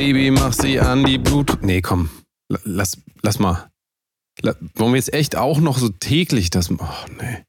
Baby, 0.00 0.30
mach 0.30 0.54
sie 0.54 0.80
an 0.80 1.04
die 1.04 1.18
Blut. 1.18 1.58
Nee, 1.60 1.82
komm. 1.82 2.08
Lass, 2.64 2.96
lass 3.22 3.38
mal. 3.38 3.68
wollen 4.42 4.92
wir 4.92 4.96
jetzt 4.96 5.12
echt 5.12 5.36
auch 5.36 5.60
noch 5.60 5.76
so 5.76 5.90
täglich 5.90 6.48
das. 6.48 6.70
Oh, 6.70 6.78
nee. 7.20 7.44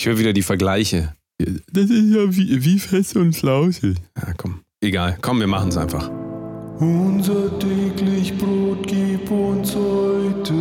Ich 0.00 0.06
höre 0.06 0.18
wieder 0.18 0.32
die 0.32 0.42
Vergleiche. 0.42 1.14
Das 1.38 1.84
ist 1.90 2.12
ja 2.12 2.36
wie, 2.36 2.64
wie 2.64 2.80
fest 2.80 3.14
und 3.14 3.34
flauschig. 3.34 3.98
Ja, 4.16 4.32
komm. 4.36 4.62
Egal. 4.82 5.18
Komm, 5.22 5.38
wir 5.38 5.46
machen 5.46 5.68
es 5.68 5.76
einfach. 5.76 6.10
Unser 6.80 7.56
täglich 7.60 8.36
Brot 8.38 8.88
gib 8.88 9.30
uns 9.30 9.76
heute. 9.76 10.52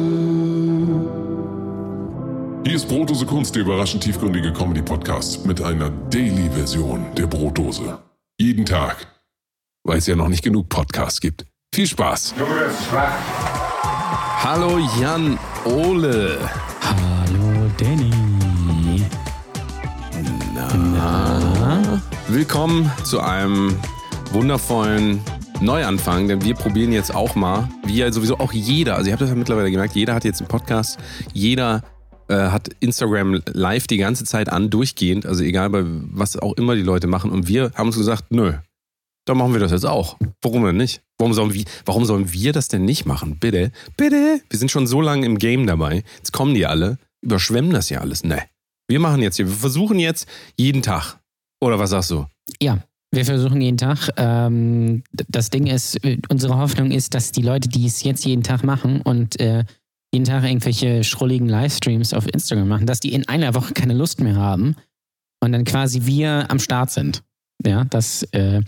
Hier 2.63 2.75
ist 2.75 2.88
Brotdose 2.88 3.25
Kunst, 3.25 3.55
der 3.55 3.63
überraschend 3.63 4.04
tiefgründige 4.04 4.54
Comedy-Podcast 4.54 5.47
mit 5.47 5.63
einer 5.63 5.89
Daily-Version 5.89 7.07
der 7.18 7.25
Brotdose. 7.25 7.97
Jeden 8.39 8.68
Tag 8.68 9.12
weil 9.86 9.98
es 9.98 10.08
ja 10.08 10.16
noch 10.16 10.30
nicht 10.30 10.44
genug 10.44 10.70
Podcasts 10.70 11.20
gibt. 11.20 11.46
Viel 11.76 11.88
Spaß. 11.88 12.36
Hallo 14.42 14.80
Jan 15.00 15.38
Ole. 15.66 16.38
Hallo 16.82 17.70
Danny. 17.78 18.12
Na, 20.56 20.73
Na? 20.73 22.02
Willkommen 22.30 22.90
zu 23.04 23.20
einem 23.20 23.78
wundervollen 24.32 25.20
Neuanfang, 25.59 26.28
denn 26.28 26.44
wir 26.44 26.56
probieren 26.56 26.94
jetzt 26.94 27.14
auch 27.14 27.36
mal, 27.36 27.70
wie 27.86 27.98
ja 27.98 28.12
sowieso 28.12 28.40
auch 28.40 28.54
jeder, 28.54 28.95
also 28.95 29.08
ihr 29.08 29.14
habt 29.14 29.22
das 29.22 29.30
ja 29.30 29.36
mittlerweile 29.36 29.70
gemerkt, 29.70 29.95
jeder 29.95 30.14
hat 30.14 30.23
jetzt 30.23 30.40
einen 30.40 30.48
Podcast, 30.48 30.98
jeder 31.34 31.84
äh, 32.30 32.36
hat 32.36 32.70
Instagram 32.80 33.42
live 33.48 33.88
die 33.88 33.98
ganze 33.98 34.23
Zeit 34.23 34.50
an, 34.50 34.70
durchgehend, 34.70 35.26
also 35.26 35.44
egal 35.44 35.70
bei 35.70 35.84
was 35.86 36.38
auch 36.38 36.54
immer 36.54 36.76
die 36.76 36.81
Leute 36.81 37.08
machen 37.08 37.31
und 37.31 37.48
wir 37.48 37.72
haben 37.76 37.88
uns 37.88 37.98
gesagt, 37.98 38.26
nö, 38.31 38.54
dann 39.26 39.38
machen 39.38 39.54
wir 39.54 39.59
das 39.59 39.72
jetzt 39.72 39.86
auch. 39.86 40.18
Warum 40.41 40.66
denn 40.66 40.77
nicht? 40.77 41.02
Warum 41.18 41.34
sollen, 41.34 41.54
wir, 41.54 41.64
warum 41.86 42.06
sollen 42.06 42.34
wir 42.34 42.52
das 42.52 42.67
denn 42.67 42.86
nicht 42.86 43.06
machen? 43.06 43.38
Bitte, 43.39 43.72
bitte. 43.95 44.42
Wir 44.50 44.59
sind 44.59 44.72
schon 44.72 44.88
so 44.88 45.02
lange 45.02 45.25
im 45.25 45.38
Game 45.38 45.67
dabei. 45.67 46.03
Jetzt 46.17 46.34
kommen 46.34 46.53
die 46.53 46.66
alle, 46.66 46.97
überschwemmen 47.22 47.72
das 47.72 47.89
ja 47.89 48.02
alles. 48.02 48.23
Ne. 48.23 48.42
Wir 48.88 49.00
machen 49.00 49.22
jetzt 49.22 49.38
hier, 49.38 49.47
wir 49.47 49.56
versuchen 49.56 50.00
jetzt 50.00 50.28
jeden 50.58 50.81
Tag. 50.81 51.20
Oder 51.62 51.80
was 51.80 51.92
sagst 51.92 52.12
du? 52.12 52.25
Ja, 52.62 52.84
wir 53.12 53.25
versuchen 53.25 53.62
jeden 53.62 53.78
Tag. 53.78 54.09
Ähm, 54.17 55.03
das 55.14 55.50
Ding 55.50 55.67
ist, 55.67 56.00
unsere 56.30 56.58
Hoffnung 56.58 56.92
ist, 56.92 57.14
dass 57.14 57.31
die 57.31 57.44
Leute, 57.44 57.69
die 57.69 57.86
es 57.86 58.03
jetzt 58.03 58.25
jeden 58.25 58.44
Tag 58.44 58.64
machen 58.64 59.02
und 59.02 59.40
äh, 59.40 59.64
jeden 60.12 60.25
Tag 60.25 60.44
irgendwelche 60.44 61.03
schrulligen 61.03 61.47
Livestreams 61.47 62.14
auf 62.14 62.28
Instagram 62.28 62.67
machen, 62.67 62.86
dass 62.86 63.00
die 63.00 63.14
in 63.14 63.28
einer 63.28 63.56
Woche 63.56 63.73
keine 63.73 63.94
Lust 63.94 64.19
mehr 64.19 64.36
haben 64.36 64.75
und 65.42 65.52
dann 65.52 65.64
quasi 65.64 66.06
wir 66.06 66.45
am 66.50 66.59
Start 66.59 66.92
sind. 66.92 67.23
Ja, 67.66 67.86
das 67.86 68.23
äh, 68.31 68.62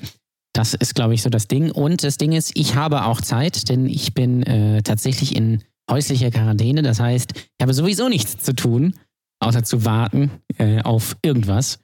das 0.55 0.73
ist, 0.73 0.95
glaube 0.95 1.13
ich, 1.13 1.21
so 1.21 1.29
das 1.29 1.47
Ding. 1.47 1.71
Und 1.71 2.03
das 2.03 2.17
Ding 2.17 2.31
ist, 2.31 2.51
ich 2.55 2.75
habe 2.75 3.05
auch 3.05 3.19
Zeit, 3.21 3.67
denn 3.69 3.87
ich 3.87 4.13
bin 4.13 4.43
äh, 4.43 4.81
tatsächlich 4.81 5.35
in 5.35 5.63
häuslicher 5.91 6.31
Quarantäne. 6.31 6.81
Das 6.81 6.99
heißt, 6.99 7.33
ich 7.35 7.61
habe 7.61 7.73
sowieso 7.73 8.07
nichts 8.07 8.37
zu 8.37 8.55
tun, 8.55 8.95
außer 9.39 9.63
zu 9.63 9.83
warten 9.83 10.31
äh, 10.57 10.81
auf 10.81 11.17
irgendwas. 11.21 11.79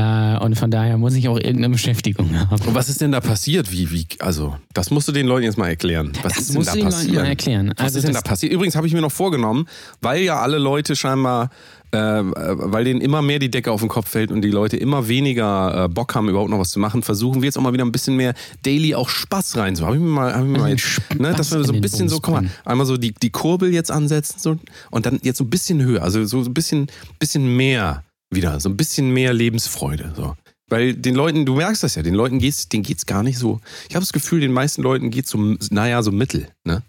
Äh, 0.00 0.38
und 0.38 0.56
von 0.56 0.70
daher 0.70 0.96
muss 0.96 1.14
ich 1.14 1.28
auch 1.28 1.36
irgendeine 1.36 1.70
Beschäftigung 1.70 2.38
haben. 2.38 2.66
Und 2.66 2.74
was 2.74 2.88
ist 2.88 3.00
denn 3.00 3.12
da 3.12 3.20
passiert? 3.20 3.70
Wie, 3.70 3.90
wie, 3.90 4.06
also, 4.20 4.56
das 4.72 4.90
musst 4.90 5.08
du 5.08 5.12
den 5.12 5.26
Leuten 5.26 5.44
jetzt 5.44 5.58
mal 5.58 5.68
erklären. 5.68 6.12
Was 6.22 6.34
das 6.34 6.42
ist 6.42 6.54
musst 6.54 6.74
denn 6.74 6.84
da 6.84 6.90
da 6.90 6.96
passiert? 6.96 7.14
Mal 7.16 7.26
erklären. 7.26 7.72
Was 7.76 7.84
also 7.84 7.98
ist 7.98 8.06
denn 8.06 8.14
da 8.14 8.20
passiert? 8.22 8.52
Übrigens 8.52 8.76
habe 8.76 8.86
ich 8.86 8.94
mir 8.94 9.00
noch 9.00 9.12
vorgenommen, 9.12 9.66
weil 10.00 10.22
ja 10.22 10.40
alle 10.40 10.58
Leute 10.58 10.96
scheinbar 10.96 11.50
äh, 11.92 11.98
weil 11.98 12.84
denen 12.84 13.00
immer 13.00 13.20
mehr 13.20 13.40
die 13.40 13.50
Decke 13.50 13.72
auf 13.72 13.80
den 13.80 13.88
Kopf 13.88 14.08
fällt 14.08 14.30
und 14.30 14.42
die 14.42 14.50
Leute 14.50 14.76
immer 14.76 15.08
weniger 15.08 15.86
äh, 15.86 15.88
Bock 15.88 16.14
haben, 16.14 16.28
überhaupt 16.28 16.50
noch 16.50 16.60
was 16.60 16.70
zu 16.70 16.78
machen, 16.78 17.02
versuchen 17.02 17.42
wir 17.42 17.46
jetzt 17.46 17.58
auch 17.58 17.62
mal 17.62 17.72
wieder 17.72 17.84
ein 17.84 17.90
bisschen 17.90 18.14
mehr 18.16 18.34
Daily 18.62 18.94
auch 18.94 19.08
Spaß 19.08 19.56
rein. 19.56 19.74
So 19.74 19.86
habe 19.86 19.96
ich 19.96 20.02
mir 20.02 20.08
mal, 20.08 20.32
hab 20.32 20.42
ich 20.42 20.48
mir 20.48 20.58
mal 20.58 20.70
jetzt, 20.70 21.00
ne, 21.18 21.32
dass 21.32 21.50
wir 21.50 21.64
so 21.64 21.72
ein 21.72 21.80
bisschen 21.80 22.08
so, 22.08 22.20
guck 22.20 22.34
mal, 22.34 22.48
einmal 22.64 22.86
so 22.86 22.96
die, 22.96 23.12
die 23.12 23.30
Kurbel 23.30 23.74
jetzt 23.74 23.90
ansetzen 23.90 24.38
so, 24.38 24.56
und 24.92 25.04
dann 25.04 25.18
jetzt 25.22 25.38
so 25.38 25.44
ein 25.44 25.50
bisschen 25.50 25.82
höher, 25.82 26.02
also 26.02 26.24
so 26.24 26.38
ein 26.38 26.54
bisschen, 26.54 26.86
bisschen 27.18 27.56
mehr 27.56 28.04
wieder, 28.30 28.60
so 28.60 28.68
ein 28.68 28.76
bisschen 28.76 29.10
mehr 29.10 29.32
Lebensfreude. 29.32 30.12
So. 30.16 30.34
Weil 30.68 30.94
den 30.94 31.14
Leuten, 31.14 31.44
du 31.44 31.56
merkst 31.56 31.82
das 31.82 31.96
ja, 31.96 32.02
den 32.02 32.14
Leuten 32.14 32.38
denen 32.38 32.82
geht's 32.82 33.06
gar 33.06 33.22
nicht 33.22 33.38
so. 33.38 33.60
Ich 33.88 33.94
habe 33.94 34.04
das 34.04 34.12
Gefühl, 34.12 34.40
den 34.40 34.52
meisten 34.52 34.82
Leuten 34.82 35.10
geht's 35.10 35.30
so, 35.30 35.56
naja, 35.70 36.02
so 36.02 36.12
mittel, 36.12 36.48
ne? 36.64 36.82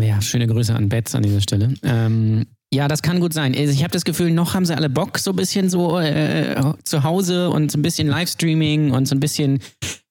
Ja, 0.00 0.22
schöne 0.22 0.46
Grüße 0.46 0.74
an 0.74 0.88
Betz 0.88 1.14
an 1.14 1.24
dieser 1.24 1.40
Stelle. 1.40 1.74
Ähm, 1.82 2.46
ja, 2.72 2.86
das 2.86 3.02
kann 3.02 3.18
gut 3.20 3.32
sein. 3.32 3.54
Also 3.56 3.72
ich 3.72 3.82
habe 3.82 3.90
das 3.90 4.04
Gefühl, 4.04 4.30
noch 4.30 4.54
haben 4.54 4.64
sie 4.64 4.76
alle 4.76 4.88
Bock, 4.88 5.18
so 5.18 5.32
ein 5.32 5.36
bisschen 5.36 5.68
so 5.68 5.98
äh, 5.98 6.54
zu 6.84 7.02
Hause 7.02 7.50
und 7.50 7.72
so 7.72 7.78
ein 7.78 7.82
bisschen 7.82 8.06
Livestreaming 8.06 8.92
und 8.92 9.06
so 9.06 9.16
ein 9.16 9.20
bisschen 9.20 9.58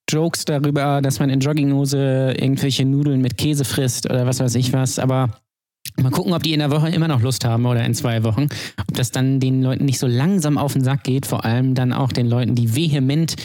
Jokes 0.10 0.44
darüber, 0.44 1.02
dass 1.02 1.20
man 1.20 1.30
in 1.30 1.40
Jogginghose 1.40 2.34
irgendwelche 2.38 2.84
Nudeln 2.84 3.22
mit 3.22 3.38
Käse 3.38 3.64
frisst 3.64 4.10
oder 4.10 4.26
was 4.26 4.40
weiß 4.40 4.56
ich 4.56 4.74
was. 4.74 5.00
Aber 5.00 5.40
mal 6.02 6.12
gucken, 6.12 6.34
ob 6.34 6.44
die 6.44 6.54
in 6.54 6.60
der 6.60 6.72
Woche 6.72 6.90
immer 6.90 7.08
noch 7.08 7.22
Lust 7.22 7.46
haben 7.46 7.66
oder 7.66 7.84
in 7.86 7.94
zwei 7.94 8.24
Wochen. 8.24 8.48
Ob 8.80 8.96
das 8.96 9.12
dann 9.12 9.40
den 9.40 9.62
Leuten 9.62 9.86
nicht 9.86 10.00
so 10.00 10.08
langsam 10.08 10.58
auf 10.58 10.74
den 10.74 10.84
Sack 10.84 11.04
geht, 11.04 11.26
vor 11.26 11.46
allem 11.46 11.76
dann 11.76 11.94
auch 11.94 12.12
den 12.12 12.28
Leuten, 12.28 12.56
die 12.56 12.76
vehement 12.76 13.36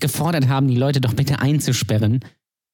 gefordert 0.00 0.48
haben, 0.48 0.68
die 0.68 0.76
Leute 0.76 1.00
doch 1.00 1.14
bitte 1.14 1.40
einzusperren. 1.40 2.20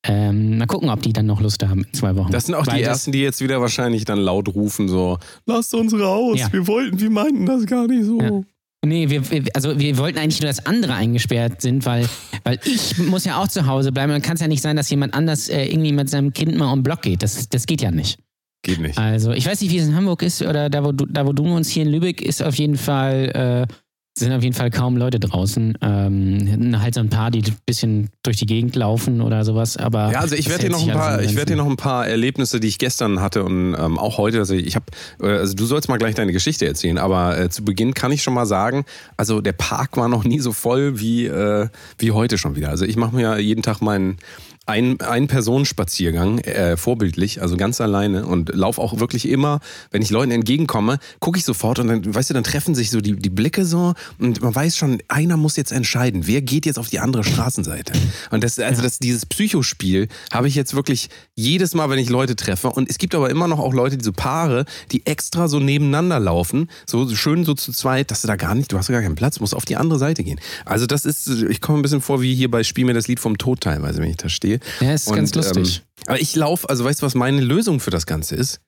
Ähm, 0.07 0.59
mal 0.59 0.67
gucken, 0.67 0.91
ob 0.91 1.03
die 1.03 1.13
dann 1.13 1.27
noch 1.27 1.41
Lust 1.41 1.67
haben 1.67 1.85
in 1.85 1.93
zwei 1.93 2.15
Wochen. 2.17 2.31
Das 2.31 2.47
sind 2.47 2.55
auch 2.55 2.67
Weil 2.67 2.79
die 2.79 2.85
ersten, 2.85 3.11
die 3.11 3.21
jetzt 3.21 3.41
wieder 3.41 3.61
wahrscheinlich 3.61 4.05
dann 4.05 4.19
laut 4.19 4.49
rufen, 4.55 4.89
so, 4.89 5.19
lasst 5.45 5.75
uns 5.75 5.93
raus, 5.93 6.39
ja. 6.39 6.53
wir 6.53 6.67
wollten, 6.69 7.01
wir 7.01 7.11
meinten 7.11 7.47
das 7.47 7.67
gar 7.67 7.87
nicht 7.89 8.05
so. 8.05 8.21
Ja. 8.21 8.43
Nee, 8.87 9.11
wir, 9.11 9.23
also 9.55 9.79
wir 9.79 9.99
wollten 9.99 10.19
eigentlich 10.19 10.41
nur, 10.41 10.47
dass 10.47 10.65
andere 10.65 10.95
eingesperrt 10.95 11.61
sind, 11.61 11.85
weil, 11.85 12.09
weil 12.45 12.61
ich 12.65 12.97
muss 12.99 13.25
ja 13.25 13.37
auch 13.43 13.49
zu 13.49 13.67
Hause 13.67 13.91
bleiben. 13.91 14.13
Dann 14.13 14.23
kann 14.23 14.35
es 14.35 14.41
ja 14.41 14.47
nicht 14.47 14.63
sein, 14.63 14.77
dass 14.77 14.89
jemand 14.89 15.15
anders 15.15 15.49
äh, 15.49 15.65
irgendwie 15.65 15.93
mit 15.93 16.09
seinem 16.09 16.33
Kind 16.33 16.57
mal 16.57 16.73
um 16.73 16.85
Block 16.85 17.03
geht. 17.03 17.25
Das, 17.25 17.49
das 17.49 17.67
geht 17.67 17.83
ja 17.83 17.91
nicht. 17.91 18.21
Geht 18.69 18.81
nicht. 18.81 18.99
Also 18.99 19.33
ich 19.33 19.47
weiß 19.47 19.63
nicht, 19.63 19.71
wie 19.73 19.79
es 19.79 19.89
in 19.89 19.97
Hamburg 19.97 20.23
ist 20.23 20.43
oder 20.43 20.69
da, 20.69 20.85
wo 20.85 20.93
du, 20.93 21.07
da, 21.07 21.25
wo 21.25 21.33
du 21.33 21.43
uns 21.45 21.71
hier 21.71 21.85
in 21.85 21.89
Lübeck 21.89 22.21
ist 22.21 22.43
auf 22.43 22.55
jeden 22.57 22.77
Fall 22.77 23.67
äh, 23.69 23.73
sind 24.19 24.33
auf 24.33 24.43
jeden 24.43 24.55
Fall 24.55 24.71
kaum 24.71 24.97
Leute 24.97 25.19
draußen. 25.21 25.79
Ähm, 25.81 26.77
halt 26.81 26.95
so 26.95 27.01
ein 27.01 27.09
paar, 27.09 27.31
die 27.31 27.43
ein 27.43 27.57
bisschen 27.67 28.11
durch 28.23 28.37
die 28.37 28.47
Gegend 28.47 28.77
laufen 28.77 29.21
oder 29.21 29.45
sowas. 29.45 29.77
Aber 29.77 30.13
ja, 30.13 30.21
also 30.21 30.35
ich 30.35 30.49
werde 30.49 30.63
hier 30.63 30.71
noch 30.71 30.87
ein 30.87 30.93
paar, 30.93 31.23
ich 31.23 31.37
werde 31.37 31.53
hier 31.53 31.63
noch 31.63 31.71
ein 31.71 31.77
paar 31.77 32.07
Erlebnisse, 32.07 32.61
die 32.61 32.69
ich 32.69 32.79
gestern 32.79 33.21
hatte 33.21 33.45
und 33.45 33.75
ähm, 33.79 33.99
auch 33.99 34.19
heute. 34.19 34.39
Also 34.39 34.55
ich 34.55 34.75
habe, 34.75 34.87
äh, 35.23 35.39
also 35.39 35.55
du 35.55 35.65
sollst 35.65 35.89
mal 35.89 35.99
gleich 35.99 36.15
deine 36.15 36.33
Geschichte 36.33 36.67
erzählen, 36.67 36.99
aber 36.99 37.39
äh, 37.39 37.49
zu 37.49 37.65
Beginn 37.65 37.95
kann 37.95 38.13
ich 38.13 38.23
schon 38.23 38.35
mal 38.35 38.47
sagen, 38.47 38.85
also 39.17 39.41
der 39.41 39.53
Park 39.53 39.97
war 39.97 40.09
noch 40.09 40.25
nie 40.25 40.41
so 40.41 40.53
voll 40.53 41.01
wie 41.01 41.27
äh, 41.27 41.69
wie 41.99 42.11
heute 42.11 42.39
schon 42.39 42.57
wieder. 42.57 42.71
Also 42.71 42.85
ich 42.85 42.97
mache 42.97 43.15
mir 43.15 43.39
jeden 43.39 43.63
Tag 43.63 43.81
meinen 43.81 44.19
ein, 44.69 45.01
ein 45.01 45.29
Personenspaziergang, 45.29 46.41
äh, 46.41 46.77
vorbildlich, 46.77 47.41
also 47.41 47.57
ganz 47.57 47.81
alleine 47.81 48.27
und 48.27 48.55
lauf 48.55 48.79
auch 48.79 49.01
wirklich 49.01 49.27
immer, 49.29 49.61
wenn 49.91 50.03
ich 50.03 50.11
Leuten 50.11 50.31
entgegenkomme, 50.31 50.99
gucke 51.21 51.39
ich 51.39 51.45
sofort 51.47 51.79
und 51.79 51.89
dann, 51.89 52.15
weißt 52.15 52.29
du, 52.29 52.35
dann 52.35 52.45
treffen 52.45 52.75
sich 52.75 52.91
so 52.91 53.01
die, 53.01 53.17
die 53.17 53.31
Blicke 53.31 53.65
so 53.65 53.95
und 54.19 54.43
man 54.43 54.55
weiß 54.55 54.77
schon, 54.77 54.99
einer 55.09 55.39
muss 55.39 55.57
jetzt 55.57 55.73
entscheiden, 55.73 56.27
wer 56.27 56.43
geht 56.43 56.67
jetzt 56.67 56.79
auf 56.79 56.91
die 56.91 57.01
andere 57.01 57.25
Straßenseite. 57.25 57.95
Und 58.31 58.45
das, 58.45 58.59
also 58.59 58.83
das, 58.83 58.99
dieses 58.99 59.25
Psychospiel 59.25 60.09
habe 60.33 60.49
ich 60.49 60.55
jetzt 60.55 60.75
wirklich 60.75 61.09
jedes 61.35 61.75
Mal, 61.75 61.89
wenn 61.89 61.99
ich 61.99 62.11
Leute 62.11 62.37
treffe 62.37 62.69
und 62.69 62.91
es 62.91 62.99
gibt 62.99 63.15
aber 63.15 63.31
immer 63.31 63.49
noch 63.49 63.61
auch 63.61 63.73
Leute, 63.73 63.97
diese 63.97 64.13
Paare, 64.13 64.67
die 64.93 65.07
extra 65.07 65.49
so 65.49 65.61
nebeneinander 65.61 66.21
laufen, 66.21 66.69
so 66.87 67.09
schön 67.17 67.47
so 67.47 67.55
zu 67.55 67.73
zweit, 67.73 68.11
dass 68.11 68.21
du 68.21 68.29
da 68.29 68.37
gar 68.37 68.55
nicht, 68.55 68.71
du 68.71 68.77
hast 68.77 68.89
gar 68.89 69.01
keinen 69.01 69.15
Platz, 69.15 69.41
musst 69.41 69.55
auf 69.55 69.65
die 69.65 69.77
andere 69.77 69.99
Seite 69.99 70.25
gehen. 70.25 70.39
Also 70.67 70.85
das 70.85 71.07
ist, 71.07 71.27
ich 71.27 71.63
komme 71.63 71.79
ein 71.79 71.83
bisschen 71.83 72.03
vor 72.03 72.21
wie 72.21 72.35
hier 72.35 72.51
bei 72.51 72.63
Spiel 72.65 72.85
mir 72.85 72.93
das 72.93 73.09
Lied 73.09 73.19
vom 73.19 73.39
Tod 73.39 73.63
teilweise, 73.63 74.03
wenn 74.03 74.11
ich 74.11 74.19
da 74.19 74.29
stehe. 74.29 74.58
Ja, 74.81 74.95
ist 74.95 75.09
und, 75.09 75.17
ganz 75.17 75.35
lustig. 75.35 75.83
Ähm, 75.83 76.05
aber 76.07 76.21
ich 76.21 76.35
laufe, 76.37 76.69
also 76.69 76.85
weißt 76.85 77.03
du, 77.03 77.07
was 77.07 77.15
meine 77.15 77.41
Lösung 77.41 77.81
für 77.81 77.91
das 77.91 78.07
Ganze 78.07 78.35
ist? 78.37 78.61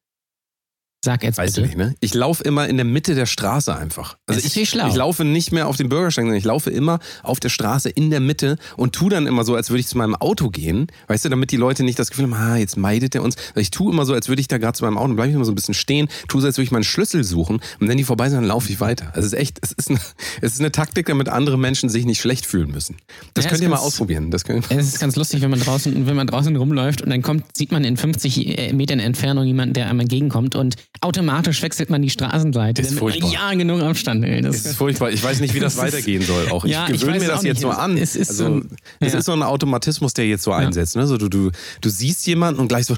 Sag 1.03 1.23
jetzt 1.23 1.39
weißt 1.39 1.55
bitte. 1.55 1.69
du 1.69 1.79
nicht, 1.79 1.79
ne? 1.79 1.95
Ich 2.01 2.13
laufe 2.13 2.45
immer 2.45 2.69
in 2.69 2.77
der 2.77 2.85
Mitte 2.85 3.15
der 3.15 3.25
Straße 3.25 3.75
einfach. 3.75 4.19
Also 4.27 4.41
ich, 4.45 4.69
schlau. 4.69 4.87
ich 4.89 4.95
laufe 4.95 5.25
nicht 5.25 5.51
mehr 5.51 5.67
auf 5.67 5.79
den 5.79 5.89
Bürgersteig, 5.89 6.25
sondern 6.25 6.37
ich 6.37 6.45
laufe 6.45 6.69
immer 6.69 6.99
auf 7.23 7.41
der 7.41 7.49
Straße 7.49 7.89
in 7.89 8.11
der 8.11 8.21
Mitte 8.21 8.59
und 8.77 8.95
tu 8.95 9.09
dann 9.09 9.27
immer 9.27 9.45
so, 9.45 9.55
als 9.55 9.71
würde 9.71 9.81
ich 9.81 9.87
zu 9.87 9.97
meinem 9.97 10.15
Auto 10.15 10.51
gehen, 10.51 10.89
weißt 11.07 11.25
du, 11.25 11.31
damit 11.31 11.53
die 11.53 11.57
Leute 11.57 11.85
nicht 11.85 11.99
das 11.99 12.11
Gefühl 12.11 12.25
haben, 12.25 12.35
ah, 12.35 12.57
jetzt 12.57 12.77
meidet 12.77 13.15
er 13.15 13.23
uns. 13.23 13.37
Ich 13.55 13.71
tue 13.71 13.91
immer 13.91 14.05
so, 14.05 14.13
als 14.13 14.29
würde 14.29 14.41
ich 14.43 14.49
da 14.49 14.59
gerade 14.59 14.75
zu 14.75 14.85
meinem 14.85 14.99
Auto, 14.99 15.15
bleibe 15.15 15.31
ich 15.31 15.35
immer 15.35 15.47
so 15.47 15.53
ein 15.53 15.55
bisschen 15.55 15.73
stehen, 15.73 16.09
tue 16.29 16.43
so, 16.43 16.47
als 16.47 16.59
würde 16.59 16.65
ich 16.65 16.71
meinen 16.71 16.85
Schlüssel 16.85 17.25
suchen 17.25 17.61
und 17.81 17.89
wenn 17.89 17.97
die 17.97 18.05
vorbei 18.05 18.29
sind, 18.29 18.41
dann 18.41 18.49
laufe 18.49 18.71
ich 18.71 18.81
weiter. 18.81 19.07
Also 19.15 19.21
es 19.21 19.33
ist 19.33 19.39
echt, 19.39 19.59
es 19.63 19.73
ist 19.73 19.89
eine, 19.89 20.01
es 20.43 20.53
ist 20.53 20.61
eine 20.61 20.71
Taktik, 20.71 21.07
damit 21.07 21.31
andere 21.31 21.59
Menschen 21.59 21.89
sich 21.89 22.05
nicht 22.05 22.21
schlecht 22.21 22.45
fühlen 22.45 22.71
müssen. 22.71 22.97
Das 23.33 23.47
ja, 23.47 23.51
könnt 23.51 23.63
ihr 23.63 23.71
ganz, 23.71 23.81
mal 23.81 23.87
ausprobieren. 23.87 24.31
Das 24.31 24.45
könnt 24.45 24.71
es 24.71 24.87
ist 24.87 25.01
ganz 25.01 25.17
lustig, 25.17 25.41
wenn 25.41 25.51
man 25.51 25.61
draußen, 25.61 26.07
wenn 26.07 26.17
man 26.17 26.27
draußen 26.27 26.55
rumläuft 26.57 27.01
und 27.01 27.09
dann 27.09 27.23
kommt, 27.23 27.57
sieht 27.57 27.73
man 27.73 27.85
in 27.85 27.97
50 27.97 28.75
Metern 28.75 28.99
Entfernung 28.99 29.47
jemanden, 29.47 29.73
der 29.73 29.89
einem 29.89 30.01
entgegenkommt 30.01 30.57
und 30.57 30.77
automatisch 31.01 31.63
wechselt 31.63 31.91
man 31.91 32.03
die 32.03 32.11
Straßenseite. 32.11 32.83
Ist 32.83 32.99
furchtbar. 32.99 33.33
Ja, 33.33 33.55
genug 33.55 33.83
Abstand. 33.83 34.25
Ey. 34.25 34.43
Das 34.43 34.67
ist 34.67 34.77
furchtbar. 34.77 35.11
Ich 35.11 35.23
weiß 35.23 35.41
nicht, 35.41 35.55
wie 35.55 35.61
das 35.61 35.77
weitergehen 35.79 36.23
soll. 36.23 36.49
Auch 36.51 36.65
ich 36.65 36.73
ja, 36.73 36.87
gewöhne 36.87 37.17
ich 37.17 37.23
mir 37.23 37.29
das 37.29 37.43
jetzt 37.43 37.61
so 37.61 37.71
an. 37.71 37.97
Es 37.97 38.17
ist, 38.17 38.31
also, 38.31 38.45
so, 38.45 38.55
ein, 38.55 38.77
es 39.01 39.15
ist 39.15 39.25
so 39.25 39.33
ein 39.33 39.43
Automatismus, 39.43 40.15
der 40.15 40.27
jetzt 40.27 40.43
so 40.43 40.53
einsetzt. 40.53 40.97
Ne? 40.97 41.07
So, 41.07 41.17
du, 41.17 41.29
du, 41.29 41.51
du 41.81 41.89
siehst 41.89 42.27
jemanden 42.27 42.61
und 42.61 42.69
gleich 42.69 42.87
so, 42.87 42.97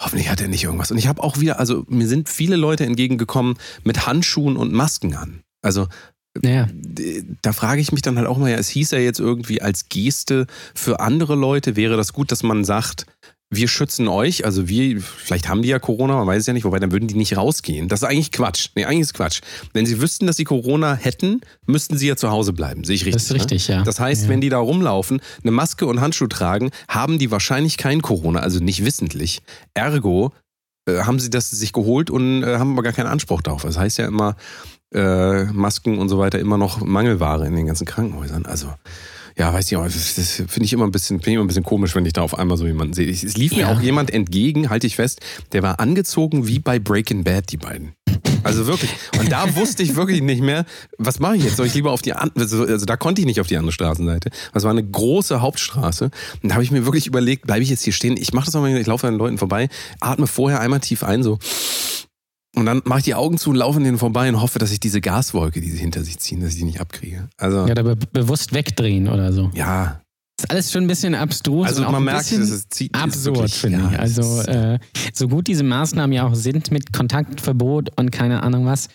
hoffentlich 0.00 0.28
hat 0.28 0.40
er 0.40 0.48
nicht 0.48 0.64
irgendwas. 0.64 0.90
Und 0.90 0.98
ich 0.98 1.06
habe 1.06 1.22
auch 1.22 1.38
wieder, 1.40 1.58
also 1.58 1.84
mir 1.88 2.08
sind 2.08 2.28
viele 2.28 2.56
Leute 2.56 2.84
entgegengekommen 2.84 3.56
mit 3.84 4.06
Handschuhen 4.06 4.56
und 4.56 4.72
Masken 4.72 5.14
an. 5.14 5.40
Also 5.62 5.88
Naja. 6.42 6.68
da 7.42 7.52
frage 7.52 7.80
ich 7.80 7.92
mich 7.92 8.02
dann 8.02 8.16
halt 8.16 8.26
auch 8.26 8.38
mal, 8.38 8.50
ja, 8.50 8.56
es 8.56 8.68
hieß 8.68 8.90
ja 8.92 8.98
jetzt 8.98 9.20
irgendwie 9.20 9.62
als 9.62 9.88
Geste 9.88 10.46
für 10.74 11.00
andere 11.00 11.36
Leute, 11.36 11.76
wäre 11.76 11.96
das 11.96 12.12
gut, 12.12 12.32
dass 12.32 12.42
man 12.42 12.64
sagt, 12.64 13.06
wir 13.52 13.66
schützen 13.66 14.06
euch, 14.06 14.44
also 14.44 14.68
wir, 14.68 15.00
vielleicht 15.00 15.48
haben 15.48 15.62
die 15.62 15.68
ja 15.68 15.80
Corona, 15.80 16.14
man 16.16 16.26
weiß 16.28 16.40
es 16.42 16.46
ja 16.46 16.52
nicht, 16.52 16.64
wobei 16.64 16.78
dann 16.78 16.92
würden 16.92 17.08
die 17.08 17.16
nicht 17.16 17.36
rausgehen. 17.36 17.88
Das 17.88 18.02
ist 18.02 18.08
eigentlich 18.08 18.30
Quatsch. 18.30 18.68
Nee, 18.76 18.84
eigentlich 18.84 19.00
ist 19.00 19.14
Quatsch. 19.14 19.40
Wenn 19.72 19.86
sie 19.86 20.00
wüssten, 20.00 20.28
dass 20.28 20.36
sie 20.36 20.44
Corona 20.44 20.94
hätten, 20.94 21.40
müssten 21.66 21.98
sie 21.98 22.06
ja 22.06 22.14
zu 22.14 22.30
Hause 22.30 22.52
bleiben. 22.52 22.84
Sehe 22.84 22.94
ich 22.94 23.04
richtig. 23.04 23.14
Das 23.14 23.24
ist 23.24 23.34
richtig, 23.34 23.68
ne? 23.68 23.74
ja. 23.76 23.82
Das 23.82 23.98
heißt, 23.98 24.24
Ja. 24.24 24.28
wenn 24.28 24.40
die 24.40 24.50
da 24.50 24.58
rumlaufen, 24.58 25.20
eine 25.42 25.50
Maske 25.50 25.86
und 25.86 26.00
Handschuh 26.00 26.28
tragen, 26.28 26.70
haben 26.88 27.18
die 27.18 27.32
wahrscheinlich 27.32 27.76
kein 27.76 28.02
Corona, 28.02 28.38
also 28.38 28.60
nicht 28.60 28.84
wissentlich. 28.84 29.42
Ergo 29.74 30.32
äh, 30.88 31.00
haben 31.00 31.18
sie 31.18 31.28
das 31.30 31.50
sich 31.50 31.72
geholt 31.72 32.08
und 32.08 32.44
äh, 32.44 32.56
haben 32.58 32.72
aber 32.74 32.84
gar 32.84 32.92
keinen 32.92 33.08
Anspruch 33.08 33.42
darauf. 33.42 33.62
Das 33.62 33.76
heißt 33.76 33.98
ja 33.98 34.06
immer, 34.06 34.36
äh, 34.94 35.44
Masken 35.46 35.98
und 35.98 36.08
so 36.08 36.18
weiter 36.18 36.38
immer 36.38 36.56
noch 36.56 36.80
Mangelware 36.84 37.46
in 37.46 37.56
den 37.56 37.66
ganzen 37.66 37.84
Krankenhäusern. 37.84 38.46
Also 38.46 38.72
ja, 39.40 39.54
weiß 39.54 39.72
ich 39.72 39.76
auch, 39.78 39.84
das 39.84 40.16
das 40.16 40.32
finde 40.32 40.64
ich 40.64 40.72
immer 40.74 40.84
ein 40.84 40.90
bisschen, 40.92 41.16
finde 41.18 41.30
ich 41.30 41.34
immer 41.36 41.44
ein 41.44 41.46
bisschen 41.46 41.62
komisch, 41.62 41.94
wenn 41.94 42.04
ich 42.04 42.12
da 42.12 42.20
auf 42.20 42.38
einmal 42.38 42.58
so 42.58 42.66
jemanden 42.66 42.92
sehe. 42.92 43.10
Es 43.10 43.22
lief 43.38 43.52
mir 43.52 43.60
Ja. 43.60 43.72
auch 43.72 43.80
jemand 43.80 44.10
entgegen, 44.10 44.68
halte 44.68 44.86
ich 44.86 44.96
fest, 44.96 45.20
der 45.52 45.62
war 45.62 45.80
angezogen 45.80 46.46
wie 46.46 46.58
bei 46.58 46.78
Breaking 46.78 47.24
Bad, 47.24 47.50
die 47.50 47.56
beiden. 47.56 47.92
Also 48.42 48.66
wirklich. 48.66 48.90
Und 49.18 49.32
da 49.32 49.54
wusste 49.56 49.82
ich 49.82 49.96
wirklich 49.96 50.20
nicht 50.20 50.42
mehr, 50.42 50.66
was 50.98 51.20
mache 51.20 51.36
ich 51.36 51.44
jetzt? 51.44 51.56
Soll 51.56 51.66
ich 51.66 51.72
lieber 51.74 51.90
auf 51.90 52.02
die 52.02 52.12
andere, 52.12 52.38
also, 52.44 52.64
also 52.66 52.84
da 52.84 52.98
konnte 52.98 53.22
ich 53.22 53.26
nicht 53.26 53.40
auf 53.40 53.46
die 53.46 53.56
andere 53.56 53.72
Straßenseite. 53.72 54.30
Das 54.52 54.64
war 54.64 54.72
eine 54.72 54.84
große 54.84 55.40
Hauptstraße. 55.40 56.10
Und 56.42 56.48
da 56.50 56.54
habe 56.56 56.64
ich 56.64 56.70
mir 56.70 56.84
wirklich 56.84 57.06
überlegt, 57.06 57.46
bleibe 57.46 57.62
ich 57.62 57.70
jetzt 57.70 57.82
hier 57.82 57.94
stehen? 57.94 58.18
Ich 58.18 58.34
mache 58.34 58.44
das 58.44 58.54
auch 58.54 58.60
mal, 58.60 58.76
ich 58.76 58.86
laufe 58.86 59.06
an 59.06 59.14
den 59.14 59.18
Leuten 59.18 59.38
vorbei, 59.38 59.70
atme 60.00 60.26
vorher 60.26 60.60
einmal 60.60 60.80
tief 60.80 61.02
ein, 61.02 61.22
so. 61.22 61.38
Und 62.56 62.66
dann 62.66 62.82
mache 62.84 62.98
ich 62.98 63.04
die 63.04 63.14
Augen 63.14 63.38
zu 63.38 63.50
und 63.50 63.56
laufe 63.56 63.78
an 63.78 63.84
denen 63.84 63.98
vorbei 63.98 64.28
und 64.28 64.40
hoffe, 64.40 64.58
dass 64.58 64.72
ich 64.72 64.80
diese 64.80 65.00
Gaswolke, 65.00 65.60
die 65.60 65.70
sie 65.70 65.78
hinter 65.78 66.02
sich 66.02 66.18
ziehen, 66.18 66.40
dass 66.40 66.50
ich 66.50 66.56
die 66.58 66.64
nicht 66.64 66.80
abkriege. 66.80 67.28
Also, 67.36 67.66
Ja, 67.66 67.74
da 67.74 67.82
be 67.82 67.96
bewusst 67.96 68.52
wegdrehen 68.52 69.08
oder 69.08 69.32
so. 69.32 69.50
ja. 69.54 70.00
Das 70.36 70.44
ist 70.46 70.50
alles 70.52 70.72
schon 70.72 70.84
ein 70.84 70.86
bisschen 70.86 71.14
abstrus. 71.14 71.66
Also 71.66 71.82
und 71.82 71.88
auch 71.88 71.92
man 71.92 72.00
ein 72.00 72.14
merkt, 72.14 72.32
es 72.32 72.32
ist, 72.32 72.72
zieht- 72.72 72.94
absurd, 72.94 73.36
wirklich- 73.36 73.54
finde 73.56 73.78
ja, 73.80 73.90
ich. 73.92 73.98
Also 73.98 74.40
äh, 74.50 74.78
so 75.12 75.28
gut 75.28 75.46
diese 75.48 75.62
Maßnahmen 75.62 76.14
ja 76.14 76.26
auch 76.26 76.34
sind 76.34 76.70
mit 76.70 76.94
Kontaktverbot 76.94 77.90
und 78.00 78.10
keine 78.10 78.42
Ahnung 78.42 78.64
was. 78.64 78.88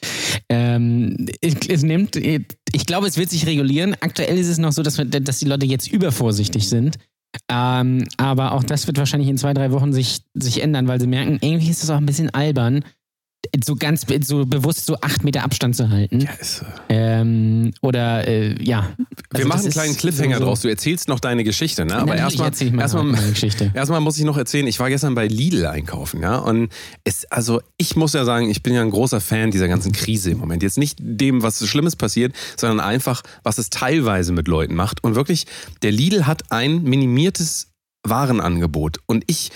Ähm, 0.49 1.27
es, 1.41 1.83
nimmt, 1.83 2.15
ich 2.15 2.85
glaube, 2.87 3.05
es 3.07 3.17
wird 3.17 3.29
sich 3.29 3.45
regulieren. 3.45 3.95
Aktuell 3.99 4.39
ist 4.39 4.47
es 4.47 4.57
noch 4.57 4.71
so, 4.71 4.81
dass, 4.81 4.97
wir, 4.97 5.05
dass 5.05 5.37
die 5.37 5.45
Leute 5.45 5.67
jetzt 5.67 5.87
übervorsichtig 5.87 6.67
sind. 6.67 6.97
Ähm, 7.47 8.05
aber 8.17 8.53
auch 8.53 8.63
das 8.63 8.87
wird 8.87 8.97
wahrscheinlich 8.97 9.29
in 9.29 9.37
zwei, 9.37 9.53
drei 9.53 9.71
Wochen 9.71 9.93
sich, 9.93 10.21
sich 10.33 10.63
ändern, 10.63 10.87
weil 10.87 10.99
sie 10.99 11.05
merken, 11.07 11.37
irgendwie 11.41 11.69
ist 11.69 11.83
es 11.83 11.91
auch 11.91 11.97
ein 11.97 12.07
bisschen 12.07 12.31
albern, 12.31 12.83
so 13.63 13.75
ganz 13.75 14.05
so 14.25 14.45
bewusst 14.45 14.85
so 14.85 14.97
acht 15.01 15.23
Meter 15.23 15.43
Abstand 15.43 15.75
zu 15.75 15.89
halten. 15.89 16.19
ja, 16.21 16.31
ist, 16.39 16.63
äh, 16.89 16.95
Ähm, 17.21 17.71
oder 17.81 18.27
äh, 18.27 18.61
ja. 18.63 18.89
Wir 18.97 19.05
Also 19.39 19.47
machen 19.47 19.65
das 19.65 19.65
einen 19.65 19.71
kleinen 19.71 19.97
Cliffhanger 19.97 20.35
so- 20.35 20.39
so- 20.39 20.45
draus. 20.45 20.61
Du 20.61 20.67
erzählst 20.67 21.07
noch 21.07 21.19
deine 21.19 21.43
Geschichte, 21.43 21.85
ne? 21.85 21.95
Aber 21.95 22.15
erstmal 22.15 22.47
erstmal. 22.49 23.05
Erstmal 23.73 24.01
muss 24.01 24.17
ich 24.17 24.23
noch 24.25 24.37
erzählen, 24.37 24.65
ich 24.67 24.79
war 24.79 24.89
gestern 24.89 25.15
bei 25.15 25.27
Lidl 25.27 25.65
einkaufen, 25.67 26.21
ja, 26.21 26.37
und 26.37 26.69
es, 27.03 27.25
also 27.31 27.61
ich 27.77 27.95
muss 27.95 28.13
ja 28.13 28.25
sagen, 28.25 28.49
ich 28.49 28.63
bin 28.63 28.73
ja 28.73 28.81
ein 28.81 28.89
großer 28.91 29.21
Fan 29.21 29.51
dieser 29.51 29.67
ganzen 29.67 29.91
Krise 29.91 30.31
im 30.31 30.39
Moment. 30.39 30.63
Jetzt 30.63 30.77
nicht 30.77 30.97
dem, 30.99 31.43
was 31.43 31.59
so 31.59 31.67
Schlimmes 31.67 31.95
passiert, 31.95 32.33
sondern 32.57 32.79
einfach, 32.79 33.21
was 33.43 33.57
es 33.57 33.69
teilweise 33.69 34.31
mit 34.33 34.47
Leuten 34.47 34.75
macht. 34.75 35.03
Und 35.03 35.15
wirklich, 35.15 35.45
der 35.83 35.91
Lidl 35.91 36.25
hat 36.27 36.51
ein 36.51 36.83
minimiertes 36.83 37.67
Warenangebot. 38.09 38.99
Und 39.05 39.23
ich, 39.27 39.51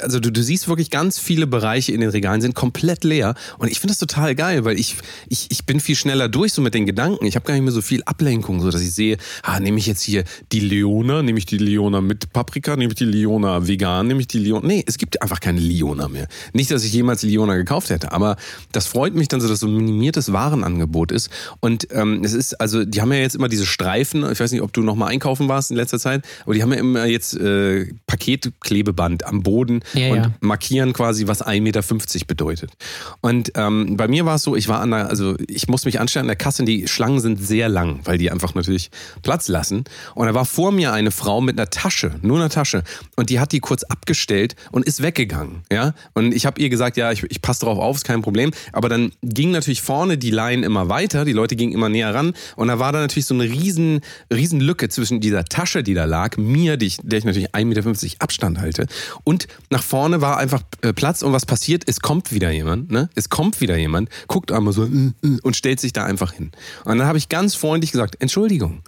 also 0.00 0.20
du, 0.20 0.30
du 0.30 0.42
siehst 0.42 0.68
wirklich 0.68 0.90
ganz 0.90 1.18
viele 1.18 1.46
Bereiche 1.46 1.92
in 1.92 2.00
den 2.00 2.10
Regalen 2.10 2.40
sind 2.40 2.54
komplett 2.54 3.04
leer. 3.04 3.34
Und 3.58 3.70
ich 3.70 3.80
finde 3.80 3.92
das 3.92 3.98
total 3.98 4.34
geil, 4.34 4.64
weil 4.64 4.78
ich, 4.78 4.96
ich, 5.28 5.46
ich 5.50 5.66
bin 5.66 5.80
viel 5.80 5.96
schneller 5.96 6.28
durch 6.28 6.52
so 6.52 6.62
mit 6.62 6.74
den 6.74 6.86
Gedanken. 6.86 7.26
Ich 7.26 7.36
habe 7.36 7.46
gar 7.46 7.54
nicht 7.54 7.62
mehr 7.62 7.72
so 7.72 7.82
viel 7.82 8.02
Ablenkung, 8.04 8.60
so 8.60 8.70
dass 8.70 8.80
ich 8.80 8.92
sehe, 8.92 9.16
ah, 9.42 9.60
nehme 9.60 9.78
ich 9.78 9.86
jetzt 9.86 10.02
hier 10.02 10.24
die 10.52 10.60
Leona, 10.60 11.22
nehme 11.22 11.38
ich 11.38 11.46
die 11.46 11.58
Leona 11.58 12.00
mit 12.00 12.32
Paprika, 12.32 12.76
nehme 12.76 12.92
ich 12.92 12.98
die 12.98 13.04
Leona 13.04 13.66
vegan, 13.66 14.06
nehme 14.06 14.20
ich 14.20 14.28
die 14.28 14.38
Leona. 14.38 14.66
Nee, 14.66 14.84
es 14.86 14.98
gibt 14.98 15.22
einfach 15.22 15.40
keine 15.40 15.60
Leona 15.60 16.08
mehr. 16.08 16.26
Nicht, 16.52 16.70
dass 16.70 16.84
ich 16.84 16.92
jemals 16.92 17.22
Leona 17.22 17.56
gekauft 17.56 17.90
hätte, 17.90 18.12
aber 18.12 18.36
das 18.72 18.86
freut 18.86 19.14
mich 19.14 19.28
dann 19.28 19.40
so, 19.40 19.48
dass 19.48 19.60
so 19.60 19.66
ein 19.66 19.76
minimiertes 19.76 20.32
Warenangebot 20.32 21.12
ist. 21.12 21.30
Und 21.60 21.88
ähm, 21.92 22.22
es 22.24 22.32
ist, 22.32 22.60
also, 22.60 22.84
die 22.84 23.00
haben 23.00 23.12
ja 23.12 23.18
jetzt 23.18 23.34
immer 23.34 23.48
diese 23.48 23.66
Streifen, 23.66 24.30
ich 24.30 24.40
weiß 24.40 24.52
nicht, 24.52 24.62
ob 24.62 24.72
du 24.72 24.82
noch 24.82 24.96
mal 24.96 25.06
einkaufen 25.06 25.48
warst 25.48 25.70
in 25.70 25.76
letzter 25.76 25.98
Zeit, 25.98 26.24
aber 26.44 26.54
die 26.54 26.62
haben 26.62 26.72
ja 26.72 26.78
immer 26.78 27.04
jetzt 27.04 27.36
äh, 27.36 27.86
Paketklebeband 28.06 29.26
am 29.26 29.42
Boden 29.42 29.80
Ja, 29.94 30.10
und 30.10 30.16
ja. 30.16 30.32
markieren 30.40 30.92
quasi, 30.92 31.26
was 31.26 31.44
1,50 31.44 31.60
Meter 31.60 31.82
bedeutet. 32.26 32.72
Und 33.20 33.52
ähm, 33.56 33.96
bei 33.96 34.08
mir 34.08 34.24
war 34.24 34.36
es 34.36 34.42
so, 34.42 34.56
ich 34.56 34.68
war 34.68 34.80
an 34.80 34.90
der, 34.90 35.08
also 35.08 35.36
ich 35.48 35.68
musste 35.68 35.88
mich 35.88 36.00
anstellen 36.00 36.24
an 36.24 36.28
der 36.28 36.36
Kasse 36.36 36.60
die 36.64 36.88
Schlangen 36.88 37.20
sind 37.20 37.42
sehr 37.42 37.68
lang, 37.68 38.00
weil 38.04 38.18
die 38.18 38.30
einfach 38.30 38.54
natürlich 38.54 38.90
Platz 39.22 39.48
lassen. 39.48 39.84
Und 40.14 40.26
da 40.26 40.34
war 40.34 40.44
vor 40.44 40.72
mir 40.72 40.92
eine 40.92 41.10
Frau 41.10 41.40
mit 41.40 41.58
einer 41.58 41.70
Tasche, 41.70 42.16
nur 42.22 42.38
einer 42.38 42.50
Tasche. 42.50 42.82
Und 43.16 43.30
die 43.30 43.40
hat 43.40 43.52
die 43.52 43.60
kurz 43.60 43.82
abgestellt 43.84 44.56
und 44.70 44.84
ist 44.86 45.02
weggegangen. 45.02 45.62
Ja? 45.70 45.94
Und 46.14 46.34
ich 46.34 46.46
habe 46.46 46.60
ihr 46.60 46.68
gesagt, 46.68 46.96
ja, 46.96 47.12
ich, 47.12 47.24
ich 47.24 47.42
passe 47.42 47.64
drauf 47.64 47.78
auf, 47.78 47.96
ist 47.96 48.04
kein 48.04 48.22
Problem. 48.22 48.50
Aber 48.72 48.88
dann 48.88 49.12
ging 49.22 49.50
natürlich 49.50 49.82
vorne 49.82 50.18
die 50.18 50.30
Line 50.30 50.64
immer 50.64 50.88
weiter, 50.88 51.24
die 51.24 51.32
Leute 51.32 51.56
gingen 51.56 51.72
immer 51.72 51.88
näher 51.88 52.14
ran. 52.14 52.34
Und 52.56 52.68
da 52.68 52.78
war 52.78 52.92
da 52.92 53.00
natürlich 53.00 53.26
so 53.26 53.34
eine 53.34 53.44
riesen, 53.44 54.00
riesen 54.32 54.60
Lücke 54.60 54.88
zwischen 54.88 55.20
dieser 55.20 55.44
Tasche, 55.44 55.82
die 55.82 55.94
da 55.94 56.04
lag, 56.04 56.36
mir, 56.36 56.76
die 56.76 56.86
ich, 56.86 56.98
der 57.02 57.18
ich 57.18 57.24
natürlich 57.24 57.54
1,50 57.54 57.64
Meter 57.64 57.79
Abstand 58.20 58.60
halte. 58.60 58.86
Und 59.24 59.46
nach 59.70 59.82
vorne 59.82 60.20
war 60.20 60.36
einfach 60.38 60.62
äh, 60.82 60.92
Platz 60.92 61.22
und 61.22 61.32
was 61.32 61.46
passiert? 61.46 61.84
Es 61.86 62.00
kommt 62.00 62.32
wieder 62.32 62.50
jemand, 62.50 62.90
ne? 62.90 63.08
Es 63.14 63.28
kommt 63.28 63.60
wieder 63.60 63.76
jemand, 63.76 64.08
guckt 64.26 64.52
einmal 64.52 64.72
so 64.72 64.84
äh, 64.84 65.12
äh, 65.22 65.38
und 65.42 65.56
stellt 65.56 65.80
sich 65.80 65.92
da 65.92 66.04
einfach 66.04 66.32
hin. 66.32 66.52
Und 66.84 66.98
dann 66.98 67.06
habe 67.06 67.18
ich 67.18 67.28
ganz 67.28 67.54
freundlich 67.54 67.92
gesagt, 67.92 68.16
Entschuldigung. 68.20 68.82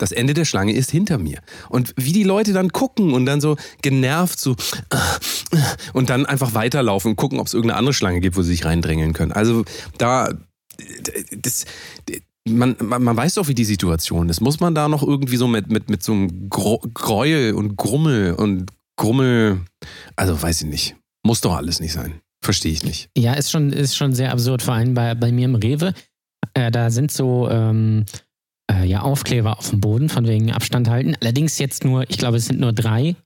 Das 0.00 0.12
Ende 0.12 0.32
der 0.32 0.44
Schlange 0.44 0.72
ist 0.72 0.92
hinter 0.92 1.18
mir. 1.18 1.40
Und 1.68 1.92
wie 1.96 2.12
die 2.12 2.22
Leute 2.22 2.52
dann 2.52 2.70
gucken 2.70 3.12
und 3.14 3.26
dann 3.26 3.40
so 3.40 3.56
genervt 3.82 4.38
so 4.38 4.54
und 5.92 6.08
dann 6.08 6.24
einfach 6.24 6.54
weiterlaufen 6.54 7.10
und 7.10 7.16
gucken, 7.16 7.40
ob 7.40 7.48
es 7.48 7.54
irgendeine 7.54 7.78
andere 7.78 7.94
Schlange 7.94 8.20
gibt, 8.20 8.36
wo 8.36 8.42
sie 8.42 8.50
sich 8.50 8.64
reindrängeln 8.64 9.12
können. 9.12 9.32
Also 9.32 9.64
da, 9.98 10.32
das, 11.36 11.64
man, 12.48 12.76
man, 12.82 13.02
man 13.02 13.16
weiß 13.16 13.34
doch, 13.34 13.48
wie 13.48 13.54
die 13.54 13.64
Situation 13.64 14.28
ist. 14.28 14.40
Muss 14.40 14.60
man 14.60 14.74
da 14.74 14.88
noch 14.88 15.02
irgendwie 15.02 15.36
so 15.36 15.46
mit, 15.46 15.70
mit, 15.70 15.88
mit 15.90 16.02
so 16.02 16.12
einem 16.12 16.48
Gro 16.50 16.80
Gräuel 16.94 17.54
und 17.54 17.76
Grummel 17.76 18.34
und 18.34 18.70
Grummel, 18.96 19.60
also 20.16 20.40
weiß 20.40 20.62
ich 20.62 20.68
nicht. 20.68 20.96
Muss 21.24 21.40
doch 21.40 21.54
alles 21.56 21.80
nicht 21.80 21.92
sein. 21.92 22.20
Verstehe 22.42 22.72
ich 22.72 22.84
nicht. 22.84 23.10
Ja, 23.16 23.34
ist 23.34 23.50
schon, 23.50 23.72
ist 23.72 23.96
schon 23.96 24.12
sehr 24.14 24.32
absurd, 24.32 24.62
vor 24.62 24.74
allem 24.74 24.94
bei, 24.94 25.14
bei 25.14 25.32
mir 25.32 25.44
im 25.46 25.54
Rewe. 25.56 25.92
Äh, 26.54 26.70
da 26.70 26.90
sind 26.90 27.10
so 27.10 27.48
ähm, 27.50 28.04
äh, 28.70 28.84
ja, 28.86 29.02
Aufkleber 29.02 29.58
auf 29.58 29.70
dem 29.70 29.80
Boden, 29.80 30.08
von 30.08 30.26
wegen 30.26 30.52
Abstand 30.52 30.88
halten. 30.88 31.16
Allerdings 31.20 31.58
jetzt 31.58 31.84
nur, 31.84 32.08
ich 32.08 32.18
glaube, 32.18 32.36
es 32.36 32.46
sind 32.46 32.60
nur 32.60 32.72
drei. 32.72 33.16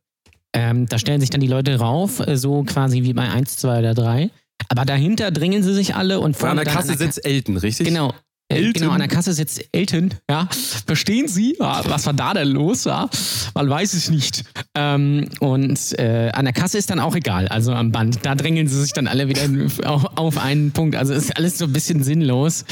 Ähm, 0.54 0.86
da 0.86 0.98
stellen 0.98 1.20
sich 1.20 1.30
dann 1.30 1.40
die 1.40 1.46
Leute 1.46 1.78
rauf, 1.78 2.20
äh, 2.20 2.36
so 2.36 2.62
quasi 2.64 3.02
wie 3.02 3.12
bei 3.12 3.28
1, 3.28 3.56
2 3.56 3.78
oder 3.78 3.94
3. 3.94 4.30
Aber 4.68 4.84
dahinter 4.84 5.30
drängeln 5.30 5.62
sie 5.62 5.74
sich 5.74 5.94
alle 5.94 6.20
und 6.20 6.36
Vor 6.36 6.48
an 6.50 6.56
vorne 6.56 6.64
der 6.64 6.74
Kasse 6.74 6.92
Ka- 6.92 6.98
sitzt 6.98 7.24
Elton, 7.24 7.56
richtig? 7.56 7.86
Genau. 7.88 8.12
Äh, 8.52 8.56
Elton? 8.56 8.82
Genau, 8.82 8.92
an 8.92 9.00
der 9.00 9.08
Kasse 9.08 9.32
sitzt 9.32 9.64
Elton, 9.72 10.14
ja. 10.30 10.48
Verstehen 10.86 11.28
Sie? 11.28 11.56
Was 11.58 12.06
war 12.06 12.12
da 12.12 12.34
denn 12.34 12.48
los? 12.48 12.84
Ja? 12.84 13.08
Man 13.54 13.68
weiß 13.68 13.94
es 13.94 14.10
nicht. 14.10 14.44
Ähm, 14.74 15.28
und 15.40 15.98
äh, 15.98 16.30
an 16.32 16.44
der 16.44 16.54
Kasse 16.54 16.78
ist 16.78 16.90
dann 16.90 17.00
auch 17.00 17.14
egal, 17.14 17.48
also 17.48 17.72
am 17.72 17.92
Band. 17.92 18.20
Da 18.22 18.34
drängeln 18.34 18.68
sie 18.68 18.80
sich 18.80 18.92
dann 18.92 19.06
alle 19.06 19.28
wieder 19.28 19.42
auf, 19.84 20.06
auf 20.16 20.38
einen 20.38 20.72
Punkt. 20.72 20.96
Also 20.96 21.14
ist 21.14 21.36
alles 21.36 21.58
so 21.58 21.66
ein 21.66 21.72
bisschen 21.72 22.02
sinnlos. 22.02 22.64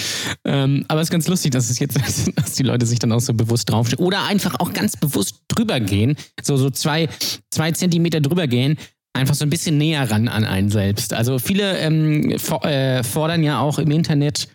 Ähm, 0.44 0.84
aber 0.88 1.00
es 1.00 1.08
ist 1.08 1.12
ganz 1.12 1.28
lustig, 1.28 1.52
dass 1.52 1.70
es 1.70 1.78
jetzt, 1.78 1.98
dass 2.36 2.52
die 2.54 2.62
Leute 2.62 2.86
sich 2.86 2.98
dann 2.98 3.12
auch 3.12 3.20
so 3.20 3.34
bewusst 3.34 3.70
draufstehen. 3.70 4.04
Oder 4.04 4.24
einfach 4.24 4.58
auch 4.60 4.72
ganz 4.72 4.96
bewusst 4.96 5.42
drüber 5.48 5.80
gehen. 5.80 6.16
So, 6.42 6.56
so 6.56 6.70
zwei, 6.70 7.08
zwei 7.50 7.72
Zentimeter 7.72 8.20
drüber 8.20 8.46
gehen. 8.46 8.76
Einfach 9.12 9.34
so 9.34 9.44
ein 9.44 9.50
bisschen 9.50 9.76
näher 9.76 10.08
ran 10.10 10.28
an 10.28 10.44
einen 10.44 10.70
selbst. 10.70 11.12
Also 11.12 11.38
viele 11.38 11.78
ähm, 11.78 12.38
for, 12.38 12.64
äh, 12.64 13.02
fordern 13.02 13.42
ja 13.42 13.60
auch 13.60 13.78
im 13.78 13.90
Internet, 13.90 14.48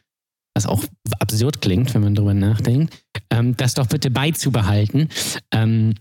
was 0.55 0.65
auch 0.65 0.83
absurd 1.19 1.61
klingt, 1.61 1.93
wenn 1.93 2.01
man 2.01 2.15
drüber 2.15 2.33
nachdenkt, 2.33 2.97
ähm, 3.29 3.55
das 3.57 3.73
doch 3.73 3.87
bitte 3.87 4.09
beizubehalten. 4.09 5.09
Ähm, 5.51 5.93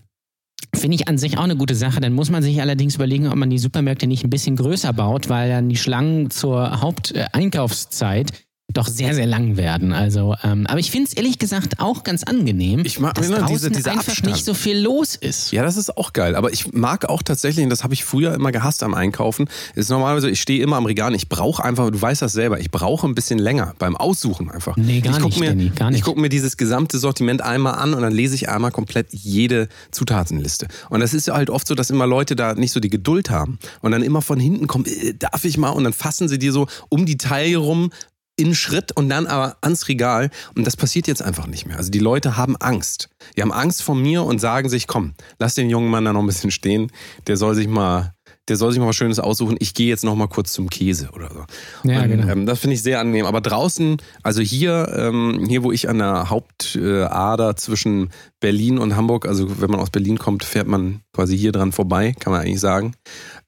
Finde 0.73 0.95
ich 0.95 1.07
an 1.07 1.17
sich 1.17 1.37
auch 1.37 1.43
eine 1.43 1.55
gute 1.55 1.75
Sache. 1.75 2.01
Dann 2.01 2.13
muss 2.13 2.29
man 2.29 2.43
sich 2.43 2.59
allerdings 2.61 2.95
überlegen, 2.95 3.27
ob 3.27 3.35
man 3.35 3.49
die 3.49 3.57
Supermärkte 3.57 4.07
nicht 4.07 4.23
ein 4.23 4.29
bisschen 4.29 4.55
größer 4.55 4.93
baut, 4.93 5.29
weil 5.29 5.49
dann 5.49 5.69
die 5.69 5.77
Schlangen 5.77 6.29
zur 6.29 6.81
Haupteinkaufszeit 6.81 8.31
doch 8.73 8.87
sehr, 8.87 9.13
sehr 9.15 9.27
lang 9.27 9.55
werden. 9.57 9.93
Also, 9.93 10.35
ähm, 10.43 10.65
aber 10.67 10.79
ich 10.79 10.91
finde 10.91 11.07
es 11.07 11.13
ehrlich 11.15 11.39
gesagt 11.39 11.79
auch 11.79 12.03
ganz 12.03 12.23
angenehm, 12.23 12.83
Ich 12.83 12.99
mag- 12.99 13.13
dass 13.13 13.29
draußen 13.29 13.47
diese- 13.47 13.69
dieser 13.71 13.91
einfach 13.91 14.07
Abstand. 14.09 14.33
nicht 14.33 14.43
so 14.43 14.53
viel 14.53 14.77
los 14.79 15.15
ist. 15.15 15.51
Ja, 15.53 15.63
das 15.63 15.77
ist 15.77 15.95
auch 15.97 16.11
geil. 16.13 16.35
Aber 16.35 16.51
ich 16.51 16.73
mag 16.73 17.05
auch 17.07 17.21
tatsächlich, 17.23 17.63
und 17.63 17.69
das 17.69 17.83
habe 17.83 17.93
ich 17.93 18.03
früher 18.03 18.33
immer 18.33 18.51
gehasst 18.51 18.83
am 18.83 18.93
Einkaufen, 18.93 19.47
ist 19.75 19.89
normalerweise, 19.89 20.29
ich 20.29 20.41
stehe 20.41 20.61
immer 20.61 20.75
am 20.77 20.85
Regal, 20.85 21.15
ich 21.15 21.29
brauche 21.29 21.63
einfach, 21.63 21.89
du 21.89 22.01
weißt 22.01 22.21
das 22.23 22.33
selber, 22.33 22.59
ich 22.59 22.69
brauche 22.71 23.07
ein 23.07 23.15
bisschen 23.15 23.39
länger 23.39 23.75
beim 23.79 23.95
Aussuchen 23.95 24.49
einfach. 24.51 24.75
Nee, 24.75 24.99
gar 24.99 25.13
ich 25.13 25.19
guck 25.21 25.29
nicht, 25.29 25.39
mir, 25.39 25.49
Danny, 25.49 25.69
gar 25.69 25.91
nicht. 25.91 25.99
Ich 25.99 26.03
gucke 26.03 26.19
mir 26.19 26.29
dieses 26.29 26.57
gesamte 26.57 26.97
Sortiment 26.99 27.41
einmal 27.41 27.75
an 27.75 27.93
und 27.93 28.01
dann 28.01 28.13
lese 28.13 28.35
ich 28.35 28.49
einmal 28.49 28.71
komplett 28.71 29.07
jede 29.13 29.69
Zutatenliste. 29.91 30.67
Und 30.89 30.99
das 30.99 31.13
ist 31.13 31.27
ja 31.27 31.35
halt 31.35 31.49
oft 31.49 31.67
so, 31.67 31.75
dass 31.75 31.91
immer 31.91 32.07
Leute 32.07 32.35
da 32.35 32.55
nicht 32.55 32.71
so 32.71 32.79
die 32.79 32.89
Geduld 32.89 33.29
haben 33.29 33.57
und 33.81 33.91
dann 33.91 34.01
immer 34.03 34.21
von 34.21 34.39
hinten 34.39 34.67
kommen, 34.67 34.85
äh, 34.85 35.13
darf 35.13 35.45
ich 35.45 35.57
mal? 35.57 35.69
Und 35.69 35.83
dann 35.85 35.93
fassen 35.93 36.27
sie 36.27 36.39
dir 36.39 36.51
so 36.51 36.67
um 36.89 37.05
die 37.05 37.17
Taille 37.17 37.57
rum 37.57 37.91
in 38.37 38.55
Schritt 38.55 38.91
und 38.91 39.09
dann 39.09 39.27
aber 39.27 39.57
ans 39.61 39.87
Regal. 39.87 40.29
Und 40.55 40.65
das 40.65 40.75
passiert 40.75 41.07
jetzt 41.07 41.21
einfach 41.21 41.47
nicht 41.47 41.65
mehr. 41.65 41.77
Also 41.77 41.91
die 41.91 41.99
Leute 41.99 42.37
haben 42.37 42.57
Angst. 42.57 43.09
Die 43.35 43.41
haben 43.41 43.53
Angst 43.53 43.83
vor 43.83 43.95
mir 43.95 44.23
und 44.23 44.39
sagen 44.39 44.69
sich, 44.69 44.87
komm, 44.87 45.13
lass 45.39 45.53
den 45.53 45.69
jungen 45.69 45.89
Mann 45.89 46.05
da 46.05 46.13
noch 46.13 46.21
ein 46.21 46.27
bisschen 46.27 46.51
stehen. 46.51 46.91
Der 47.27 47.37
soll 47.37 47.55
sich 47.55 47.67
mal 47.67 48.14
der 48.47 48.57
soll 48.57 48.71
sich 48.71 48.79
mal 48.79 48.87
was 48.87 48.95
Schönes 48.95 49.19
aussuchen. 49.19 49.57
Ich 49.59 49.73
gehe 49.73 49.87
jetzt 49.87 50.03
noch 50.03 50.15
mal 50.15 50.27
kurz 50.27 50.53
zum 50.53 50.69
Käse 50.69 51.09
oder 51.13 51.29
so. 51.29 51.89
Ja, 51.89 52.03
und, 52.03 52.09
genau. 52.09 52.27
Ähm, 52.27 52.45
das 52.45 52.59
finde 52.59 52.75
ich 52.75 52.83
sehr 52.83 52.99
angenehm. 52.99 53.25
Aber 53.25 53.41
draußen, 53.41 53.97
also 54.23 54.41
hier, 54.41 54.93
ähm, 54.95 55.45
hier, 55.47 55.63
wo 55.63 55.71
ich 55.71 55.89
an 55.89 55.99
der 55.99 56.29
Hauptader 56.29 57.49
äh, 57.49 57.55
zwischen 57.55 58.09
Berlin 58.39 58.77
und 58.77 58.95
Hamburg, 58.95 59.27
also 59.27 59.61
wenn 59.61 59.71
man 59.71 59.79
aus 59.79 59.89
Berlin 59.89 60.19
kommt, 60.19 60.43
fährt 60.43 60.67
man 60.67 61.01
quasi 61.13 61.37
hier 61.37 61.51
dran 61.51 61.71
vorbei, 61.71 62.13
kann 62.19 62.31
man 62.31 62.41
eigentlich 62.41 62.59
sagen. 62.59 62.93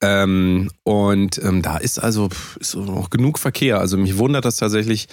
Ähm, 0.01 0.71
und 0.83 1.39
ähm, 1.43 1.61
da 1.61 1.77
ist 1.77 1.99
also 1.99 2.29
ist 2.59 2.75
noch 2.75 3.09
genug 3.09 3.37
Verkehr. 3.39 3.79
Also 3.79 3.97
mich 3.97 4.17
wundert 4.17 4.45
das 4.45 4.57
tatsächlich 4.57 5.07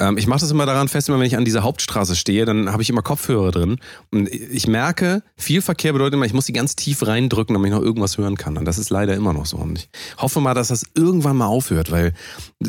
ähm, 0.00 0.16
ich 0.18 0.26
mache 0.26 0.40
das 0.40 0.50
immer 0.50 0.66
daran 0.66 0.88
fest, 0.88 1.08
immer 1.08 1.18
wenn 1.18 1.26
ich 1.26 1.36
an 1.36 1.44
dieser 1.44 1.62
Hauptstraße 1.62 2.16
stehe, 2.16 2.44
dann 2.44 2.72
habe 2.72 2.82
ich 2.82 2.90
immer 2.90 3.02
Kopfhörer 3.02 3.52
drin. 3.52 3.78
Und 4.10 4.28
ich 4.32 4.66
merke, 4.66 5.22
viel 5.36 5.62
Verkehr 5.62 5.92
bedeutet 5.92 6.14
immer, 6.14 6.26
ich 6.26 6.32
muss 6.32 6.46
die 6.46 6.52
ganz 6.52 6.74
tief 6.74 7.06
reindrücken, 7.06 7.54
damit 7.54 7.70
ich 7.70 7.76
noch 7.76 7.82
irgendwas 7.82 8.18
hören 8.18 8.36
kann. 8.36 8.56
Und 8.56 8.64
das 8.64 8.78
ist 8.78 8.90
leider 8.90 9.14
immer 9.14 9.32
noch 9.32 9.46
so. 9.46 9.58
Und 9.58 9.78
ich 9.78 9.88
hoffe 10.18 10.40
mal, 10.40 10.54
dass 10.54 10.68
das 10.68 10.84
irgendwann 10.94 11.36
mal 11.36 11.46
aufhört, 11.46 11.90
weil 11.90 12.14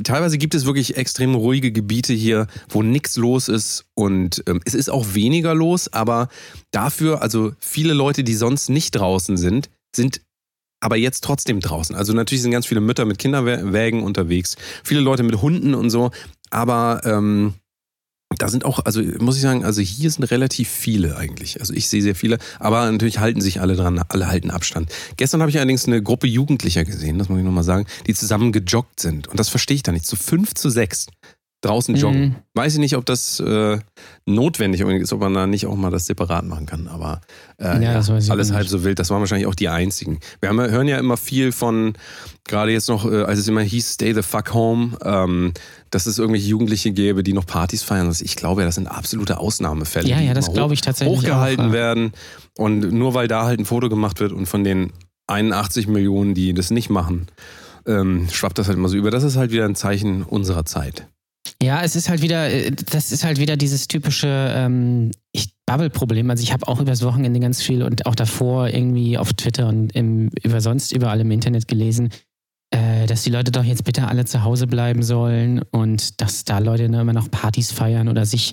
teilweise 0.04 0.38
gibt 0.38 0.54
es 0.54 0.66
wirklich 0.66 0.98
extrem 0.98 1.34
ruhige 1.34 1.72
Gebiete 1.72 2.14
hier, 2.14 2.48
wo 2.70 2.84
nichts 2.84 3.16
los 3.16 3.48
ist. 3.48 3.86
Und 3.96 4.44
ähm, 4.48 4.62
es 4.66 4.74
ist 4.74 4.90
auch 4.90 5.14
weniger 5.14 5.56
los, 5.56 5.92
aber 5.92 6.28
dafür, 6.72 7.22
also 7.22 7.54
viele 7.60 7.94
Leute, 7.94 8.24
die 8.24 8.36
sonst 8.36 8.70
nicht 8.70 8.92
draußen 8.92 9.38
sind, 9.38 9.70
sind 9.96 10.22
aber 10.82 10.98
jetzt 10.98 11.24
trotzdem 11.24 11.60
draußen. 11.60 11.96
Also 11.96 12.12
natürlich 12.14 12.42
sind 12.42 12.52
ganz 12.52 12.66
viele 12.66 12.82
Mütter 12.82 13.06
mit 13.06 13.20
Kinderwägen 13.20 14.04
unterwegs, 14.04 14.58
viele 14.84 15.00
Leute 15.00 15.24
mit 15.24 15.42
Hunden 15.42 15.76
und 15.76 15.90
so. 15.90 16.12
Aber 16.52 17.02
ähm, 17.06 17.56
da 18.38 18.48
sind 18.48 18.66
auch, 18.66 18.80
also 18.86 19.02
muss 19.20 19.36
ich 19.36 19.42
sagen, 19.42 19.66
also 19.66 19.82
hier 19.82 20.10
sind 20.10 20.24
relativ 20.32 20.70
viele 20.70 21.18
eigentlich. 21.18 21.60
Also 21.60 21.74
ich 21.74 21.88
sehe 21.88 22.02
sehr 22.02 22.16
viele, 22.16 22.38
aber 22.60 22.90
natürlich 22.90 23.20
halten 23.20 23.42
sich 23.42 23.60
alle 23.62 23.76
dran, 23.76 24.02
alle 24.10 24.28
halten 24.28 24.52
Abstand. 24.52 24.92
Gestern 25.18 25.42
habe 25.42 25.50
ich 25.50 25.58
allerdings 25.58 25.86
eine 25.86 26.02
Gruppe 26.02 26.28
Jugendlicher 26.28 26.86
gesehen, 26.86 27.20
das 27.20 27.30
muss 27.30 27.40
ich 27.40 27.46
nochmal 27.46 27.64
sagen, 27.64 27.86
die 28.08 28.14
zusammen 28.14 28.52
gejoggt 28.52 29.00
sind. 29.00 29.28
Und 29.28 29.40
das 29.40 29.50
verstehe 29.50 29.76
ich 29.76 29.84
da 29.84 29.92
nicht. 29.92 30.06
Zu 30.06 30.16
fünf 30.16 30.54
zu 30.54 30.70
sechs 30.70 31.08
draußen 31.62 31.96
joggen. 31.96 32.22
Mhm. 32.22 32.36
Weiß 32.56 32.74
ich 32.74 32.80
nicht, 32.80 32.98
ob 32.98 33.06
das 33.06 33.40
äh, 33.40 33.80
notwendig 34.26 34.82
ist, 34.82 35.14
ob 35.14 35.22
man 35.22 35.34
da 35.34 35.48
nicht 35.48 35.68
auch 35.68 35.76
mal 35.76 35.92
das 35.92 36.08
separat 36.08 36.44
machen 36.44 36.66
kann. 36.66 36.88
Aber 36.88 37.22
äh, 37.60 37.82
ja, 37.84 38.02
ja, 38.02 38.30
alles 38.30 38.52
halb 38.52 38.68
so 38.68 38.84
wild. 38.84 39.00
Das 39.00 39.10
waren 39.12 39.20
wahrscheinlich 39.20 39.48
auch 39.48 39.56
die 39.56 39.70
einzigen. 39.70 40.20
Wir 40.40 40.50
haben, 40.50 40.60
hören 40.60 40.88
ja 40.88 40.98
immer 40.98 41.18
viel 41.18 41.52
von, 41.52 41.94
gerade 42.46 42.72
jetzt 42.72 42.90
noch, 42.90 43.06
äh, 43.06 43.24
als 43.24 43.40
es 43.40 43.48
immer 43.48 43.62
hieß, 43.62 43.94
stay 43.94 44.14
the 44.14 44.24
fuck 44.24 44.54
home, 44.54 44.98
ähm, 45.04 45.54
dass 45.92 46.08
es 46.08 46.18
irgendwelche 46.18 46.48
Jugendliche 46.48 46.92
gäbe, 46.92 47.22
die 47.22 47.34
noch 47.34 47.46
Partys 47.46 47.84
feiern. 47.84 48.12
Ich 48.20 48.36
glaube, 48.36 48.64
das 48.64 48.76
sind 48.76 48.88
absolute 48.88 49.40
Ausnahmefälle. 49.40 50.08
Ja, 50.08 50.20
ja, 50.20 50.34
das 50.34 50.52
glaube 50.52 50.74
ich 50.74 50.82
tatsächlich. 50.82 51.20
Hochgehalten 51.20 51.70
auch, 51.70 51.74
werden. 51.74 52.12
Und 52.58 52.92
nur 52.92 53.14
weil 53.14 53.28
da 53.28 53.46
halt 53.46 53.60
ein 53.60 53.66
Foto 53.66 53.88
gemacht 53.88 54.20
wird 54.20 54.32
und 54.32 54.48
von 54.48 54.64
den 54.64 54.92
81 55.28 55.88
Millionen, 55.88 56.34
die 56.34 56.54
das 56.54 56.72
nicht 56.72 56.90
machen, 56.90 57.28
ähm, 57.86 58.28
schwappt 58.32 58.58
das 58.58 58.68
halt 58.68 58.78
immer 58.78 58.90
so 58.90 58.98
über. 58.98 59.12
Das 59.12 59.24
ist 59.24 59.38
halt 59.38 59.52
wieder 59.52 59.66
ein 59.66 59.76
Zeichen 59.76 60.24
unserer 60.24 60.66
Zeit. 60.66 61.08
Ja, 61.62 61.84
es 61.84 61.96
ist 61.96 62.10
halt 62.10 62.22
wieder, 62.22 62.50
äh, 62.50 62.72
das 62.72 63.12
ist 63.12 63.24
halt 63.24 63.40
wieder 63.40 63.56
dieses 63.56 63.88
typische 63.88 64.28
ähm, 64.56 65.12
Bubble-Problem. 65.72 66.30
Also 66.30 66.44
ich 66.44 66.52
habe 66.52 66.68
auch 66.68 66.82
übers 66.82 67.02
Wochenende 67.02 67.40
ganz 67.40 67.62
viel 67.62 67.82
und 67.84 68.06
auch 68.06 68.16
davor 68.16 68.68
irgendwie 68.68 69.18
auf 69.18 69.32
Twitter 69.34 69.70
und 69.70 69.96
im, 69.96 70.30
über 70.44 70.60
sonst 70.60 70.92
überall 70.92 71.22
im 71.22 71.32
Internet 71.32 71.68
gelesen, 71.68 72.10
äh, 72.72 73.06
dass 73.06 73.24
die 73.24 73.30
Leute 73.30 73.52
doch 73.52 73.64
jetzt 73.64 73.86
bitte 73.86 74.08
alle 74.08 74.26
zu 74.26 74.44
Hause 74.44 74.68
bleiben 74.68 75.02
sollen 75.02 75.62
und 75.72 76.20
dass 76.20 76.44
da 76.44 76.60
Leute 76.60 76.84
immer 76.84 77.14
noch 77.14 77.32
Partys 77.32 77.72
feiern 77.72 78.10
oder 78.10 78.26
sich 78.26 78.52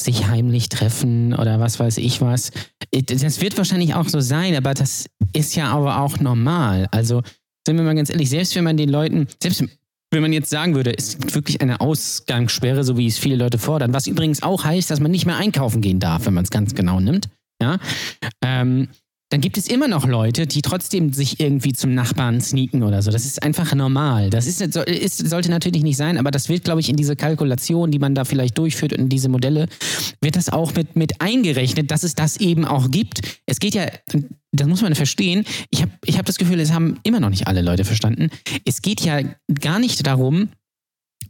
sich 0.00 0.28
heimlich 0.28 0.70
treffen 0.70 1.34
oder 1.34 1.60
was 1.60 1.78
weiß 1.78 1.98
ich 1.98 2.20
was. 2.20 2.52
Äh, 2.92 3.02
das 3.02 3.40
wird 3.40 3.58
wahrscheinlich 3.58 3.94
auch 3.94 4.08
so 4.08 4.20
sein, 4.20 4.54
aber 4.54 4.72
das 4.74 5.06
ist 5.32 5.56
ja 5.56 5.72
aber 5.72 6.00
auch 6.00 6.20
normal. 6.20 6.86
Also 6.92 7.22
sind 7.66 7.76
wir 7.76 7.84
mal 7.84 7.96
ganz 7.96 8.10
ehrlich, 8.10 8.30
selbst 8.30 8.54
wenn 8.54 8.64
man 8.64 8.76
den 8.76 8.88
Leuten, 8.88 9.26
selbst 9.42 9.64
wenn 10.10 10.22
man 10.22 10.32
jetzt 10.32 10.50
sagen 10.50 10.74
würde, 10.74 10.96
es 10.96 11.14
ist 11.14 11.34
wirklich 11.34 11.60
eine 11.60 11.80
Ausgangssperre, 11.80 12.82
so 12.84 12.96
wie 12.98 13.06
es 13.06 13.18
viele 13.18 13.36
Leute 13.36 13.58
fordern, 13.58 13.94
was 13.94 14.06
übrigens 14.06 14.42
auch 14.42 14.64
heißt, 14.64 14.90
dass 14.90 15.00
man 15.00 15.10
nicht 15.10 15.26
mehr 15.26 15.36
einkaufen 15.36 15.80
gehen 15.80 16.00
darf, 16.00 16.26
wenn 16.26 16.34
man 16.34 16.44
es 16.44 16.50
ganz 16.50 16.74
genau 16.74 17.00
nimmt, 17.00 17.28
ja, 17.62 17.78
ähm, 18.42 18.88
dann 19.30 19.40
gibt 19.40 19.56
es 19.56 19.68
immer 19.68 19.86
noch 19.86 20.06
Leute, 20.06 20.48
die 20.48 20.60
trotzdem 20.60 21.12
sich 21.12 21.38
irgendwie 21.38 21.72
zum 21.72 21.94
Nachbarn 21.94 22.40
sneaken 22.40 22.82
oder 22.82 23.00
so. 23.00 23.12
Das 23.12 23.24
ist 23.24 23.44
einfach 23.44 23.72
normal. 23.76 24.28
Das 24.28 24.48
ist, 24.48 24.60
ist, 24.60 25.18
sollte 25.18 25.50
natürlich 25.50 25.84
nicht 25.84 25.96
sein, 25.96 26.18
aber 26.18 26.32
das 26.32 26.48
wird, 26.48 26.64
glaube 26.64 26.80
ich, 26.80 26.88
in 26.88 26.96
diese 26.96 27.14
Kalkulation, 27.14 27.92
die 27.92 28.00
man 28.00 28.16
da 28.16 28.24
vielleicht 28.24 28.58
durchführt 28.58 28.92
und 28.92 28.98
in 28.98 29.08
diese 29.08 29.28
Modelle, 29.28 29.68
wird 30.20 30.34
das 30.34 30.48
auch 30.48 30.74
mit, 30.74 30.96
mit 30.96 31.20
eingerechnet, 31.20 31.92
dass 31.92 32.02
es 32.02 32.16
das 32.16 32.38
eben 32.38 32.64
auch 32.64 32.90
gibt. 32.90 33.20
Es 33.46 33.60
geht 33.60 33.74
ja, 33.74 33.86
das 34.50 34.66
muss 34.66 34.82
man 34.82 34.96
verstehen. 34.96 35.44
Ich 35.70 35.82
habe 35.82 35.92
ich 36.04 36.18
hab 36.18 36.26
das 36.26 36.36
Gefühl, 36.36 36.58
es 36.58 36.72
haben 36.72 36.98
immer 37.04 37.20
noch 37.20 37.30
nicht 37.30 37.46
alle 37.46 37.62
Leute 37.62 37.84
verstanden. 37.84 38.30
Es 38.64 38.82
geht 38.82 39.00
ja 39.00 39.20
gar 39.60 39.78
nicht 39.78 40.04
darum, 40.08 40.48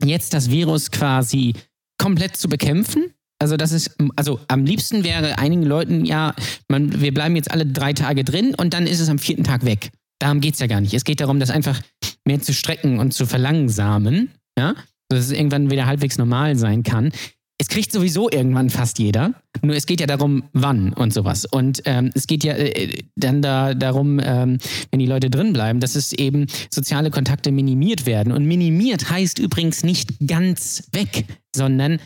jetzt 0.02 0.33
das 0.33 0.50
Virus 0.50 0.90
quasi 0.90 1.52
komplett 1.99 2.35
zu 2.35 2.49
bekämpfen, 2.49 3.12
also 3.40 3.56
das 3.56 3.73
ist, 3.73 3.97
also 4.16 4.38
am 4.49 4.64
liebsten 4.64 5.02
wäre 5.02 5.38
einigen 5.38 5.62
Leuten, 5.62 6.04
ja, 6.04 6.35
man, 6.68 7.00
wir 7.00 7.12
bleiben 7.12 7.37
jetzt 7.37 7.50
alle 7.50 7.66
drei 7.66 7.92
Tage 7.94 8.23
drin 8.23 8.54
und 8.54 8.75
dann 8.75 8.87
ist 8.87 9.00
es 9.00 9.09
am 9.09 9.18
vierten 9.18 9.44
Tag 9.44 9.64
weg. 9.64 9.90
Darum 10.20 10.40
geht 10.40 10.54
es 10.54 10.61
ja 10.61 10.66
gar 10.66 10.80
nicht. 10.80 10.92
Es 10.92 11.04
geht 11.04 11.20
darum, 11.20 11.40
das 11.40 11.50
einfach 11.50 11.80
mehr 12.26 12.40
zu 12.40 12.52
strecken 12.52 12.99
und 12.99 13.14
zu 13.14 13.25
verlangsamen, 13.25 14.30
ja, 14.59 14.75
dass 15.09 15.25
es 15.25 15.32
irgendwann 15.32 15.70
wieder 15.70 15.87
halbwegs 15.87 16.18
normal 16.18 16.56
sein 16.56 16.82
kann. 16.82 17.11
Es 17.59 17.68
kriegt 17.68 17.92
sowieso 17.92 18.30
irgendwann 18.30 18.70
fast 18.70 18.99
jeder. 18.99 19.35
Nur 19.62 19.75
es 19.75 19.87
geht 19.87 20.00
ja 20.00 20.06
darum, 20.06 20.44
wann 20.52 20.92
und 20.92 21.12
sowas. 21.12 21.44
Und 21.44 21.82
ähm, 21.85 22.11
es 22.14 22.26
geht 22.26 22.44
ja 22.44 22.54
äh, 22.54 23.02
dann 23.16 23.42
da 23.42 23.75
darum, 23.75 24.18
ähm, 24.23 24.59
wenn 24.90 25.00
die 25.00 25.06
Leute 25.06 25.28
drin 25.28 25.52
bleiben, 25.52 25.80
dass 25.80 25.94
es 25.94 26.12
eben 26.12 26.47
soziale 26.70 27.11
Kontakte 27.11 27.52
minimiert 27.52 28.06
werden. 28.06 28.32
Und 28.32 28.47
minimiert 28.47 29.11
heißt 29.11 29.38
übrigens 29.38 29.82
nicht 29.82 30.26
ganz 30.26 30.88
weg, 30.92 31.26
sondern 31.54 32.00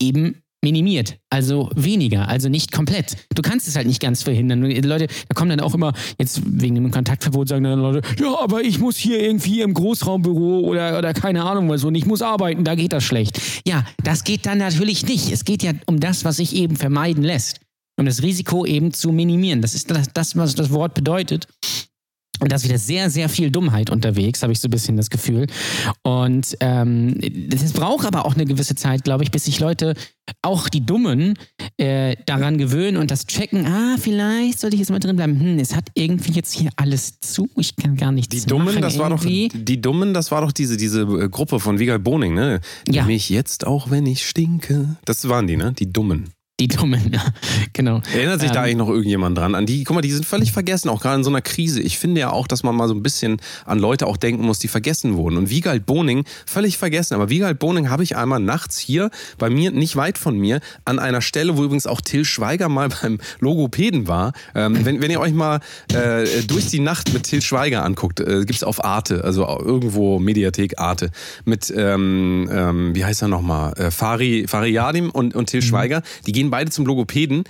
eben 0.00 0.42
minimiert, 0.62 1.18
also 1.30 1.70
weniger, 1.74 2.28
also 2.28 2.48
nicht 2.48 2.72
komplett. 2.72 3.16
Du 3.34 3.42
kannst 3.42 3.68
es 3.68 3.76
halt 3.76 3.86
nicht 3.86 4.00
ganz 4.00 4.22
verhindern. 4.22 4.62
Leute, 4.62 5.06
da 5.06 5.34
kommen 5.34 5.50
dann 5.50 5.60
auch 5.60 5.74
immer, 5.74 5.92
jetzt 6.18 6.42
wegen 6.44 6.74
dem 6.74 6.90
Kontaktverbot 6.90 7.48
sagen 7.48 7.64
dann 7.64 7.80
Leute, 7.80 8.02
ja, 8.20 8.38
aber 8.40 8.62
ich 8.62 8.78
muss 8.78 8.96
hier 8.96 9.20
irgendwie 9.20 9.60
im 9.60 9.74
Großraumbüro 9.74 10.60
oder, 10.60 10.98
oder 10.98 11.14
keine 11.14 11.44
Ahnung 11.44 11.68
was 11.68 11.84
und 11.84 11.94
ich 11.94 12.06
muss 12.06 12.22
arbeiten, 12.22 12.64
da 12.64 12.74
geht 12.74 12.92
das 12.92 13.04
schlecht. 13.04 13.40
Ja, 13.66 13.84
das 14.02 14.24
geht 14.24 14.46
dann 14.46 14.58
natürlich 14.58 15.06
nicht. 15.06 15.30
Es 15.30 15.44
geht 15.44 15.62
ja 15.62 15.72
um 15.86 16.00
das, 16.00 16.24
was 16.24 16.36
sich 16.36 16.54
eben 16.54 16.76
vermeiden 16.76 17.22
lässt. 17.22 17.60
Um 17.96 18.06
das 18.06 18.22
Risiko 18.22 18.64
eben 18.64 18.92
zu 18.92 19.10
minimieren. 19.10 19.60
Das 19.60 19.74
ist 19.74 19.90
das 19.90 20.36
was 20.36 20.54
das 20.54 20.70
Wort 20.70 20.94
bedeutet. 20.94 21.48
Und 22.40 22.52
da 22.52 22.56
ist 22.56 22.64
wieder 22.64 22.78
sehr, 22.78 23.10
sehr 23.10 23.28
viel 23.28 23.50
Dummheit 23.50 23.90
unterwegs, 23.90 24.42
habe 24.42 24.52
ich 24.52 24.60
so 24.60 24.68
ein 24.68 24.70
bisschen 24.70 24.96
das 24.96 25.10
Gefühl. 25.10 25.46
Und 26.02 26.56
ähm, 26.60 27.18
es 27.52 27.72
braucht 27.72 28.06
aber 28.06 28.24
auch 28.24 28.34
eine 28.34 28.44
gewisse 28.44 28.74
Zeit, 28.74 29.04
glaube 29.04 29.24
ich, 29.24 29.30
bis 29.30 29.44
sich 29.44 29.60
Leute, 29.60 29.94
auch 30.42 30.68
die 30.68 30.84
Dummen, 30.84 31.34
äh, 31.78 32.16
daran 32.26 32.58
gewöhnen 32.58 32.96
und 32.96 33.10
das 33.10 33.26
checken, 33.26 33.66
ah, 33.66 33.96
vielleicht 33.98 34.60
sollte 34.60 34.74
ich 34.76 34.80
jetzt 34.80 34.90
mal 34.90 34.98
drin 34.98 35.16
bleiben. 35.16 35.40
Hm, 35.40 35.58
es 35.58 35.74
hat 35.74 35.88
irgendwie 35.94 36.32
jetzt 36.32 36.54
hier 36.54 36.70
alles 36.76 37.20
zu, 37.20 37.48
ich 37.56 37.76
kann 37.76 37.96
gar 37.96 38.12
nichts 38.12 38.34
die 38.34 38.46
Dummen, 38.46 38.66
machen. 38.66 38.82
Das 38.82 38.96
irgendwie. 38.96 39.44
war 39.48 39.50
doch, 39.50 39.64
die 39.64 39.80
Dummen, 39.80 40.14
das 40.14 40.30
war 40.30 40.42
doch 40.42 40.52
diese, 40.52 40.76
diese 40.76 41.02
äh, 41.02 41.28
Gruppe 41.28 41.60
von 41.60 41.78
Vigal 41.78 41.98
Boning, 41.98 42.34
ne? 42.34 42.60
Ja. 42.88 43.04
Mich 43.04 43.30
jetzt 43.30 43.66
auch, 43.66 43.90
wenn 43.90 44.06
ich 44.06 44.26
stinke. 44.26 44.96
Das 45.04 45.28
waren 45.28 45.46
die, 45.46 45.56
ne? 45.56 45.72
Die 45.72 45.92
Dummen. 45.92 46.30
Die 46.60 46.66
Dummen, 46.66 47.12
ja, 47.12 47.22
genau. 47.72 48.02
Erinnert 48.12 48.40
sich 48.40 48.48
ähm, 48.48 48.54
da 48.56 48.62
eigentlich 48.62 48.78
noch 48.78 48.88
irgendjemand 48.88 49.38
dran? 49.38 49.54
An 49.54 49.64
die, 49.64 49.84
guck 49.84 49.94
mal, 49.94 50.00
die 50.00 50.10
sind 50.10 50.26
völlig 50.26 50.50
vergessen, 50.50 50.88
auch 50.88 51.00
gerade 51.00 51.14
in 51.14 51.22
so 51.22 51.30
einer 51.30 51.40
Krise. 51.40 51.80
Ich 51.80 52.00
finde 52.00 52.20
ja 52.20 52.30
auch, 52.32 52.48
dass 52.48 52.64
man 52.64 52.74
mal 52.74 52.88
so 52.88 52.94
ein 52.94 53.02
bisschen 53.04 53.40
an 53.64 53.78
Leute 53.78 54.08
auch 54.08 54.16
denken 54.16 54.44
muss, 54.44 54.58
die 54.58 54.66
vergessen 54.66 55.16
wurden. 55.16 55.36
Und 55.36 55.50
Wiegald 55.50 55.86
Boning, 55.86 56.24
völlig 56.46 56.76
vergessen. 56.76 57.14
Aber 57.14 57.30
Wiegald 57.30 57.60
Boning 57.60 57.90
habe 57.90 58.02
ich 58.02 58.16
einmal 58.16 58.40
nachts 58.40 58.76
hier 58.76 59.10
bei 59.38 59.50
mir, 59.50 59.70
nicht 59.70 59.94
weit 59.94 60.18
von 60.18 60.36
mir, 60.36 60.58
an 60.84 60.98
einer 60.98 61.20
Stelle, 61.20 61.56
wo 61.56 61.62
übrigens 61.62 61.86
auch 61.86 62.00
Till 62.00 62.24
Schweiger 62.24 62.68
mal 62.68 62.88
beim 63.02 63.18
Logopäden 63.38 64.08
war. 64.08 64.32
Ähm, 64.56 64.84
wenn, 64.84 65.00
wenn 65.00 65.12
ihr 65.12 65.20
euch 65.20 65.34
mal 65.34 65.60
äh, 65.92 66.42
durch 66.48 66.66
die 66.66 66.80
Nacht 66.80 67.12
mit 67.12 67.22
Till 67.22 67.40
Schweiger 67.40 67.84
anguckt, 67.84 68.18
äh, 68.18 68.40
gibt 68.40 68.56
es 68.56 68.64
auf 68.64 68.84
Arte, 68.84 69.22
also 69.22 69.46
irgendwo 69.46 70.18
Mediathek 70.18 70.80
Arte, 70.80 71.12
mit, 71.44 71.72
ähm, 71.76 72.50
ähm, 72.52 72.96
wie 72.96 73.04
heißt 73.04 73.22
er 73.22 73.28
nochmal, 73.28 73.74
äh, 73.74 73.92
Fari, 73.92 74.46
Fari 74.48 74.72
Yadim 74.72 75.10
und, 75.10 75.36
und 75.36 75.46
Till 75.46 75.60
mhm. 75.60 75.64
Schweiger, 75.64 76.02
die 76.26 76.32
gehen 76.32 76.47
gehen 76.48 76.50
beide 76.50 76.70
zum 76.70 76.86
Logopäden. 76.86 77.44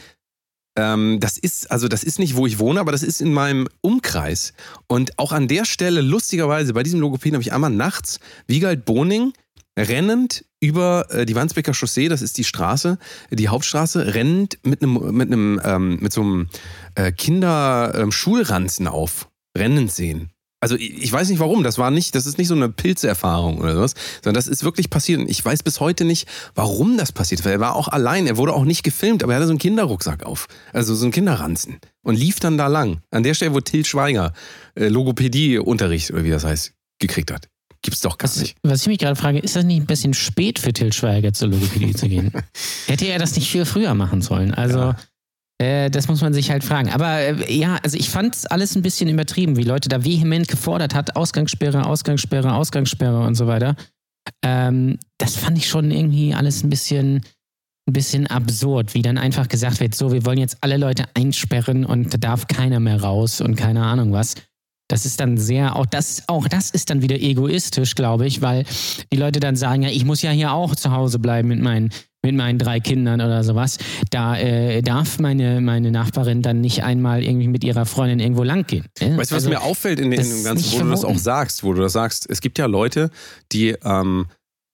Ähm, 0.76 1.19
das 1.21 1.38
ist, 1.38 1.71
also 1.71 1.88
das 1.88 2.05
ist 2.05 2.19
nicht, 2.19 2.37
wo 2.37 2.47
ich 2.47 2.59
wohne, 2.59 2.81
aber 2.81 2.93
das 2.93 3.02
ist 3.02 3.21
in 3.21 3.33
meinem 3.33 3.69
Umkreis. 3.81 4.52
Und 4.87 5.19
auch 5.19 5.33
an 5.33 5.49
der 5.49 5.64
Stelle, 5.64 6.00
lustigerweise, 6.00 6.73
bei 6.73 6.83
diesem 6.83 7.00
Logopäden 7.00 7.35
habe 7.35 7.43
ich 7.43 7.52
einmal 7.52 7.71
nachts 7.71 8.21
Wiegald 8.47 8.85
Boning 8.85 9.33
rennend 9.78 10.45
über 10.61 11.07
äh, 11.11 11.25
die 11.25 11.37
Wandsbeker 11.37 11.73
Chaussee, 11.73 12.09
das 12.09 12.23
ist 12.23 12.37
die 12.37 12.45
Straße, 12.45 12.99
die 13.31 13.49
Hauptstraße, 13.49 14.14
rennend 14.14 14.59
mit 14.64 14.83
einem, 14.83 15.17
mit 15.17 15.28
einem, 15.28 15.61
ähm, 15.64 15.99
mit 16.00 16.12
so 16.12 16.21
einem 16.23 16.49
äh, 16.97 17.12
Kinderschulranzen 17.12 18.87
ähm, 18.87 18.93
auf, 18.93 19.28
rennend 19.57 19.93
sehen. 19.93 20.31
Also 20.61 20.75
ich 20.77 21.12
weiß 21.12 21.29
nicht 21.29 21.38
warum, 21.38 21.62
das 21.62 21.79
war 21.79 21.91
nicht, 21.91 22.15
das 22.15 22.27
ist 22.27 22.37
nicht 22.37 22.49
so 22.49 22.55
eine 22.55 22.69
Pilzerfahrung 22.69 23.59
oder 23.59 23.75
sowas, 23.75 23.95
sondern 24.25 24.35
das 24.35 24.49
ist 24.49 24.65
wirklich 24.65 24.91
passiert. 24.91 25.21
Und 25.21 25.31
ich 25.31 25.45
weiß 25.45 25.62
bis 25.62 25.79
heute 25.79 26.05
nicht, 26.05 26.27
warum 26.55 26.97
das 26.97 27.12
passiert. 27.12 27.45
Weil 27.45 27.53
er 27.53 27.61
war 27.61 27.77
auch 27.77 27.88
allein, 27.88 28.27
er 28.27 28.37
wurde 28.37 28.53
auch 28.55 28.65
nicht 28.65 28.83
gefilmt, 28.83 29.23
aber 29.23 29.33
er 29.33 29.37
hatte 29.37 29.47
so 29.47 29.53
einen 29.53 29.61
Kinderrucksack 29.61 30.25
auf. 30.25 30.49
Also 30.73 30.95
so 30.95 31.05
einen 31.05 31.12
Kinderranzen. 31.12 31.79
Und 32.03 32.17
lief 32.17 32.41
dann 32.41 32.59
da 32.59 32.67
lang. 32.67 33.00
An 33.11 33.23
der 33.23 33.35
Stelle, 33.35 33.55
wo 33.55 33.61
Till 33.61 33.85
Schweiger 33.85 34.33
äh, 34.75 34.88
Logopädie-Unterricht, 34.88 36.11
oder 36.11 36.25
wie 36.25 36.31
das 36.31 36.45
heißt, 36.45 36.73
gekriegt 36.99 37.31
hat. 37.31 37.49
Gibt's 37.83 38.00
doch 38.00 38.19
gar 38.19 38.29
Was, 38.29 38.41
nicht. 38.41 38.57
was 38.65 38.83
ich 38.83 38.88
mich 38.88 38.99
gerade 38.99 39.15
frage, 39.15 39.38
ist 39.38 39.55
das 39.55 39.65
nicht 39.65 39.81
ein 39.81 39.87
bisschen 39.87 40.12
spät 40.12 40.59
für 40.59 40.73
Till 40.73 40.93
Schweiger 40.93 41.33
zur 41.33 41.49
Logopädie 41.49 41.95
zu 41.95 42.09
gehen? 42.09 42.33
Hätte 42.87 43.07
er 43.07 43.21
das 43.21 43.37
nicht 43.37 43.49
viel 43.49 43.65
früher 43.65 43.95
machen 43.95 44.21
sollen? 44.21 44.53
Also, 44.53 44.95
äh, 45.59 45.91
das 45.91 46.09
muss 46.09 46.21
man 46.21 46.33
sich 46.33 46.50
halt 46.50 46.62
fragen. 46.62 46.91
Aber 46.91 47.19
äh, 47.19 47.53
ja, 47.53 47.79
also 47.83 47.97
ich 47.97 48.11
fand 48.11 48.37
es 48.37 48.47
alles 48.47 48.77
ein 48.77 48.83
bisschen 48.83 49.09
übertrieben, 49.09 49.57
wie 49.57 49.65
Leute 49.65 49.88
da 49.88 50.05
vehement 50.05 50.49
gefordert 50.49 50.95
hat, 50.95 51.17
Ausgangssperre, 51.17 51.85
Ausgangssperre, 51.85 52.55
Ausgangssperre 52.55 53.21
und 53.21 53.35
so 53.35 53.47
weiter. 53.47 53.75
Ähm, 54.43 54.99
das 55.19 55.37
fand 55.37 55.59
ich 55.59 55.69
schon 55.69 55.91
irgendwie 55.91 56.35
alles 56.35 56.62
ein 56.62 56.71
bisschen, 56.71 57.23
ein 57.88 57.93
bisschen 57.93 58.27
absurd, 58.29 58.95
wie 58.95 59.03
dann 59.03 59.19
einfach 59.19 59.49
gesagt 59.49 59.81
wird, 59.81 59.95
so, 59.95 60.12
wir 60.12 60.25
wollen 60.25 60.38
jetzt 60.38 60.59
alle 60.61 60.77
Leute 60.77 61.05
einsperren 61.15 61.85
und 61.85 62.15
da 62.15 62.19
darf 62.19 62.47
keiner 62.47 62.79
mehr 62.79 63.03
raus 63.03 63.41
und 63.41 63.57
keine 63.57 63.85
Ahnung 63.85 64.12
was. 64.12 64.35
Das 64.91 65.05
ist 65.05 65.21
dann 65.21 65.37
sehr, 65.37 65.77
auch 65.77 65.87
das, 65.87 66.23
auch 66.29 66.49
das 66.49 66.71
ist 66.71 66.88
dann 66.88 67.03
wieder 67.03 67.17
egoistisch, 67.17 67.95
glaube 67.95 68.27
ich, 68.27 68.41
weil 68.41 68.65
die 69.12 69.19
Leute 69.19 69.38
dann 69.38 69.55
sagen, 69.55 69.83
ja, 69.83 69.91
ich 69.91 70.05
muss 70.05 70.23
ja 70.23 70.31
hier 70.31 70.53
auch 70.53 70.75
zu 70.77 70.93
Hause 70.93 71.19
bleiben 71.19 71.49
mit 71.49 71.61
meinen, 71.61 71.91
mit 72.25 72.35
meinen 72.35 72.59
drei 72.59 72.81
Kindern 72.81 73.21
oder 73.21 73.45
sowas. 73.45 73.79
Da 74.11 74.37
äh, 74.39 74.83
darf 74.83 75.19
meine, 75.21 75.61
meine 75.61 75.91
Nachbarin 75.91 76.43
dann 76.43 76.61
nicht 76.61 76.83
einmal 76.83 77.23
irgendwie 77.23 77.49
mit 77.49 77.63
ihrer 77.65 77.87
Freundin 77.87 78.19
irgendwo 78.21 78.43
lang 78.43 78.67
gehen. 78.67 78.85
ne? 79.01 79.17
Weißt 79.17 79.31
du, 79.31 79.37
was 79.37 79.45
Also, 79.45 79.49
mir 79.51 79.63
auffällt 79.63 80.01
in, 80.01 80.11
in 80.13 80.23
dem 80.29 80.45
Ganzen, 80.45 80.73
wo 80.73 80.85
du 80.85 80.91
das 80.91 81.01
auch 81.01 81.09
verboten. 81.11 81.19
sagst, 81.23 81.63
wo 81.65 81.73
du 81.73 81.81
das 81.83 81.93
sagst, 81.93 82.27
es 82.29 82.41
gibt 82.41 82.59
ja 82.59 82.67
Leute, 82.67 83.11
die 83.53 83.77
ähm, 83.85 84.27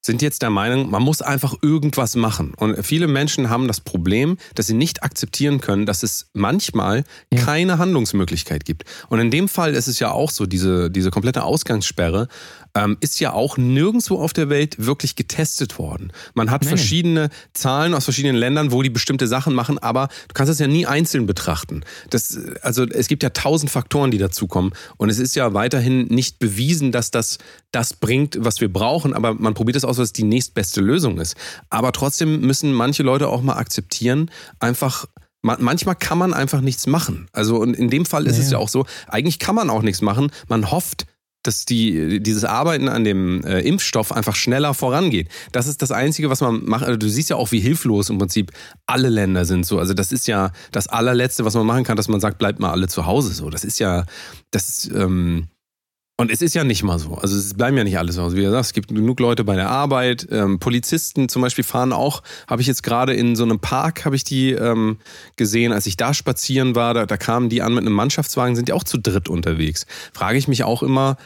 sind 0.07 0.21
jetzt 0.21 0.43
der 0.43 0.51
Meinung, 0.51 0.91
man 0.91 1.03
muss 1.03 1.23
einfach 1.23 1.55
irgendwas 1.63 2.15
machen. 2.17 2.53
Und 2.55 2.85
viele 2.85 3.07
Menschen 3.09 3.49
haben 3.49 3.69
das 3.69 3.81
Problem, 3.81 4.37
dass 4.55 4.67
sie 4.67 4.75
nicht 4.75 5.03
akzeptieren 5.03 5.61
können, 5.63 5.87
dass 5.87 6.03
es 6.03 6.29
manchmal 6.35 7.05
Ja. 7.33 7.41
keine 7.43 7.79
Handlungsmöglichkeit 7.79 8.65
gibt. 8.67 8.85
Und 9.09 9.19
in 9.21 9.31
dem 9.31 9.49
Fall 9.49 9.75
ist 9.75 9.87
es 9.87 9.99
ja 10.01 10.11
auch 10.11 10.31
so, 10.31 10.45
diese, 10.47 10.91
diese 10.91 11.11
komplette 11.11 11.43
Ausgangssperre 11.43 12.29
ähm, 12.76 12.97
ist 13.00 13.21
ja 13.21 13.33
auch 13.33 13.57
nirgendwo 13.57 14.19
auf 14.21 14.33
der 14.33 14.49
Welt 14.49 14.85
wirklich 14.85 15.16
getestet 15.16 15.78
worden. 15.78 16.12
Man 16.35 16.50
hat 16.50 16.62
nein. 16.62 16.71
verschiedene 16.71 17.31
Zahlen 17.52 17.95
aus 17.95 18.04
verschiedenen 18.04 18.37
Ländern, 18.37 18.73
wo 18.73 18.83
die 18.83 18.90
bestimmte 18.90 19.26
Sachen 19.28 19.54
machen, 19.54 19.78
aber 19.78 20.09
du 20.28 20.35
kannst 20.35 20.52
es 20.52 20.59
ja 20.59 20.66
nie 20.66 20.87
einzeln 20.87 21.26
betrachten. 21.26 21.85
Das, 22.11 22.38
also 22.62 22.85
es 22.85 23.07
gibt 23.09 23.23
ja 23.23 23.31
tausend 23.31 23.71
Faktoren, 23.71 24.11
die 24.11 24.19
dazukommen. 24.19 24.73
Und 24.97 25.09
es 25.09 25.19
ist 25.19 25.37
ja 25.37 25.54
weiterhin 25.54 26.07
nicht 26.07 26.38
bewiesen, 26.38 26.90
dass 26.93 27.11
das 27.11 27.38
das 27.71 27.95
bringt, 27.95 28.37
was 28.40 28.61
wir 28.61 28.73
brauchen, 28.73 29.14
aber 29.14 29.35
man 29.35 29.54
probiert 29.54 29.76
es 29.76 29.85
aus, 29.85 29.99
was 29.99 30.12
die 30.12 30.23
nächstbeste 30.25 30.81
Lösung 30.81 31.19
ist. 31.19 31.37
Aber 31.71 31.93
trotzdem 31.93 32.40
müssen 32.40 32.73
manche 32.73 33.02
Leute 33.02 33.28
auch 33.28 33.43
mal 33.43 33.54
akzeptieren, 33.57 34.31
einfach 34.61 35.07
ma- 35.43 35.59
Manchmal 35.61 35.95
kann 35.97 36.19
man 36.19 36.35
einfach 36.35 36.61
nichts 36.61 36.87
machen. 36.87 37.28
Also 37.33 37.57
und 37.57 37.75
in 37.75 37.90
dem 37.90 38.07
Fall 38.07 38.26
ist 38.26 38.37
Ja, 38.38 38.43
es 38.43 38.50
ja 38.50 38.59
auch 38.59 38.69
so, 38.69 38.87
eigentlich 39.09 39.38
kann 39.38 39.54
man 39.54 39.71
auch 39.71 39.83
nichts 39.83 40.02
machen. 40.02 40.31
Man 40.49 40.71
hofft, 40.71 41.07
dass 41.47 41.65
die, 41.65 42.21
dieses 42.21 42.45
Arbeiten 42.45 42.89
an 42.89 43.05
dem 43.05 43.45
äh, 43.45 43.61
Impfstoff 43.61 44.13
einfach 44.13 44.35
schneller 44.35 44.75
vorangeht. 44.75 45.29
Das 45.53 45.67
ist 45.67 45.83
das 45.83 45.91
Einzige, 45.91 46.31
was 46.31 46.41
man 46.41 46.65
macht. 46.65 46.85
Also 46.85 46.97
du 46.97 47.09
siehst 47.09 47.31
ja 47.31 47.37
auch, 47.37 47.53
wie 47.53 47.61
hilflos 47.61 48.11
im 48.11 48.19
Prinzip 48.19 48.53
alle 48.87 49.09
Länder 49.09 49.45
sind 49.45 49.67
so. 49.67 49.79
Also 49.79 49.95
das 49.95 50.13
ist 50.13 50.27
ja 50.27 50.53
das 50.73 50.89
allerletzte, 50.89 51.45
was 51.45 51.55
man 51.55 51.67
machen 51.67 51.85
kann, 51.85 51.97
dass 51.97 52.09
man 52.09 52.21
sagt, 52.21 52.39
bleibt 52.39 52.61
mal 52.61 52.71
alle 52.71 52.89
zu 52.89 53.07
Hause 53.07 53.33
so. 53.33 53.51
Das 53.51 53.65
ist 53.65 53.79
ja, 53.79 54.05
das 54.51 54.69
ist, 54.69 54.91
ähm, 54.93 55.49
und 56.17 56.31
es 56.31 56.43
ist 56.43 56.55
ja 56.55 56.63
nicht 56.63 56.85
mal 56.85 57.01
so. 57.01 57.17
Also 57.17 57.37
es 57.37 57.55
bleiben 57.55 57.77
ja 57.77 57.83
nicht 57.83 57.99
alle 57.99 58.13
zu 58.13 58.23
Hause. 58.23 58.37
Wie 58.37 58.43
du 58.43 58.51
sagst, 58.53 58.71
es 58.71 58.73
gibt 58.73 58.89
genug 58.95 59.19
Leute 59.19 59.43
bei 59.43 59.57
der 59.57 59.69
Arbeit. 59.69 60.29
Ähm, 60.31 60.61
Polizisten 60.61 61.29
zum 61.29 61.43
Beispiel 61.43 61.65
fahren 61.65 61.93
auch, 61.93 62.23
habe 62.47 62.63
ich 62.63 62.69
jetzt 62.69 62.85
gerade 62.85 63.15
in 63.15 63.35
so 63.35 63.43
einem 63.43 63.59
Park, 63.59 64.05
habe 64.05 64.15
ich 64.15 64.23
die 64.23 64.53
ähm, 64.53 64.99
gesehen, 65.35 65.73
als 65.73 65.87
ich 65.87 65.97
da 65.97 66.15
spazieren 66.15 66.77
war, 66.77 66.95
da, 66.95 67.07
da 67.07 67.17
kamen 67.17 67.49
die 67.49 67.63
an 67.63 67.75
mit 67.75 67.85
einem 67.85 67.95
Mannschaftswagen, 67.95 68.55
sind 68.55 68.69
ja 68.69 68.77
auch 68.77 68.85
zu 68.85 68.97
dritt 68.97 69.29
unterwegs. 69.29 69.87
Frage 70.13 70.39
ich 70.39 70.47
mich 70.47 70.63
auch 70.63 70.85
immer, 70.85 71.17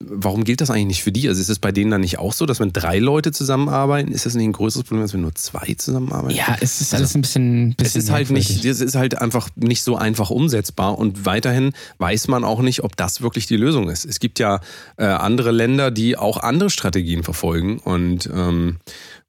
warum 0.00 0.44
gilt 0.44 0.60
das 0.60 0.70
eigentlich 0.70 0.86
nicht 0.86 1.02
für 1.02 1.12
die? 1.12 1.28
Also 1.28 1.40
ist 1.40 1.48
es 1.48 1.58
bei 1.58 1.72
denen 1.72 1.90
dann 1.90 2.00
nicht 2.00 2.18
auch 2.18 2.32
so, 2.32 2.46
dass 2.46 2.60
wenn 2.60 2.72
drei 2.72 2.98
Leute 2.98 3.32
zusammenarbeiten, 3.32 4.12
ist 4.12 4.26
das 4.26 4.34
nicht 4.34 4.44
ein 4.44 4.52
größeres 4.52 4.84
Problem, 4.84 5.02
als 5.02 5.14
wenn 5.14 5.20
nur 5.20 5.34
zwei 5.34 5.74
zusammenarbeiten? 5.74 6.36
Ja, 6.36 6.56
es 6.60 6.80
ist 6.80 6.94
alles 6.94 7.14
ein 7.14 7.22
bisschen, 7.22 7.70
Es 7.70 7.84
bisschen 7.84 8.00
ist 8.02 8.10
halt 8.10 8.30
nicht, 8.30 8.64
es 8.64 8.80
ist 8.80 8.94
halt 8.94 9.20
einfach 9.20 9.48
nicht 9.56 9.82
so 9.82 9.96
einfach 9.96 10.30
umsetzbar 10.30 10.98
und 10.98 11.24
weiterhin 11.26 11.72
weiß 11.98 12.28
man 12.28 12.44
auch 12.44 12.60
nicht, 12.60 12.82
ob 12.82 12.96
das 12.96 13.22
wirklich 13.22 13.46
die 13.46 13.56
Lösung 13.56 13.88
ist. 13.88 14.04
Es 14.04 14.20
gibt 14.20 14.38
ja 14.38 14.60
äh, 14.96 15.04
andere 15.04 15.52
Länder, 15.52 15.90
die 15.90 16.16
auch 16.16 16.38
andere 16.38 16.70
Strategien 16.70 17.22
verfolgen 17.22 17.78
und 17.78 18.28
ähm, 18.32 18.78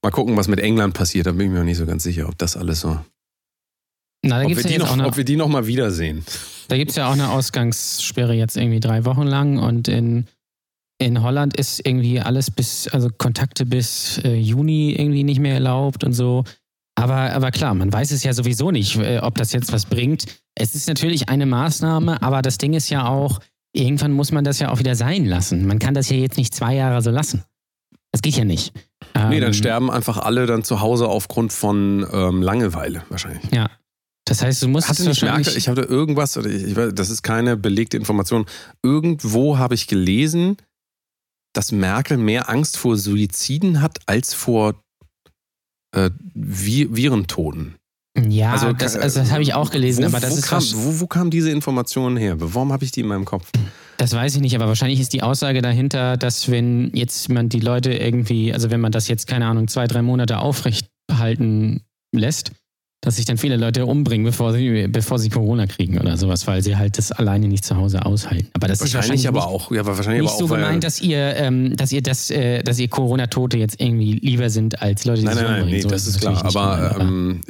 mal 0.02 0.12
gucken, 0.12 0.36
was 0.36 0.48
mit 0.48 0.60
England 0.60 0.94
passiert. 0.94 1.28
Da 1.28 1.32
bin 1.32 1.48
ich 1.48 1.52
mir 1.52 1.60
noch 1.60 1.66
nicht 1.66 1.78
so 1.78 1.86
ganz 1.86 2.04
sicher, 2.04 2.28
ob 2.28 2.38
das 2.38 2.58
alles 2.58 2.82
so. 2.82 3.00
Na, 4.24 4.42
Ob 4.42 4.50
wir, 4.50 4.58
es 4.58 4.64
ja 4.64 4.80
noch, 4.80 4.92
eine, 4.92 5.06
ob 5.06 5.18
wir 5.18 5.24
die 5.24 5.36
noch 5.36 5.48
mal 5.48 5.68
wiedersehen. 5.68 6.26
Da 6.68 6.78
gibt 6.78 6.90
es 6.90 6.98
ja 6.98 7.08
auch 7.08 7.14
eine 7.14 7.30
Ausgangssperre 7.30 8.34
jetzt 8.34 8.58
irgendwie 8.58 8.80
drei 8.80 9.06
Wochen 9.06 9.22
lang 9.22 9.60
und 9.60 9.88
in, 9.88 10.26
in 10.98 11.22
Holland 11.22 11.58
ist 11.58 11.86
irgendwie 11.86 12.20
alles 12.20 12.52
bis, 12.52 12.88
also 12.88 13.10
Kontakte 13.18 13.66
bis 13.66 14.20
äh, 14.24 14.36
Juni 14.36 14.94
irgendwie 14.98 15.24
nicht 15.24 15.40
mehr 15.40 15.56
erlaubt 15.56 16.04
und 16.04 16.14
so. 16.14 16.44
Aber, 16.98 17.34
aber 17.34 17.52
klar, 17.52 17.74
man 17.74 17.92
weiß 17.92 18.12
es 18.12 18.24
ja 18.24 18.34
sowieso 18.34 18.72
nicht, 18.72 18.96
äh, 18.98 19.20
ob 19.20 19.36
das 19.36 19.52
jetzt 19.52 19.74
was 19.74 19.86
bringt. 19.86 20.26
Es 20.56 20.76
ist 20.76 20.88
natürlich 20.88 21.28
eine 21.28 21.46
Maßnahme, 21.46 22.22
aber 22.22 22.42
das 22.42 22.58
Ding 22.58 22.74
ist 22.74 22.90
ja 22.90 23.08
auch, 23.08 23.40
irgendwann 23.74 24.14
muss 24.14 24.32
man 24.32 24.46
das 24.46 24.60
ja 24.60 24.72
auch 24.72 24.80
wieder 24.80 24.96
sein 24.96 25.26
lassen. 25.26 25.68
Man 25.68 25.80
kann 25.80 25.94
das 25.94 26.10
ja 26.10 26.16
jetzt 26.16 26.38
nicht 26.38 26.56
zwei 26.56 26.76
Jahre 26.76 27.02
so 27.02 27.12
lassen. 27.12 27.44
Das 28.14 28.22
geht 28.22 28.38
ja 28.38 28.46
nicht. 28.46 28.72
Nee, 29.14 29.42
dann 29.42 29.50
Ähm, 29.50 29.54
sterben 29.54 29.92
einfach 29.92 30.18
alle 30.18 30.46
dann 30.46 30.64
zu 30.64 30.80
Hause 30.80 31.10
aufgrund 31.10 31.52
von 31.52 32.08
ähm, 32.14 32.42
Langeweile 32.42 33.04
wahrscheinlich. 33.10 33.44
Ja. 33.52 33.70
Das 34.24 34.42
heißt, 34.42 34.64
du 34.64 34.70
musst 34.70 34.88
Hatte 34.88 35.02
es 35.02 35.08
nicht 35.10 35.22
wahrscheinlich... 35.22 35.58
Ich 35.58 35.68
hatte 35.68 35.82
irgendwas, 35.82 36.38
oder 36.38 36.50
ich, 36.50 36.64
ich 36.64 36.76
weiß, 36.76 36.94
das 36.96 37.10
ist 37.10 37.22
keine 37.24 37.58
belegte 37.58 37.98
Information. 37.98 38.46
Irgendwo 38.82 39.58
habe 39.58 39.76
ich 39.76 39.88
gelesen, 39.88 40.56
dass 41.56 41.72
Merkel 41.72 42.18
mehr 42.18 42.50
Angst 42.50 42.78
vor 42.78 42.98
Suiziden 42.98 43.82
hat 43.82 44.00
als 44.06 44.34
vor 44.34 44.76
äh, 45.96 46.10
Vi 46.34 46.88
Virentoten. 46.96 47.76
ja, 48.30 48.52
Also, 48.52 48.74
das, 48.74 48.96
also 48.96 49.20
das 49.20 49.32
habe 49.32 49.44
ich 49.44 49.54
auch 49.54 49.72
gelesen, 49.72 50.04
wo, 50.04 50.08
aber 50.08 50.20
das 50.20 50.32
wo 50.32 50.36
ist 50.36 50.48
kam, 50.48 50.64
wo, 50.74 51.00
wo 51.02 51.08
kam 51.08 51.30
diese 51.30 51.52
Information 51.52 52.18
her? 52.18 52.36
Warum 52.40 52.72
habe 52.72 52.84
ich 52.84 52.92
die 52.92 53.02
in 53.02 53.08
meinem 53.08 53.26
Kopf? 53.26 53.50
Das 53.98 54.14
weiß 54.14 54.36
ich 54.36 54.42
nicht, 54.42 54.56
aber 54.56 54.68
wahrscheinlich 54.68 55.00
ist 55.00 55.14
die 55.14 55.24
Aussage 55.24 55.62
dahinter, 55.62 56.18
dass 56.18 56.52
wenn 56.52 56.92
jetzt 56.94 57.30
man 57.30 57.48
die 57.48 57.62
Leute 57.62 57.94
irgendwie, 57.94 58.54
also 58.54 58.70
wenn 58.70 58.82
man 58.82 58.92
das 58.92 59.08
jetzt, 59.08 59.28
keine 59.28 59.48
Ahnung, 59.48 59.68
zwei, 59.70 59.88
drei 59.88 60.02
Monate 60.02 60.40
aufrechthalten 60.40 61.82
lässt, 62.14 62.52
dass 63.06 63.18
sich 63.18 63.26
dann 63.26 63.38
viele 63.38 63.56
Leute 63.56 63.86
umbringen, 63.86 64.26
bevor 64.26 64.52
sie, 64.52 64.88
bevor 64.88 65.20
sie 65.20 65.30
Corona 65.30 65.68
kriegen 65.68 66.00
oder 66.00 66.18
sowas, 66.18 66.48
weil 66.48 66.64
sie 66.64 66.76
halt 66.76 66.98
das 66.98 67.12
alleine 67.12 67.48
nicht 67.48 67.64
zu 67.64 67.78
Hause 67.78 68.04
aushalten. 68.06 68.50
Aber 68.54 68.68
das 68.68 68.80
Wahrscheinlich, 68.82 69.22
ist 69.22 69.26
wahrscheinlich 69.26 69.28
aber 69.28 69.40
nicht, 69.40 69.48
auch. 69.48 69.72
Ja, 69.72 69.82
aber 69.82 69.96
wahrscheinlich 69.96 70.24
nicht 70.24 70.32
aber 70.32 70.40
so 70.40 70.46
auch, 70.46 70.58
gemeint, 70.58 70.84
dass 70.84 71.00
ihr, 71.02 71.36
ähm, 71.38 71.76
dass 71.78 71.92
ihr 71.92 72.02
das, 72.02 72.32
äh, 72.32 72.64
dass 72.64 72.80
ihr 72.80 72.88
Corona-Tote 72.88 73.58
jetzt 73.58 73.80
irgendwie 73.80 74.14
lieber 74.14 74.50
sind 74.50 74.82
als 74.82 75.06
Leute, 75.06 75.20
die 75.20 75.26
Nein, 75.26 75.36
sich 75.36 75.44
nein, 75.44 75.52
nein, 75.52 75.62
umbringen. 75.62 75.78
nee, 75.78 75.82
So 75.84 75.90
das 75.90 76.08
ist 76.08 76.16
es 76.16 76.20
klar. 76.20 76.34
natürlich 76.34 76.56
nicht 76.56 76.64
Aber 76.64 77.00
ähm, 77.00 77.42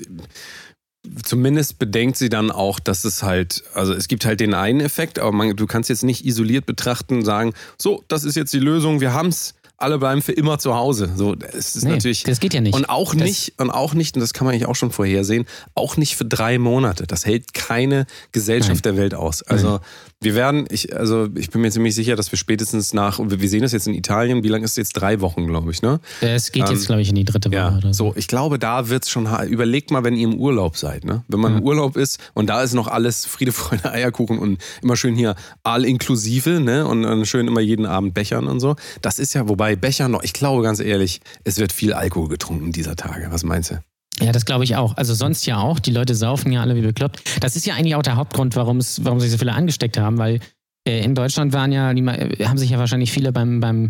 zumindest 1.23 1.79
bedenkt 1.79 2.17
sie 2.17 2.29
dann 2.29 2.51
auch, 2.51 2.79
dass 2.79 3.05
es 3.05 3.23
halt, 3.23 3.63
also 3.73 3.93
es 3.93 4.07
gibt 4.07 4.25
halt 4.25 4.39
den 4.39 4.53
einen 4.53 4.81
Effekt, 4.81 5.19
aber 5.19 5.31
man, 5.31 5.55
du 5.55 5.65
kannst 5.67 5.89
jetzt 5.89 6.03
nicht 6.03 6.25
isoliert 6.25 6.65
betrachten 6.65 7.23
sagen, 7.23 7.53
so, 7.77 8.03
das 8.07 8.23
ist 8.23 8.35
jetzt 8.35 8.53
die 8.53 8.59
Lösung, 8.59 8.99
wir 9.01 9.13
haben's, 9.13 9.55
alle 9.77 9.97
bleiben 9.99 10.21
für 10.21 10.31
immer 10.31 10.57
zu 10.59 10.75
Hause. 10.75 11.11
So, 11.15 11.35
es 11.35 11.75
ist 11.75 11.83
nee, 11.83 11.91
natürlich. 11.91 12.23
das 12.23 12.39
geht 12.39 12.53
ja 12.53 12.61
nicht. 12.61 12.73
Und 12.75 12.85
auch 12.89 13.13
Das- 13.13 13.21
nicht, 13.23 13.53
und 13.59 13.69
auch 13.71 13.93
nicht, 13.93 14.15
und 14.15 14.21
das 14.21 14.33
kann 14.33 14.45
man 14.45 14.53
eigentlich 14.53 14.67
auch 14.67 14.75
schon 14.75 14.91
vorhersehen, 14.91 15.45
auch 15.73 15.97
nicht 15.97 16.15
für 16.15 16.25
drei 16.25 16.57
Monate. 16.57 17.05
Das 17.07 17.25
hält 17.25 17.53
keine 17.53 18.05
Gesellschaft 18.31 18.85
der 18.85 18.97
Welt 18.97 19.13
aus. 19.13 19.41
Also 19.43 19.79
wir 20.25 20.35
werden, 20.35 20.65
ich, 20.69 20.93
also 20.93 21.29
ich 21.35 21.49
bin 21.49 21.61
mir 21.61 21.71
ziemlich 21.71 21.95
sicher, 21.95 22.17
dass 22.17 22.29
wir 22.33 22.37
spätestens 22.37 22.93
nach, 22.93 23.19
wir 23.23 23.47
sehen 23.49 23.61
das 23.61 23.71
jetzt 23.71 23.87
in 23.87 23.93
Italien, 23.93 24.43
wie 24.43 24.49
lange 24.49 24.65
ist 24.65 24.71
es 24.71 24.77
jetzt? 24.77 24.93
Drei 24.93 25.21
Wochen, 25.21 25.47
glaube 25.47 25.71
ich, 25.71 25.81
ne? 25.81 26.01
Es 26.19 26.51
geht 26.51 26.67
jetzt, 26.67 26.81
ähm, 26.81 26.85
glaube 26.87 27.01
ich, 27.03 27.09
in 27.09 27.15
die 27.15 27.23
dritte 27.23 27.49
Woche 27.49 27.55
Ja, 27.57 27.77
oder 27.77 27.93
so. 27.93 28.09
so, 28.11 28.13
ich 28.17 28.27
glaube, 28.27 28.59
da 28.59 28.89
wird's 28.89 29.09
schon, 29.09 29.31
ha- 29.31 29.45
überlegt 29.45 29.91
mal, 29.91 30.03
wenn 30.03 30.15
ihr 30.17 30.27
im 30.27 30.35
Urlaub 30.35 30.75
seid, 30.75 31.05
ne? 31.05 31.23
Wenn 31.29 31.39
man 31.39 31.53
Ja. 31.53 31.57
im 31.59 31.63
Urlaub 31.63 31.95
ist 31.95 32.19
und 32.33 32.49
da 32.49 32.61
ist 32.61 32.73
noch 32.73 32.87
alles 32.89 33.25
Friede, 33.25 33.53
Freude, 33.53 33.89
Eierkuchen 33.91 34.37
und 34.39 34.59
immer 34.81 34.97
schön 34.97 35.15
hier 35.15 35.35
all 35.63 35.85
inklusive, 35.85 36.59
ne? 36.59 36.85
Und, 36.85 37.05
und 37.05 37.25
schön 37.25 37.47
immer 37.47 37.61
jeden 37.61 37.85
Abend 37.85 38.13
Bechern 38.13 38.47
und 38.47 38.59
so. 38.59 38.75
Das 39.01 39.19
ist 39.19 39.33
ja, 39.35 39.47
wobei 39.47 39.75
Becher 39.77 40.09
noch, 40.09 40.23
ich 40.23 40.33
glaube 40.33 40.63
ganz 40.63 40.79
ehrlich, 40.79 41.21
es 41.43 41.57
wird 41.59 41.71
viel 41.71 41.93
Alkohol 41.93 42.27
getrunken 42.29 42.71
dieser 42.71 42.95
Tage. 42.95 43.27
Was 43.29 43.43
meinst 43.43 43.71
du? 43.71 43.75
Ja, 44.21 44.31
das 44.31 44.45
glaube 44.45 44.63
ich 44.63 44.75
auch. 44.75 44.95
Also 44.95 45.13
sonst 45.13 45.45
ja 45.45 45.59
auch. 45.59 45.79
Die 45.79 45.91
Leute 45.91 46.15
saufen 46.15 46.51
ja 46.51 46.61
alle 46.61 46.75
wie 46.75 46.81
bekloppt. 46.81 47.43
Das 47.43 47.55
ist 47.55 47.65
ja 47.65 47.75
eigentlich 47.75 47.95
auch 47.95 48.01
der 48.01 48.15
Hauptgrund, 48.15 48.55
warum 48.55 48.77
es, 48.77 49.03
warum 49.03 49.19
sich 49.19 49.31
so 49.31 49.37
viele 49.37 49.53
angesteckt 49.53 49.97
haben, 49.97 50.17
weil 50.17 50.39
äh, 50.87 51.03
in 51.03 51.15
Deutschland 51.15 51.53
waren 51.53 51.71
ja, 51.71 51.93
die, 51.93 52.01
äh, 52.01 52.45
haben 52.45 52.57
sich 52.57 52.69
ja 52.69 52.79
wahrscheinlich 52.79 53.11
viele 53.11 53.31
beim, 53.31 53.59
beim, 53.59 53.89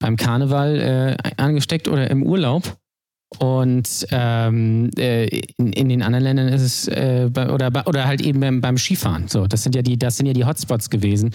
beim 0.00 0.16
Karneval 0.16 0.80
äh, 0.80 1.16
angesteckt 1.36 1.88
oder 1.88 2.10
im 2.10 2.22
Urlaub. 2.22 2.78
Und 3.38 4.06
ähm, 4.10 4.90
äh, 4.96 5.26
in, 5.58 5.72
in 5.74 5.88
den 5.90 6.02
anderen 6.02 6.24
Ländern 6.24 6.48
ist 6.48 6.62
es 6.62 6.88
äh, 6.88 7.28
oder, 7.34 7.86
oder 7.86 8.06
halt 8.06 8.22
eben 8.22 8.40
beim, 8.40 8.62
beim 8.62 8.78
Skifahren. 8.78 9.28
So, 9.28 9.46
das 9.46 9.62
sind 9.62 9.74
ja 9.74 9.82
die, 9.82 9.98
das 9.98 10.16
sind 10.16 10.26
ja 10.26 10.32
die 10.32 10.46
Hotspots 10.46 10.88
gewesen 10.88 11.34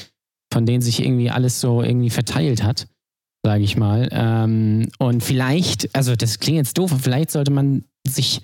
von 0.53 0.65
denen 0.65 0.81
sich 0.81 1.03
irgendwie 1.03 1.31
alles 1.31 1.59
so 1.59 1.81
irgendwie 1.81 2.11
verteilt 2.11 2.63
hat, 2.63 2.87
sage 3.43 3.63
ich 3.63 3.75
mal. 3.75 4.07
Ähm, 4.11 4.87
und 4.99 5.23
vielleicht, 5.23 5.93
also 5.95 6.15
das 6.15 6.39
klingt 6.39 6.57
jetzt 6.57 6.77
doof, 6.77 6.93
vielleicht 7.01 7.31
sollte 7.31 7.51
man 7.51 7.83
sich 8.15 8.41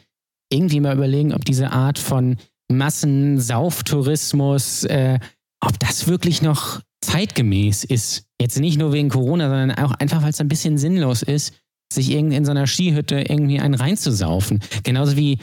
irgendwie 0.52 0.80
mal 0.80 0.96
überlegen, 0.96 1.34
ob 1.34 1.46
diese 1.46 1.72
Art 1.72 2.00
von 2.00 2.38
Massensauftourismus, 2.72 4.86
äh, 4.86 5.20
ob 5.62 5.80
das 5.80 6.08
wirklich 6.08 6.42
noch 6.42 6.82
zeitgemäß 7.02 7.84
ist. 7.84 8.26
Jetzt 8.42 8.60
nicht 8.60 8.80
nur 8.80 8.94
wegen 8.94 9.10
Corona, 9.10 9.50
sondern 9.50 9.72
auch 9.72 9.92
einfach, 9.94 10.22
weil 10.22 10.30
es 10.30 10.42
ein 10.42 10.48
bisschen 10.48 10.78
sinnlos 10.78 11.22
ist, 11.22 11.54
sich 11.92 12.12
irgendwie 12.12 12.36
in 12.36 12.46
so 12.46 12.52
einer 12.52 12.68
Skihütte 12.68 13.22
irgendwie 13.22 13.60
einen 13.60 13.74
reinzusaufen. 13.74 14.60
Genauso 14.84 15.18
wie 15.18 15.40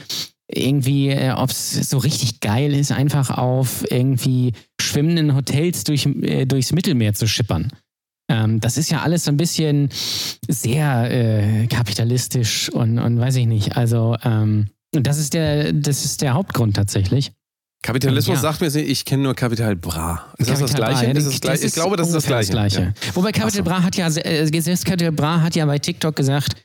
irgendwie, 0.47 1.09
äh, 1.09 1.31
ob 1.31 1.49
es 1.49 1.89
so 1.89 1.97
richtig 1.97 2.39
geil 2.39 2.73
ist, 2.73 2.91
einfach 2.91 3.31
auf 3.31 3.83
irgendwie 3.91 4.53
schwimmenden 4.79 5.35
Hotels 5.35 5.83
durch, 5.83 6.05
äh, 6.05 6.45
durchs 6.45 6.71
Mittelmeer 6.71 7.13
zu 7.13 7.27
schippern. 7.27 7.71
Ähm, 8.29 8.59
das 8.59 8.77
ist 8.77 8.89
ja 8.91 9.01
alles 9.01 9.23
so 9.25 9.31
ein 9.31 9.37
bisschen 9.37 9.89
sehr 10.49 11.09
äh, 11.11 11.67
kapitalistisch 11.67 12.69
und, 12.69 12.99
und 12.99 13.19
weiß 13.19 13.35
ich 13.37 13.45
nicht. 13.47 13.77
Also, 13.77 14.17
ähm, 14.23 14.67
das 14.91 15.17
ist 15.17 15.33
der, 15.33 15.73
das 15.73 16.03
ist 16.05 16.21
der 16.21 16.33
Hauptgrund 16.33 16.75
tatsächlich. 16.75 17.31
Kapitalismus 17.83 18.37
Ja. 18.37 18.41
sagt 18.41 18.61
mir, 18.61 18.67
ich 18.75 19.05
kenne 19.05 19.23
nur 19.23 19.35
Kapital 19.35 19.75
Bra. 19.75 20.25
Ist 20.37 20.49
das 20.49 20.59
das 20.59 20.71
Capital 20.71 20.89
Gleiche? 20.89 21.05
Bra, 21.05 21.13
ja, 21.13 21.17
ist 21.19 21.27
das 21.27 21.41
gleiche? 21.41 21.65
Ich 21.67 21.73
glaube, 21.73 21.95
das 21.95 22.07
ist 22.07 22.15
das 22.15 22.25
ungefähr 22.25 22.43
Gleiche. 22.51 22.81
Ja. 22.81 23.15
Wobei 23.15 23.31
Capital 23.31 23.63
Bra 23.63 23.83
hat 23.83 23.95
ja, 23.95 24.07
äh, 24.07 24.61
selbst 24.61 24.85
Capital 24.85 25.11
Bra 25.11 25.41
hat 25.41 25.55
ja 25.55 25.65
bei 25.65 25.77
TikTok 25.79 26.15
gesagt, 26.15 26.55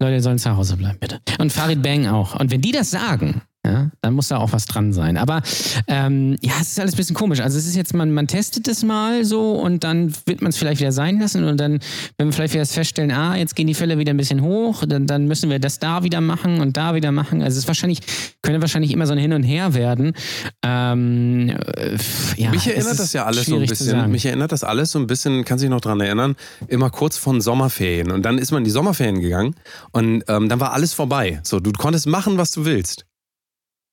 Leute 0.00 0.20
sollen 0.20 0.38
zu 0.38 0.56
Hause 0.56 0.76
bleiben, 0.76 0.98
bitte. 0.98 1.20
Und 1.38 1.52
Farid 1.52 1.82
Bang 1.82 2.06
auch. 2.06 2.38
Und 2.40 2.50
wenn 2.50 2.60
die 2.60 2.72
das 2.72 2.90
sagen, 2.90 3.42
ja, 3.64 3.92
dann 4.00 4.14
muss 4.14 4.26
da 4.26 4.38
auch 4.38 4.52
was 4.52 4.66
dran 4.66 4.92
sein. 4.92 5.16
Aber 5.16 5.40
ähm, 5.86 6.36
ja, 6.40 6.54
es 6.60 6.70
ist 6.70 6.80
alles 6.80 6.94
ein 6.94 6.96
bisschen 6.96 7.14
komisch. 7.14 7.38
Also 7.38 7.58
es 7.58 7.66
ist 7.66 7.76
jetzt, 7.76 7.94
man, 7.94 8.12
man 8.12 8.26
testet 8.26 8.66
es 8.66 8.82
mal 8.82 9.24
so 9.24 9.52
und 9.52 9.84
dann 9.84 10.12
wird 10.26 10.42
man 10.42 10.50
es 10.50 10.56
vielleicht 10.56 10.80
wieder 10.80 10.90
sein 10.90 11.20
lassen 11.20 11.44
und 11.44 11.58
dann, 11.58 11.78
wenn 12.18 12.26
wir 12.26 12.32
vielleicht 12.32 12.54
wieder 12.54 12.66
feststellen, 12.66 13.12
ah, 13.12 13.36
jetzt 13.36 13.54
gehen 13.54 13.68
die 13.68 13.74
Fälle 13.74 13.98
wieder 13.98 14.12
ein 14.12 14.16
bisschen 14.16 14.42
hoch, 14.42 14.82
dann, 14.84 15.06
dann 15.06 15.28
müssen 15.28 15.48
wir 15.48 15.60
das 15.60 15.78
da 15.78 16.02
wieder 16.02 16.20
machen 16.20 16.60
und 16.60 16.76
da 16.76 16.96
wieder 16.96 17.12
machen. 17.12 17.40
Also 17.40 17.52
es 17.52 17.58
ist 17.58 17.68
wahrscheinlich, 17.68 18.00
könnte 18.42 18.60
wahrscheinlich 18.60 18.90
immer 18.90 19.06
so 19.06 19.12
ein 19.12 19.18
Hin 19.18 19.32
und 19.32 19.44
Her 19.44 19.74
werden. 19.74 20.14
Ähm, 20.64 21.50
äh, 21.76 21.96
ja, 22.36 22.50
mich 22.50 22.66
erinnert 22.66 22.98
das 22.98 23.12
ja 23.12 23.26
alles 23.26 23.46
so 23.46 23.56
ein 23.56 23.66
bisschen. 23.66 24.10
Mich 24.10 24.26
erinnert 24.26 24.50
das 24.50 24.64
alles 24.64 24.90
so 24.90 24.98
ein 24.98 25.06
bisschen, 25.06 25.44
kann 25.44 25.60
sich 25.60 25.70
noch 25.70 25.80
dran 25.80 26.00
erinnern, 26.00 26.34
immer 26.66 26.90
kurz 26.90 27.16
von 27.16 27.40
Sommerferien. 27.40 28.10
Und 28.10 28.22
dann 28.24 28.38
ist 28.38 28.50
man 28.50 28.58
in 28.58 28.64
die 28.64 28.70
Sommerferien 28.70 29.20
gegangen 29.20 29.54
und 29.92 30.24
ähm, 30.26 30.48
dann 30.48 30.58
war 30.58 30.72
alles 30.72 30.94
vorbei. 30.94 31.38
So, 31.44 31.60
du 31.60 31.70
konntest 31.70 32.08
machen, 32.08 32.38
was 32.38 32.50
du 32.50 32.64
willst. 32.64 33.06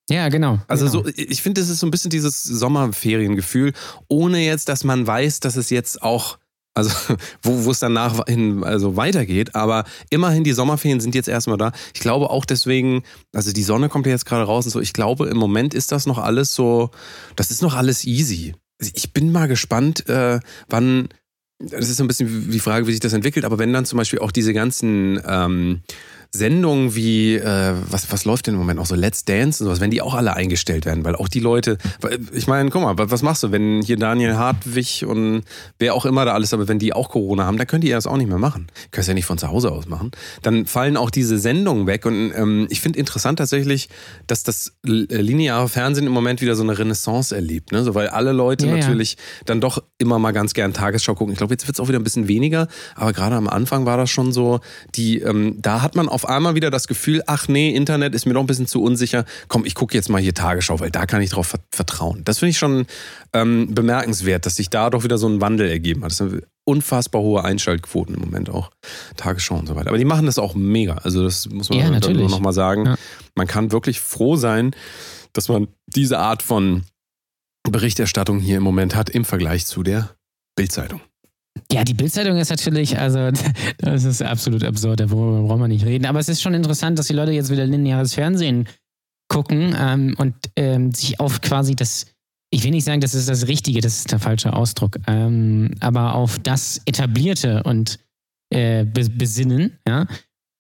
Ja, 0.09 0.29
genau. 0.29 0.59
Also 0.67 0.85
genau. 0.85 1.03
so, 1.05 1.11
ich 1.15 1.41
finde, 1.41 1.61
das 1.61 1.69
ist 1.69 1.79
so 1.79 1.87
ein 1.87 1.91
bisschen 1.91 2.09
dieses 2.09 2.43
Sommerferiengefühl, 2.43 3.73
ohne 4.07 4.43
jetzt, 4.43 4.67
dass 4.67 4.83
man 4.83 5.05
weiß, 5.05 5.39
dass 5.39 5.55
es 5.55 5.69
jetzt 5.69 6.01
auch, 6.01 6.39
also 6.73 6.91
wo, 7.43 7.65
wo 7.65 7.71
es 7.71 7.79
danach 7.79 8.25
hin, 8.27 8.63
also 8.63 8.95
weitergeht, 8.95 9.55
aber 9.55 9.85
immerhin 10.09 10.43
die 10.43 10.53
Sommerferien 10.53 10.99
sind 10.99 11.13
jetzt 11.13 11.29
erstmal 11.29 11.57
da. 11.57 11.71
Ich 11.93 11.99
glaube 11.99 12.31
auch 12.31 12.45
deswegen, 12.45 13.03
also 13.33 13.53
die 13.53 13.63
Sonne 13.63 13.87
kommt 13.87 14.07
ja 14.07 14.11
jetzt 14.11 14.25
gerade 14.25 14.45
raus 14.45 14.65
und 14.65 14.71
so, 14.71 14.81
ich 14.81 14.93
glaube 14.93 15.27
im 15.27 15.37
Moment 15.37 15.73
ist 15.75 15.91
das 15.91 16.07
noch 16.07 16.17
alles 16.17 16.55
so, 16.55 16.89
das 17.35 17.51
ist 17.51 17.61
noch 17.61 17.75
alles 17.75 18.03
easy. 18.03 18.55
Also 18.79 18.91
Ich 18.95 19.13
bin 19.13 19.31
mal 19.31 19.47
gespannt, 19.47 20.09
äh, 20.09 20.39
wann, 20.69 21.09
das 21.59 21.87
ist 21.87 21.97
so 21.97 22.03
ein 22.03 22.07
bisschen 22.07 22.49
die 22.49 22.59
Frage, 22.59 22.87
wie 22.87 22.91
sich 22.91 23.01
das 23.01 23.13
entwickelt, 23.13 23.45
aber 23.45 23.59
wenn 23.59 23.73
dann 23.73 23.85
zum 23.85 23.97
Beispiel 23.97 24.19
auch 24.19 24.31
diese 24.31 24.53
ganzen 24.53 25.21
ähm, 25.27 25.81
Sendungen 26.31 26.93
wie, 26.93 27.35
äh, 27.35 27.73
was, 27.89 28.11
was 28.11 28.23
läuft 28.23 28.45
denn 28.45 28.53
im 28.53 28.59
Moment 28.59 28.79
auch 28.79 28.85
so, 28.85 28.93
Let's 28.93 29.25
Dance 29.25 29.63
und 29.63 29.67
sowas, 29.67 29.79
wenn 29.79 29.89
die 29.89 30.01
auch 30.01 30.13
alle 30.13 30.35
eingestellt 30.35 30.85
werden, 30.85 31.03
weil 31.03 31.15
auch 31.15 31.27
die 31.27 31.39
Leute, 31.39 31.79
ich 32.33 32.45
meine, 32.45 32.69
guck 32.69 32.83
mal, 32.83 32.93
was 32.97 33.23
machst 33.23 33.41
du, 33.41 33.51
wenn 33.51 33.81
hier 33.81 33.97
Daniel 33.97 34.35
Hartwig 34.35 35.05
und 35.07 35.41
wer 35.79 35.95
auch 35.95 36.05
immer 36.05 36.25
da 36.25 36.33
alles, 36.33 36.53
aber 36.53 36.67
wenn 36.67 36.77
die 36.77 36.93
auch 36.93 37.09
Corona 37.09 37.45
haben, 37.45 37.57
dann 37.57 37.65
könnt 37.65 37.83
ihr 37.83 37.95
das 37.95 38.05
auch 38.05 38.17
nicht 38.17 38.29
mehr 38.29 38.37
machen. 38.37 38.67
Könnt 38.91 39.07
ihr 39.07 39.11
ja 39.11 39.15
nicht 39.15 39.25
von 39.25 39.39
zu 39.39 39.47
Hause 39.47 39.71
aus 39.71 39.87
machen. 39.87 40.11
Dann 40.43 40.67
fallen 40.67 40.97
auch 40.97 41.09
diese 41.09 41.39
Sendungen 41.39 41.87
weg 41.87 42.05
und 42.05 42.31
ähm, 42.35 42.67
ich 42.69 42.81
finde 42.81 42.99
interessant 42.99 43.39
tatsächlich, 43.39 43.89
dass 44.27 44.43
das 44.43 44.73
lineare 44.83 45.67
Fernsehen 45.67 46.05
im 46.05 46.13
Moment 46.13 46.41
wieder 46.41 46.55
so 46.55 46.61
eine 46.61 46.77
Renaissance 46.77 47.35
erlebt, 47.35 47.71
ne? 47.71 47.83
so, 47.83 47.95
weil 47.95 48.09
alle 48.09 48.33
Leute 48.33 48.67
Ja, 48.67 48.75
ja. 48.75 48.79
natürlich 48.81 49.17
dann 49.45 49.61
doch 49.61 49.81
immer 49.97 50.19
mal 50.19 50.31
ganz 50.31 50.53
gern 50.53 50.73
Tagesschau 50.73 51.15
gucken. 51.15 51.33
Ich 51.33 51.39
glaube, 51.39 51.55
jetzt 51.55 51.65
wird 51.65 51.75
es 51.75 51.79
auch 51.79 51.87
wieder 51.87 51.99
ein 51.99 52.03
bisschen 52.03 52.27
weniger, 52.27 52.67
aber 52.95 53.13
gerade 53.13 53.35
am 53.35 53.47
Anfang 53.47 53.87
war 53.87 53.97
das 53.97 54.11
schon 54.11 54.31
so, 54.31 54.59
die, 54.93 55.19
ähm, 55.19 55.57
da 55.59 55.81
hat 55.81 55.95
man 55.95 56.07
auf 56.23 56.27
einmal 56.27 56.53
wieder 56.55 56.69
das 56.69 56.87
Gefühl, 56.87 57.23
ach 57.27 57.47
nee, 57.47 57.69
Internet 57.73 58.13
ist 58.13 58.25
mir 58.25 58.33
doch 58.33 58.41
ein 58.41 58.47
bisschen 58.47 58.67
zu 58.67 58.83
unsicher. 58.83 59.23
Komm, 59.47 59.63
ich 59.63 59.73
gucke 59.73 59.95
jetzt 59.95 60.09
mal 60.09 60.21
hier 60.21 60.33
Tagesschau, 60.33 60.79
weil 60.81 60.91
da 60.91 61.05
kann 61.05 61.21
ich 61.21 61.29
drauf 61.29 61.47
ver- 61.47 61.59
vertrauen. 61.73 62.23
Das 62.25 62.39
finde 62.39 62.51
ich 62.51 62.57
schon 62.57 62.85
ähm, 63.31 63.73
bemerkenswert, 63.73 64.45
dass 64.45 64.55
sich 64.57 64.69
da 64.69 64.89
doch 64.89 65.05
wieder 65.05 65.17
so 65.17 65.27
ein 65.29 65.39
Wandel 65.39 65.69
ergeben 65.69 66.03
hat. 66.03 66.11
Das 66.11 66.17
sind 66.17 66.43
unfassbar 66.65 67.21
hohe 67.21 67.43
Einschaltquoten 67.45 68.15
im 68.15 68.21
Moment 68.21 68.49
auch. 68.49 68.69
Tagesschau 69.15 69.55
und 69.55 69.67
so 69.67 69.75
weiter. 69.75 69.87
Aber 69.87 69.97
die 69.97 70.03
machen 70.05 70.25
das 70.25 70.37
auch 70.39 70.55
mega. 70.55 70.95
Also 70.95 71.23
das 71.23 71.47
muss 71.49 71.69
man 71.69 71.79
Ja, 71.79 71.89
natürlich. 71.89 72.19
nur 72.19 72.29
noch 72.29 72.41
mal 72.41 72.51
sagen. 72.53 72.85
Ja. 72.85 72.95
Man 73.35 73.47
kann 73.47 73.71
wirklich 73.71 74.01
froh 74.01 74.35
sein, 74.35 74.75
dass 75.31 75.47
man 75.47 75.69
diese 75.87 76.19
Art 76.19 76.43
von 76.43 76.83
Berichterstattung 77.63 78.39
hier 78.39 78.57
im 78.57 78.63
Moment 78.63 78.93
hat 78.95 79.09
im 79.09 79.23
Vergleich 79.25 79.65
zu 79.65 79.83
der 79.83 80.09
Bildzeitung. 80.55 81.01
Ja, 81.71 81.83
die 81.83 81.93
Bildzeitung 81.93 82.37
ist 82.37 82.49
natürlich, 82.49 82.97
also 82.97 83.29
das 83.77 84.03
ist 84.03 84.21
absolut 84.21 84.63
absurd, 84.63 84.99
darüber 84.99 85.41
brauchen 85.41 85.61
wir 85.61 85.67
nicht 85.67 85.85
reden. 85.85 86.05
Aber 86.05 86.19
es 86.19 86.29
ist 86.29 86.41
schon 86.41 86.53
interessant, 86.53 86.99
dass 86.99 87.07
die 87.07 87.13
Leute 87.13 87.31
jetzt 87.31 87.49
wieder 87.49 87.65
lineares 87.65 88.13
Fernsehen 88.13 88.67
gucken 89.29 89.75
ähm, 89.79 90.15
und 90.17 90.35
ähm, 90.55 90.91
sich 90.91 91.19
auf 91.19 91.41
quasi 91.41 91.75
das, 91.75 92.07
ich 92.51 92.63
will 92.63 92.71
nicht 92.71 92.85
sagen, 92.85 93.01
das 93.01 93.13
ist 93.13 93.29
das 93.29 93.47
Richtige, 93.47 93.79
das 93.81 93.99
ist 93.99 94.11
der 94.11 94.19
falsche 94.19 94.53
Ausdruck, 94.53 94.97
ähm, 95.07 95.71
aber 95.79 96.15
auf 96.15 96.39
das 96.39 96.81
Etablierte 96.85 97.63
und 97.63 97.99
äh, 98.51 98.85
be 98.85 99.09
besinnen, 99.09 99.77
ja. 99.87 100.07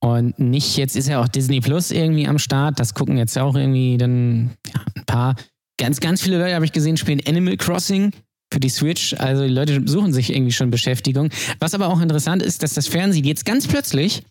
Und 0.01 0.39
nicht, 0.39 0.77
jetzt 0.77 0.95
ist 0.95 1.09
ja 1.09 1.21
auch 1.21 1.27
Disney 1.27 1.59
Plus 1.59 1.91
irgendwie 1.91 2.25
am 2.25 2.39
Start, 2.39 2.79
das 2.79 2.93
gucken 2.93 3.17
jetzt 3.17 3.37
auch 3.37 3.55
irgendwie 3.55 3.97
dann 3.97 4.51
ja, 4.73 4.81
ein 4.95 5.05
paar, 5.05 5.35
ganz, 5.77 5.99
ganz 5.99 6.21
viele 6.21 6.37
Leute 6.37 6.55
habe 6.55 6.63
ich 6.63 6.71
gesehen, 6.71 6.95
spielen 6.95 7.19
Animal 7.27 7.57
Crossing 7.57 8.13
für 8.51 8.59
die 8.59 8.69
Switch. 8.69 9.13
Also 9.15 9.43
die 9.43 9.53
Leute 9.53 9.81
suchen 9.85 10.13
sich 10.13 10.33
irgendwie 10.33 10.51
schon 10.51 10.71
Beschäftigung. 10.71 11.29
Was 11.59 11.73
aber 11.73 11.87
auch 11.87 12.01
interessant 12.01 12.41
ist, 12.41 12.63
dass 12.63 12.73
das 12.73 12.87
Fernsehen 12.87 13.25
jetzt 13.25 13.45
ganz 13.45 13.67
plötzlich 13.67 14.23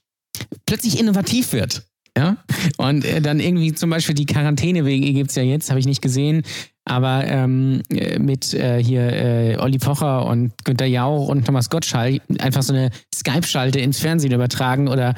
plötzlich 0.66 1.00
innovativ 1.00 1.52
wird. 1.52 1.82
Ja? 2.16 2.36
Und 2.78 3.04
äh, 3.04 3.20
dann 3.20 3.40
irgendwie 3.40 3.72
zum 3.72 3.90
Beispiel 3.90 4.14
die 4.14 4.26
Quarantäne 4.26 4.84
wegen 4.84 5.14
gibt 5.14 5.30
es 5.30 5.36
ja 5.36 5.42
jetzt, 5.42 5.70
habe 5.70 5.80
ich 5.80 5.86
nicht 5.86 6.02
gesehen, 6.02 6.42
aber 6.84 7.24
ähm, 7.26 7.82
äh, 7.90 8.18
mit 8.18 8.54
äh, 8.54 8.82
hier 8.82 9.12
äh, 9.12 9.56
Olli 9.58 9.78
Pocher 9.78 10.26
und 10.26 10.52
Günter 10.64 10.86
Jauch 10.86 11.28
und 11.28 11.46
Thomas 11.46 11.70
Gottschalk 11.70 12.22
einfach 12.40 12.62
so 12.62 12.72
eine 12.72 12.90
Skype-Schalte 13.14 13.78
ins 13.78 14.00
Fernsehen 14.00 14.32
übertragen 14.32 14.88
oder 14.88 15.14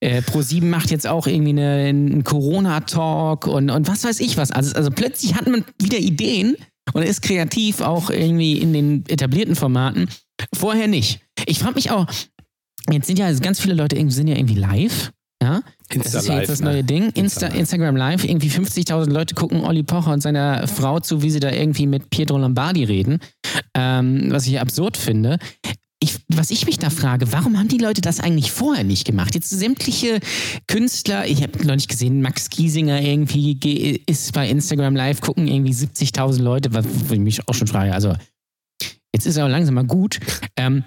äh, 0.00 0.20
Pro7 0.20 0.64
macht 0.64 0.90
jetzt 0.90 1.06
auch 1.06 1.26
irgendwie 1.26 1.50
eine, 1.50 1.86
einen 1.86 2.24
Corona-Talk 2.24 3.46
und, 3.46 3.70
und 3.70 3.88
was 3.88 4.04
weiß 4.04 4.20
ich 4.20 4.36
was. 4.36 4.50
Also, 4.50 4.74
also 4.74 4.90
plötzlich 4.90 5.34
hat 5.34 5.46
man 5.46 5.64
wieder 5.80 5.98
Ideen 5.98 6.56
und 6.92 7.02
ist 7.02 7.22
kreativ 7.22 7.80
auch 7.80 8.10
irgendwie 8.10 8.58
in 8.58 8.72
den 8.72 9.04
etablierten 9.08 9.56
Formaten. 9.56 10.08
Vorher 10.54 10.88
nicht. 10.88 11.20
Ich 11.46 11.58
frage 11.58 11.74
mich 11.74 11.90
auch, 11.90 12.06
jetzt 12.90 13.06
sind 13.06 13.18
ja 13.18 13.32
ganz 13.32 13.60
viele 13.60 13.74
Leute 13.74 13.96
irgendwie, 13.96 14.14
sind 14.14 14.28
ja 14.28 14.36
irgendwie 14.36 14.56
live. 14.56 15.12
Ja, 15.42 15.62
das 15.88 16.14
ist 16.14 16.28
ja 16.28 16.38
jetzt 16.38 16.50
das 16.50 16.60
ne? 16.60 16.70
neue 16.70 16.84
Ding. 16.84 17.10
Insta. 17.10 17.48
Instagram 17.48 17.96
Live, 17.96 18.22
irgendwie 18.22 18.48
50.000 18.48 19.10
Leute 19.10 19.34
gucken 19.34 19.64
Olli 19.64 19.82
Pocher 19.82 20.12
und 20.12 20.20
seiner 20.20 20.68
Frau 20.68 21.00
zu, 21.00 21.22
wie 21.22 21.30
sie 21.30 21.40
da 21.40 21.50
irgendwie 21.50 21.88
mit 21.88 22.10
Pietro 22.10 22.38
Lombardi 22.38 22.84
reden, 22.84 23.18
ähm, 23.74 24.28
was 24.30 24.46
ich 24.46 24.60
absurd 24.60 24.96
finde. 24.96 25.38
Ich, 26.02 26.16
was 26.28 26.50
ich 26.50 26.66
mich 26.66 26.78
da 26.78 26.90
frage, 26.90 27.30
warum 27.32 27.56
haben 27.58 27.68
die 27.68 27.78
Leute 27.78 28.00
das 28.00 28.18
eigentlich 28.18 28.50
vorher 28.50 28.82
nicht 28.82 29.04
gemacht? 29.06 29.36
Jetzt 29.36 29.50
sämtliche 29.50 30.18
Künstler, 30.66 31.26
ich 31.28 31.42
habe 31.42 31.64
noch 31.64 31.76
nicht 31.76 31.88
gesehen, 31.88 32.20
Max 32.22 32.50
Giesinger 32.50 33.00
irgendwie 33.00 33.54
ge- 33.54 34.00
ist 34.06 34.32
bei 34.32 34.48
Instagram 34.48 34.96
Live, 34.96 35.20
gucken 35.20 35.46
irgendwie 35.46 35.72
70.000 35.72 36.42
Leute, 36.42 36.74
was 36.74 36.86
ich 37.10 37.18
mich 37.20 37.48
auch 37.48 37.54
schon 37.54 37.68
frage. 37.68 37.94
Also, 37.94 38.14
jetzt 39.14 39.26
ist 39.26 39.36
er 39.36 39.44
auch 39.46 39.50
langsam 39.50 39.74
mal 39.76 39.84
gut. 39.84 40.18
Ähm, 40.56 40.82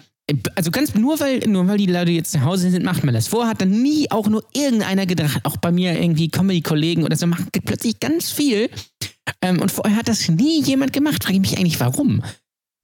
also 0.56 0.70
ganz 0.72 0.96
nur 0.96 1.20
weil, 1.20 1.40
nur 1.48 1.66
weil 1.68 1.78
die 1.78 1.86
Leute 1.86 2.12
jetzt 2.12 2.32
zu 2.34 2.42
Hause 2.42 2.70
sind, 2.70 2.84
macht 2.84 3.04
man 3.06 3.14
das. 3.14 3.28
Vorher 3.28 3.52
hat 3.52 3.62
dann 3.62 3.82
nie 3.82 4.12
auch 4.12 4.28
nur 4.28 4.44
irgendeiner 4.54 5.06
gedacht, 5.06 5.40
auch 5.44 5.56
bei 5.58 5.72
mir 5.72 5.94
irgendwie 5.98 6.30
Comedy-Kollegen 6.30 7.04
oder 7.04 7.16
so, 7.16 7.26
machen 7.28 7.48
plötzlich 7.64 8.00
ganz 8.00 8.32
viel. 8.32 8.70
Ähm, 9.42 9.62
und 9.62 9.72
vorher 9.72 9.96
hat 9.96 10.08
das 10.10 10.28
nie 10.28 10.62
jemand 10.64 10.92
gemacht. 10.94 11.24
Frage 11.24 11.36
ich 11.36 11.42
mich 11.42 11.58
eigentlich, 11.58 11.80
warum? 11.80 12.22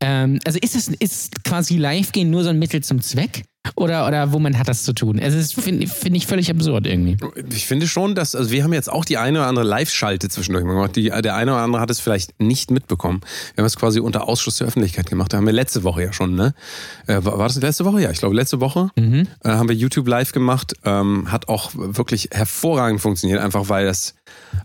Ähm, 0.01 0.39
also 0.45 0.59
ist 0.61 0.75
das 0.75 0.87
ist 0.87 1.43
quasi 1.43 1.77
Live-Gehen 1.77 2.29
nur 2.29 2.43
so 2.43 2.49
ein 2.49 2.59
Mittel 2.59 2.83
zum 2.83 3.01
Zweck? 3.01 3.43
Oder, 3.75 4.07
oder 4.07 4.33
womit 4.33 4.57
hat 4.57 4.67
das 4.67 4.83
zu 4.83 4.93
tun? 4.93 5.19
Also 5.19 5.37
das 5.37 5.53
finde 5.53 5.87
find 5.87 6.15
ich 6.17 6.25
völlig 6.27 6.49
absurd 6.49 6.87
irgendwie. 6.87 7.17
Ich 7.53 7.67
finde 7.67 7.87
schon, 7.87 8.15
dass, 8.15 8.35
also 8.35 8.49
wir 8.51 8.63
haben 8.63 8.73
jetzt 8.73 8.91
auch 8.91 9.05
die 9.05 9.17
eine 9.17 9.39
oder 9.39 9.47
andere 9.47 9.65
Live-Schalte 9.65 10.29
zwischendurch 10.29 10.65
gemacht. 10.65 10.95
Die, 10.95 11.09
der 11.09 11.35
eine 11.35 11.53
oder 11.53 11.61
andere 11.61 11.81
hat 11.81 11.89
es 11.91 11.99
vielleicht 11.99 12.39
nicht 12.41 12.71
mitbekommen. 12.71 13.21
Wir 13.55 13.61
haben 13.61 13.67
es 13.67 13.77
quasi 13.77 13.99
unter 13.99 14.27
Ausschuss 14.27 14.57
der 14.57 14.67
Öffentlichkeit 14.67 15.09
gemacht. 15.09 15.31
Da 15.31 15.37
haben 15.37 15.45
wir 15.45 15.53
letzte 15.53 15.83
Woche 15.83 16.03
ja 16.03 16.11
schon, 16.11 16.35
ne? 16.35 16.53
Äh, 17.07 17.23
war 17.23 17.37
war 17.37 17.47
das 17.47 17.61
letzte 17.61 17.85
Woche? 17.85 18.01
Ja, 18.01 18.09
ich 18.11 18.19
glaube 18.19 18.35
letzte 18.35 18.59
Woche 18.59 18.89
Mhm. 18.97 19.27
äh, 19.43 19.49
haben 19.49 19.69
wir 19.69 19.75
YouTube 19.75 20.07
live 20.07 20.31
gemacht. 20.31 20.73
Ähm, 20.83 21.31
hat 21.31 21.47
auch 21.47 21.71
wirklich 21.75 22.29
hervorragend 22.31 22.99
funktioniert, 22.99 23.39
einfach 23.41 23.69
weil 23.69 23.85
das 23.85 24.15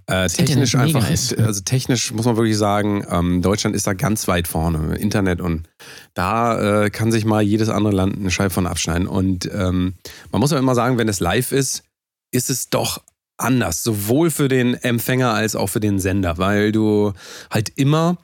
äh, 0.06 0.26
technisch 0.28 0.74
Internet 0.74 0.94
mega 0.94 0.98
einfach, 0.98 1.10
ist. 1.10 1.38
also 1.38 1.60
technisch 1.62 2.12
muss 2.12 2.24
man 2.24 2.36
wirklich 2.36 2.56
sagen, 2.56 3.04
ähm, 3.10 3.42
Deutschland 3.42 3.76
ist 3.76 3.86
da 3.86 3.92
ganz 3.92 4.26
weit 4.26 4.48
vorne. 4.48 4.96
Internet 4.96 5.40
und 5.40 5.68
da 6.14 6.84
äh, 6.84 6.90
kann 6.90 7.12
sich 7.12 7.24
mal 7.24 7.42
jedes 7.42 7.68
andere 7.68 7.94
Land 7.94 8.16
eine 8.16 8.30
Scheibe 8.30 8.50
von 8.50 8.66
abschneiden. 8.66 9.06
Und 9.06 9.50
ähm, 9.52 9.94
man 10.32 10.40
muss 10.40 10.50
ja 10.50 10.58
immer 10.58 10.74
sagen, 10.74 10.98
wenn 10.98 11.08
es 11.08 11.20
live 11.20 11.52
ist, 11.52 11.84
ist 12.32 12.50
es 12.50 12.70
doch 12.70 13.02
anders, 13.38 13.82
sowohl 13.82 14.30
für 14.30 14.48
den 14.48 14.74
Empfänger 14.74 15.32
als 15.32 15.56
auch 15.56 15.68
für 15.68 15.80
den 15.80 15.98
Sender, 15.98 16.38
weil 16.38 16.72
du 16.72 17.12
halt 17.50 17.70
immer, 17.76 18.18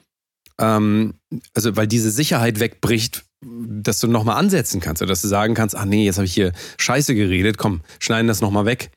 ähm, 0.59 1.13
also 1.53 1.75
weil 1.75 1.87
diese 1.87 2.11
Sicherheit 2.11 2.59
wegbricht, 2.59 3.23
dass 3.45 3.99
du 3.99 4.07
nochmal 4.07 4.37
ansetzen 4.37 4.79
kannst 4.79 5.01
oder 5.01 5.09
dass 5.09 5.21
du 5.21 5.27
sagen 5.27 5.53
kannst, 5.53 5.75
ach 5.75 5.85
nee, 5.85 6.05
jetzt 6.05 6.17
habe 6.17 6.25
ich 6.25 6.33
hier 6.33 6.53
Scheiße 6.77 7.13
geredet, 7.13 7.57
komm, 7.57 7.81
schneiden 7.99 8.27
das 8.27 8.41
nochmal 8.41 8.65
weg. 8.65 8.91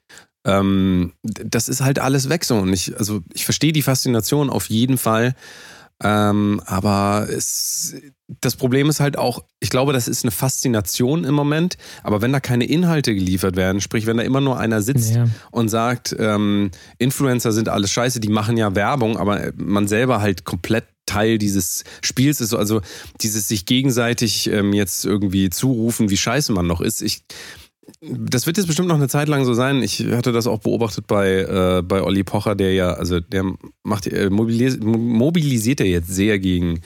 Ähm, 0.46 1.12
das 1.22 1.68
ist 1.68 1.80
halt 1.80 1.98
alles 1.98 2.28
weg 2.28 2.44
so 2.44 2.56
und 2.56 2.72
ich, 2.72 2.96
also 2.96 3.20
ich 3.34 3.44
verstehe 3.44 3.72
die 3.72 3.82
Faszination 3.82 4.48
auf 4.48 4.70
jeden 4.70 4.96
Fall. 4.96 5.34
Ähm, 6.02 6.60
aber 6.66 7.26
es, 7.30 7.94
das 8.28 8.56
Problem 8.56 8.90
ist 8.90 9.00
halt 9.00 9.16
auch, 9.16 9.44
ich 9.60 9.70
glaube, 9.70 9.94
das 9.94 10.08
ist 10.08 10.24
eine 10.24 10.30
Faszination 10.30 11.24
im 11.24 11.34
Moment, 11.34 11.78
aber 12.02 12.20
wenn 12.20 12.32
da 12.32 12.40
keine 12.40 12.66
Inhalte 12.66 13.14
geliefert 13.14 13.56
werden, 13.56 13.80
sprich, 13.80 14.06
wenn 14.06 14.18
da 14.18 14.22
immer 14.22 14.42
nur 14.42 14.58
einer 14.58 14.82
sitzt 14.82 15.14
ja. 15.14 15.26
und 15.52 15.68
sagt, 15.68 16.14
ähm, 16.18 16.70
Influencer 16.98 17.52
sind 17.52 17.70
alles 17.70 17.90
scheiße, 17.90 18.20
die 18.20 18.28
machen 18.28 18.58
ja 18.58 18.74
Werbung, 18.74 19.16
aber 19.16 19.52
man 19.56 19.88
selber 19.88 20.20
halt 20.20 20.44
komplett 20.44 20.84
Teil 21.06 21.38
dieses 21.38 21.84
Spiels 22.02 22.40
ist, 22.40 22.52
also 22.52 22.82
dieses 23.22 23.48
sich 23.48 23.64
gegenseitig 23.64 24.50
ähm, 24.50 24.72
jetzt 24.72 25.04
irgendwie 25.04 25.48
zurufen, 25.50 26.10
wie 26.10 26.16
scheiße 26.16 26.52
man 26.52 26.66
noch 26.66 26.80
ist. 26.80 27.00
Ich, 27.00 27.22
das 28.00 28.46
wird 28.46 28.56
jetzt 28.56 28.66
bestimmt 28.66 28.88
noch 28.88 28.96
eine 28.96 29.08
Zeit 29.08 29.28
lang 29.28 29.44
so 29.44 29.54
sein. 29.54 29.82
Ich 29.82 30.04
hatte 30.06 30.32
das 30.32 30.46
auch 30.46 30.58
beobachtet 30.58 31.06
bei, 31.06 31.38
äh, 31.38 31.82
bei 31.82 32.02
Olli 32.02 32.24
Pocher, 32.24 32.54
der 32.54 32.72
ja, 32.74 32.92
also 32.92 33.20
der 33.20 33.44
macht, 33.84 34.06
äh, 34.06 34.28
mobilis 34.28 34.78
mobilisiert 34.80 35.80
er 35.80 35.86
jetzt 35.86 36.08
sehr 36.08 36.38
gegen 36.38 36.80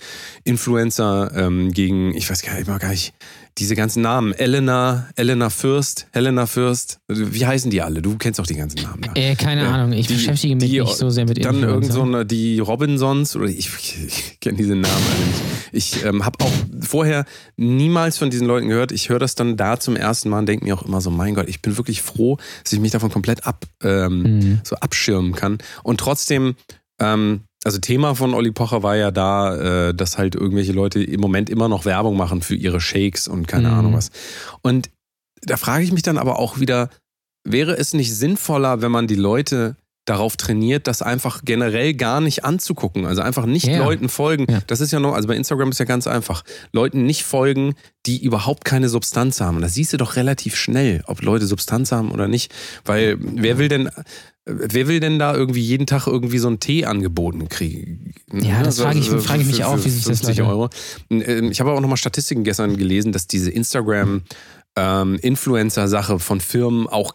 Influencer, 0.45 1.33
ähm, 1.35 1.73
gegen, 1.73 2.15
ich 2.15 2.31
weiß 2.31 2.43
gar 2.43 2.55
nicht, 2.55 2.67
gar 2.67 2.89
nicht, 2.91 3.15
diese 3.59 3.75
ganzen 3.75 4.03
Namen. 4.03 4.33
Elena, 4.33 5.09
Elena 5.17 5.51
Fürst, 5.51 6.07
Helena 6.13 6.47
Fürst. 6.47 7.01
Wie 7.09 7.47
heißen 7.47 7.71
die 7.71 7.83
alle? 7.83 8.03
Du 8.03 8.17
kennst 8.17 8.41
auch 8.41 8.47
die 8.47 8.55
ganzen 8.55 8.83
Namen. 8.83 9.03
Da. 9.03 9.13
Äh, 9.15 9.35
keine 9.35 9.63
ja. 9.63 9.73
Ahnung, 9.73 9.93
ich 9.93 10.07
die, 10.07 10.15
beschäftige 10.15 10.57
mich 10.57 10.71
die, 10.71 10.81
nicht 10.81 10.97
so 10.97 11.11
sehr 11.11 11.27
mit 11.27 11.45
Dann 11.45 11.63
irgend 11.63 11.93
so 11.93 12.03
eine, 12.03 12.25
die 12.25 12.59
Robinsons, 12.61 13.37
oder 13.37 13.47
ich, 13.47 13.59
ich, 13.79 14.05
ich 14.07 14.41
kenne 14.41 14.57
diese 14.57 14.75
Namen 14.75 14.85
alle 14.87 15.27
nicht. 15.27 15.43
Ich 15.73 16.05
ähm, 16.05 16.25
habe 16.25 16.45
auch 16.45 16.53
vorher 16.81 17.25
niemals 17.57 18.19
von 18.19 18.31
diesen 18.31 18.47
Leuten 18.47 18.69
gehört. 18.69 18.93
Ich 18.93 19.09
höre 19.09 19.19
das 19.19 19.35
dann 19.35 19.57
da 19.57 19.79
zum 19.79 19.97
ersten 19.97 20.29
Mal 20.29 20.41
und 20.41 20.47
denke 20.47 20.65
mir 20.65 20.75
auch 20.75 20.83
immer 20.83 21.01
so, 21.01 21.11
mein 21.11 21.35
Gott, 21.35 21.49
ich 21.49 21.63
bin 21.63 21.77
wirklich 21.77 22.03
froh, 22.03 22.39
dass 22.65 22.73
ich 22.73 22.81
mich 22.81 22.93
davon 22.93 23.11
komplett 23.11 23.47
ab, 23.47 23.65
ähm, 23.83 24.23
mhm. 24.23 24.61
so 24.65 24.77
abschirmen 24.77 25.35
kann. 25.35 25.59
Und 25.83 26.01
trotzdem 26.01 26.55
ähm, 26.99 27.43
also 27.65 27.79
Thema 27.79 28.15
von 28.15 28.35
Olli 28.35 28.53
Pocher 28.53 28.83
war 28.83 28.97
ja 28.97 29.11
da, 29.11 29.89
äh, 29.89 29.95
dass 29.95 30.19
halt 30.19 30.35
irgendwelche 30.35 30.73
Leute 30.73 31.03
im 31.03 31.21
Moment 31.21 31.51
immer 31.51 31.69
noch 31.69 31.85
Werbung 31.85 32.17
machen 32.17 32.43
für 32.43 32.55
ihre 32.55 32.81
Shakes 32.81 33.29
und 33.29 33.47
keine 33.47 33.69
mhm. 33.69 33.75
Ahnung 33.75 33.95
was. 33.95 34.11
Und 34.63 34.91
da 35.43 35.57
frage 35.57 35.85
ich 35.85 35.93
mich 35.93 36.03
dann 36.03 36.19
aber 36.19 36.39
auch 36.39 36.59
wieder, 36.59 36.91
wäre 37.45 37.77
es 37.77 37.95
nicht 37.95 38.15
sinnvoller, 38.15 38.83
wenn 38.83 38.93
man 38.93 39.07
die 39.07 39.15
Leute 39.15 39.77
darauf 40.07 40.37
trainiert, 40.37 40.87
das 40.87 41.03
einfach 41.03 41.43
generell 41.45 41.95
gar 41.95 42.21
nicht 42.21 42.45
anzugucken. 42.45 43.07
Also 43.07 43.23
einfach 43.23 43.47
nicht 43.47 43.67
ja. 43.67 43.79
Leuten 43.79 44.09
folgen. 44.09 44.47
Ja. 44.49 44.61
Das 44.67 44.81
ist 44.81 44.91
ja 44.91 44.99
noch, 44.99 45.15
also 45.15 45.29
bei 45.29 45.37
Instagram 45.37 45.71
ist 45.71 45.79
ja 45.79 45.85
ganz 45.85 46.07
einfach. 46.07 46.43
Leuten 46.73 47.05
nicht 47.05 47.23
folgen, 47.23 47.75
die 48.07 48.23
überhaupt 48.23 48.65
keine 48.65 48.89
Substanz 48.89 49.41
haben. 49.41 49.61
Das 49.61 49.75
siehst 49.75 49.93
du 49.93 49.99
doch 49.99 50.17
relativ 50.17 50.57
schnell, 50.57 51.03
ob 51.07 51.23
Leute 51.23 51.47
Substanz 51.47 51.93
haben 51.93 52.11
oder 52.11 52.29
nicht. 52.29 52.53
Weil 52.85 53.19
wer 53.21 53.59
will 53.59 53.69
denn, 53.69 53.91
Wer 54.47 54.89
will 54.89 55.01
denn 55.01 55.19
da 55.19 55.35
irgendwie 55.35 55.61
jeden 55.61 55.87
Tag 55.87 56.07
irgendwie 56.07 56.39
so 56.39 56.49
einen 56.49 56.61
Tee 56.61 56.87
angeboten 56.87 57.49
kriegen? 57.49 58.15
Ja, 58.33 58.63
das 58.63 58.81
frage 58.81 58.99
ich, 58.99 59.11
frage 59.11 59.43
ich 59.43 59.49
mich 59.49 59.65
auch, 59.65 59.77
wie 59.85 59.91
sich 59.91 60.05
das 60.05 60.21
50 60.21 60.41
Euro. 60.43 60.71
Ähm, 61.11 61.51
ich 61.51 61.61
habe 61.61 61.73
auch 61.73 61.81
nochmal 61.81 61.99
Statistiken 61.99 62.43
gestern 62.43 62.79
gelesen, 62.79 63.13
dass 63.13 63.27
diese 63.27 63.51
Instagram-Influencer-Sache 63.51 66.13
ähm, 66.15 66.21
von 66.21 66.41
Firmen 66.41 66.89
auch 66.89 67.13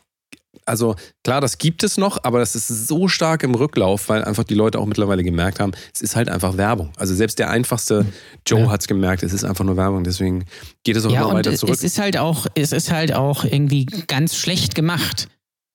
also 0.65 0.95
klar, 1.23 1.41
das 1.41 1.59
gibt 1.59 1.83
es 1.83 1.97
noch, 1.97 2.23
aber 2.23 2.39
das 2.39 2.55
ist 2.55 2.87
so 2.87 3.07
stark 3.07 3.43
im 3.43 3.53
Rücklauf, 3.53 4.09
weil 4.09 4.23
einfach 4.23 4.43
die 4.43 4.55
Leute 4.55 4.79
auch 4.79 4.85
mittlerweile 4.85 5.23
gemerkt 5.23 5.59
haben, 5.59 5.73
es 5.93 6.01
ist 6.01 6.15
halt 6.15 6.27
einfach 6.27 6.57
Werbung. 6.57 6.91
Also 6.97 7.13
selbst 7.13 7.39
der 7.39 7.51
einfachste 7.51 8.05
Joe 8.47 8.61
ja. 8.61 8.71
hat 8.71 8.81
es 8.81 8.87
gemerkt, 8.87 9.21
es 9.21 9.33
ist 9.33 9.43
einfach 9.43 9.63
nur 9.63 9.77
Werbung, 9.77 10.03
deswegen 10.03 10.45
geht 10.83 10.95
es 10.95 11.05
auch 11.05 11.11
ja, 11.11 11.21
immer 11.21 11.35
weiter 11.35 11.53
zurück. 11.53 11.75
Es 11.75 11.83
ist 11.83 11.99
halt 11.99 12.17
auch, 12.17 12.47
es 12.55 12.71
ist 12.71 12.91
halt 12.91 13.13
auch 13.13 13.43
irgendwie 13.43 13.85
ganz 14.07 14.35
schlecht 14.35 14.73
gemacht. 14.73 15.27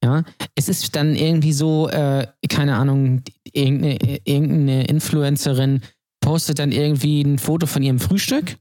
Ja, 0.02 0.24
es 0.54 0.68
ist 0.68 0.96
dann 0.96 1.14
irgendwie 1.14 1.52
so, 1.52 1.88
äh, 1.88 2.26
keine 2.48 2.76
Ahnung, 2.76 3.22
irgendeine, 3.52 3.98
irgendeine 4.24 4.84
Influencerin 4.86 5.82
postet 6.20 6.58
dann 6.58 6.72
irgendwie 6.72 7.22
ein 7.22 7.38
Foto 7.38 7.66
von 7.66 7.82
ihrem 7.82 7.98
Frühstück. 7.98 8.56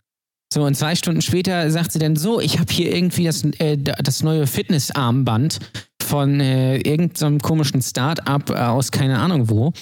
So, 0.52 0.64
und 0.64 0.76
zwei 0.76 0.96
Stunden 0.96 1.22
später 1.22 1.70
sagt 1.70 1.92
sie 1.92 2.00
dann 2.00 2.16
so, 2.16 2.42
ich 2.42 2.60
habe 2.60 2.74
hier 2.74 2.94
irgendwie 2.94 3.26
das, 3.26 3.44
äh, 3.60 3.78
das 3.78 4.24
neue 4.24 4.48
Fitnessarmband 4.48 5.60
von 6.10 6.40
äh, 6.40 6.78
irgendeinem 6.78 7.40
komischen 7.40 7.82
Start-up 7.82 8.50
äh, 8.50 8.54
aus 8.54 8.92
keine 8.92 9.20
Ahnung 9.20 9.50
wo. 9.50 9.74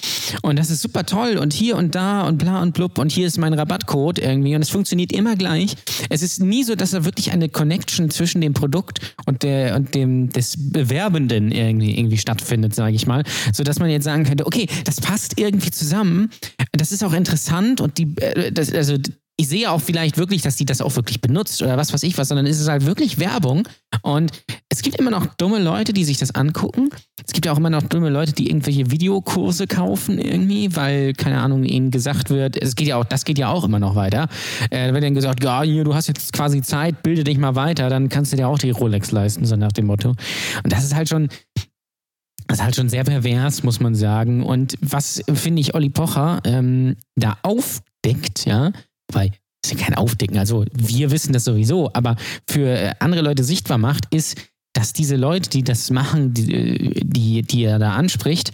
Und 0.42 0.58
das 0.58 0.70
ist 0.70 0.82
super 0.82 1.06
toll 1.06 1.38
und 1.38 1.54
hier 1.54 1.76
und 1.76 1.94
da 1.94 2.22
und 2.22 2.36
bla 2.36 2.60
und 2.60 2.74
blub 2.74 2.98
und 2.98 3.10
hier 3.10 3.26
ist 3.26 3.38
mein 3.38 3.54
Rabattcode 3.54 4.18
irgendwie 4.18 4.54
und 4.54 4.60
es 4.60 4.68
funktioniert 4.68 5.10
immer 5.12 5.36
gleich. 5.36 5.74
Es 6.10 6.22
ist 6.22 6.40
nie 6.40 6.64
so, 6.64 6.74
dass 6.74 6.90
da 6.90 7.04
wirklich 7.04 7.32
eine 7.32 7.48
Connection 7.48 8.10
zwischen 8.10 8.42
dem 8.42 8.52
Produkt 8.52 9.16
und 9.26 9.42
der 9.42 9.74
und 9.74 9.94
dem 9.94 10.28
des 10.28 10.54
Bewerbenden 10.70 11.50
irgendwie 11.50 11.98
irgendwie 11.98 12.18
stattfindet, 12.18 12.74
sage 12.74 12.94
ich 12.94 13.06
mal, 13.06 13.24
so 13.52 13.64
dass 13.64 13.78
man 13.78 13.88
jetzt 13.88 14.04
sagen 14.04 14.24
könnte, 14.24 14.46
okay, 14.46 14.66
das 14.84 15.00
passt 15.00 15.38
irgendwie 15.40 15.70
zusammen. 15.70 16.30
Das 16.72 16.92
ist 16.92 17.02
auch 17.02 17.14
interessant 17.14 17.80
und 17.80 17.96
die 17.96 18.14
äh, 18.18 18.52
das, 18.52 18.72
also 18.72 18.96
ich 19.40 19.48
sehe 19.48 19.70
auch 19.70 19.80
vielleicht 19.80 20.18
wirklich, 20.18 20.42
dass 20.42 20.56
die 20.56 20.64
das 20.64 20.80
auch 20.80 20.94
wirklich 20.96 21.20
benutzt 21.20 21.62
oder 21.62 21.76
was 21.76 21.92
weiß 21.92 22.02
ich 22.02 22.18
was, 22.18 22.26
sondern 22.28 22.46
es 22.46 22.60
ist 22.60 22.68
halt 22.68 22.84
wirklich 22.84 23.18
Werbung. 23.20 23.68
Und 24.02 24.32
es 24.68 24.82
gibt 24.82 24.96
immer 24.96 25.12
noch 25.12 25.26
dumme 25.36 25.60
Leute, 25.60 25.92
die 25.92 26.04
sich 26.04 26.18
das 26.18 26.34
angucken. 26.34 26.90
Es 27.24 27.32
gibt 27.32 27.46
ja 27.46 27.52
auch 27.52 27.58
immer 27.58 27.70
noch 27.70 27.84
dumme 27.84 28.10
Leute, 28.10 28.32
die 28.32 28.48
irgendwelche 28.48 28.90
Videokurse 28.90 29.68
kaufen 29.68 30.18
irgendwie, 30.18 30.74
weil, 30.74 31.12
keine 31.12 31.40
Ahnung, 31.40 31.62
ihnen 31.62 31.92
gesagt 31.92 32.30
wird, 32.30 32.60
es 32.60 32.74
geht 32.74 32.88
ja 32.88 32.96
auch, 32.96 33.04
das 33.04 33.24
geht 33.24 33.38
ja 33.38 33.48
auch 33.48 33.62
immer 33.62 33.78
noch 33.78 33.94
weiter. 33.94 34.28
Äh, 34.70 34.92
wird 34.92 35.04
dann 35.04 35.14
gesagt, 35.14 35.44
ja, 35.44 35.62
hier, 35.62 35.84
du 35.84 35.94
hast 35.94 36.08
jetzt 36.08 36.32
quasi 36.32 36.60
Zeit, 36.60 37.04
bilde 37.04 37.22
dich 37.22 37.38
mal 37.38 37.54
weiter, 37.54 37.88
dann 37.88 38.08
kannst 38.08 38.32
du 38.32 38.36
dir 38.36 38.48
auch 38.48 38.58
die 38.58 38.70
Rolex 38.70 39.12
leisten, 39.12 39.46
so 39.46 39.54
nach 39.54 39.72
dem 39.72 39.86
Motto. 39.86 40.10
Und 40.64 40.72
das 40.72 40.82
ist 40.82 40.96
halt 40.96 41.08
schon, 41.08 41.28
das 42.48 42.58
ist 42.58 42.64
halt 42.64 42.74
schon 42.74 42.88
sehr 42.88 43.04
pervers, 43.04 43.62
muss 43.62 43.78
man 43.78 43.94
sagen. 43.94 44.42
Und 44.42 44.76
was, 44.80 45.22
finde 45.32 45.60
ich, 45.60 45.76
Olli 45.76 45.90
Pocher 45.90 46.40
ähm, 46.44 46.96
da 47.14 47.38
aufdeckt, 47.42 48.44
ja, 48.44 48.72
weil 49.12 49.30
das 49.62 49.72
ist 49.72 49.80
ja 49.80 49.86
kein 49.86 49.96
Aufdecken. 49.96 50.38
Also 50.38 50.64
wir 50.72 51.10
wissen 51.10 51.32
das 51.32 51.44
sowieso, 51.44 51.90
aber 51.92 52.16
für 52.48 52.68
äh, 52.68 52.94
andere 53.00 53.22
Leute 53.22 53.44
sichtbar 53.44 53.78
macht, 53.78 54.12
ist, 54.14 54.36
dass 54.72 54.92
diese 54.92 55.16
Leute, 55.16 55.50
die 55.50 55.64
das 55.64 55.90
machen, 55.90 56.34
die, 56.34 56.54
äh, 56.54 57.04
die, 57.04 57.42
die 57.42 57.64
er 57.64 57.78
da 57.78 57.94
anspricht, 57.94 58.52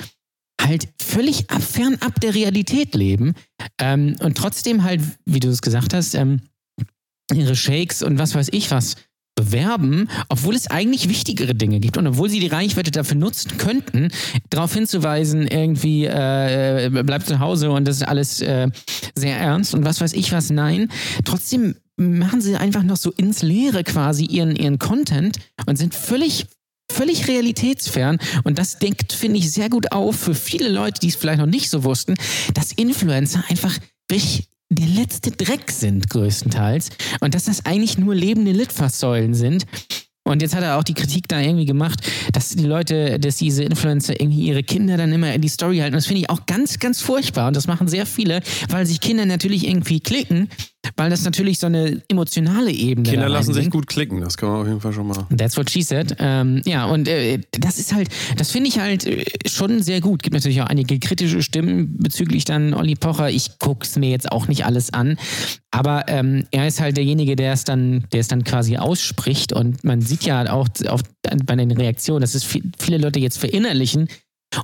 halt 0.61 0.89
völlig 1.01 1.51
ab, 1.51 1.63
fernab 1.63 2.21
der 2.21 2.35
Realität 2.35 2.95
leben 2.95 3.35
ähm, 3.79 4.17
und 4.21 4.37
trotzdem 4.39 4.83
halt, 4.83 5.03
wie 5.27 5.41
du 5.41 5.49
es 5.49 5.61
gesagt 5.61 5.93
hast, 5.93 6.15
ähm, 6.15 6.41
ihre 7.33 7.57
Shakes 7.57 8.03
und 8.03 8.19
was 8.19 8.35
weiß 8.35 8.49
ich 8.53 8.71
was 8.71 8.97
bewerben, 9.35 10.09
obwohl 10.29 10.55
es 10.55 10.71
eigentlich 10.71 11.09
wichtigere 11.09 11.55
Dinge 11.55 11.81
gibt 11.81 11.97
und 11.97 12.07
obwohl 12.07 12.31
sie 12.31 12.41
die 12.41 12.47
Reichweite 12.47 12.91
dafür 12.91 13.17
nutzen 13.17 13.57
könnten, 13.59 14.09
darauf 14.51 14.73
hinzuweisen, 14.73 15.47
irgendwie 15.47 16.05
äh, 16.05 16.89
bleibt 16.91 17.27
zu 17.27 17.39
Hause 17.41 17.71
und 17.71 17.87
das 17.87 17.97
ist 17.97 18.09
alles 18.09 18.41
äh, 18.41 18.69
sehr 19.15 19.37
ernst 19.39 19.75
und 19.75 19.85
was 19.85 20.01
weiß 20.01 20.13
ich 20.13 20.33
was, 20.33 20.51
nein. 20.51 20.89
Trotzdem 21.25 21.75
machen 21.97 22.41
sie 22.41 22.57
einfach 22.57 22.83
noch 22.83 22.97
so 22.97 23.11
ins 23.13 23.43
Leere 23.43 23.85
quasi 23.85 24.25
ihren, 24.25 24.57
ihren 24.57 24.79
Content 24.79 25.39
und 25.67 25.77
sind 25.77 25.95
völlig 25.95 26.47
völlig 26.93 27.27
realitätsfern 27.29 28.19
und 28.45 28.59
das 28.59 28.79
denkt, 28.79 29.13
finde 29.15 29.39
ich, 29.39 29.51
sehr 29.51 29.71
gut 29.71 29.93
auf 29.93 30.17
für 30.17 30.35
viele 30.35 30.69
Leute, 30.69 31.01
die 31.01 31.09
es 31.09 31.17
vielleicht 31.17 31.41
noch 31.41 31.47
nicht 31.47 31.71
so 31.71 31.83
wussten, 31.83 32.15
dass 32.53 32.73
Influencer 32.73 33.43
einfach 33.49 33.77
wirklich 34.09 34.49
der 34.71 34.89
letzte 34.89 35.31
Dreck 35.31 35.71
sind, 35.71 36.11
größtenteils. 36.11 36.91
Und 37.21 37.35
dass 37.35 37.45
das 37.45 37.65
eigentlich 37.67 37.99
nur 37.99 38.15
lebende 38.15 38.53
Litfaßsäulen 38.53 39.35
sind. 39.35 39.67
Und 40.27 40.41
jetzt 40.41 40.55
hat 40.55 40.63
er 40.63 40.79
auch 40.79 40.85
die 40.85 40.95
Kritik 40.95 41.29
da 41.29 41.39
irgendwie 41.39 41.67
gemacht, 41.67 42.01
dass 42.33 42.49
die 42.49 42.65
Leute, 42.65 43.19
dass 43.19 43.37
diese 43.37 43.63
Influencer 43.63 44.19
irgendwie 44.19 44.47
ihre 44.47 44.63
Kinder 44.63 44.97
dann 44.97 45.13
immer 45.13 45.35
in 45.35 45.43
die 45.43 45.49
Story 45.49 45.79
halten. 45.79 45.95
Das 45.95 46.07
finde 46.07 46.23
ich 46.23 46.31
auch 46.31 46.47
ganz, 46.47 46.79
ganz 46.79 47.03
furchtbar. 47.03 47.49
Und 47.49 47.57
das 47.57 47.67
machen 47.67 47.89
sehr 47.89 48.07
viele, 48.07 48.41
weil 48.71 48.87
sich 48.87 49.01
Kinder 49.01 49.27
natürlich 49.27 49.67
irgendwie 49.67 50.01
klicken 50.01 50.49
weil 50.97 51.11
das 51.11 51.25
natürlich 51.25 51.59
so 51.59 51.67
eine 51.67 52.03
emotionale 52.09 52.71
Ebene 52.71 53.09
Kinder 53.09 53.29
lassen 53.29 53.55
sich 53.55 53.71
gut 53.71 53.87
klicken, 53.87 54.21
das 54.21 54.37
kann 54.37 54.51
man 54.51 54.61
auf 54.61 54.67
jeden 54.67 54.81
Fall 54.81 54.93
schon 54.93 55.07
mal. 55.07 55.27
That's 55.37 55.57
what 55.57 55.71
she 55.71 55.83
said. 55.83 56.17
Ähm, 56.19 56.63
ja, 56.65 56.87
und 56.87 57.09
äh, 57.09 57.41
das 57.53 57.79
ist 57.79 57.95
halt, 57.95 58.09
das 58.37 58.51
finde 58.51 58.69
ich 58.69 58.79
halt 58.79 59.07
äh, 59.07 59.25
schon 59.47 59.83
sehr 59.83 60.01
gut. 60.01 60.23
Gibt 60.23 60.35
natürlich 60.35 60.61
auch 60.63 60.67
einige 60.67 60.99
kritische 60.99 61.43
Stimmen 61.43 61.97
bezüglich 61.99 62.45
dann 62.45 62.75
Olli 62.75 62.95
Pocher. 62.95 63.31
Ich 63.31 63.59
gucke 63.59 63.85
es 63.85 63.97
mir 63.97 64.11
jetzt 64.11 64.31
auch 64.31 64.49
nicht 64.49 64.65
alles 64.65 64.93
an, 64.93 65.17
aber 65.71 66.05
ähm, 66.09 66.47
er 66.51 66.67
ist 66.67 66.81
halt 66.81 66.97
derjenige, 66.97 67.37
der 67.37 67.53
es 67.53 67.65
dann, 67.65 68.05
der 68.13 68.21
es 68.21 68.29
dann 68.29 68.45
quasi 68.45 68.77
ausspricht 68.77 69.53
und 69.53 69.85
man 69.85 70.01
sieht 70.01 70.25
ja 70.25 70.53
auch 70.53 70.69
auf, 70.89 71.01
bei 71.47 71.57
den 71.57 71.71
Reaktionen, 71.71 72.21
dass 72.21 72.35
es 72.35 72.45
viel, 72.45 72.71
viele 72.79 72.99
Leute 72.99 73.19
jetzt 73.19 73.39
verinnerlichen, 73.39 74.09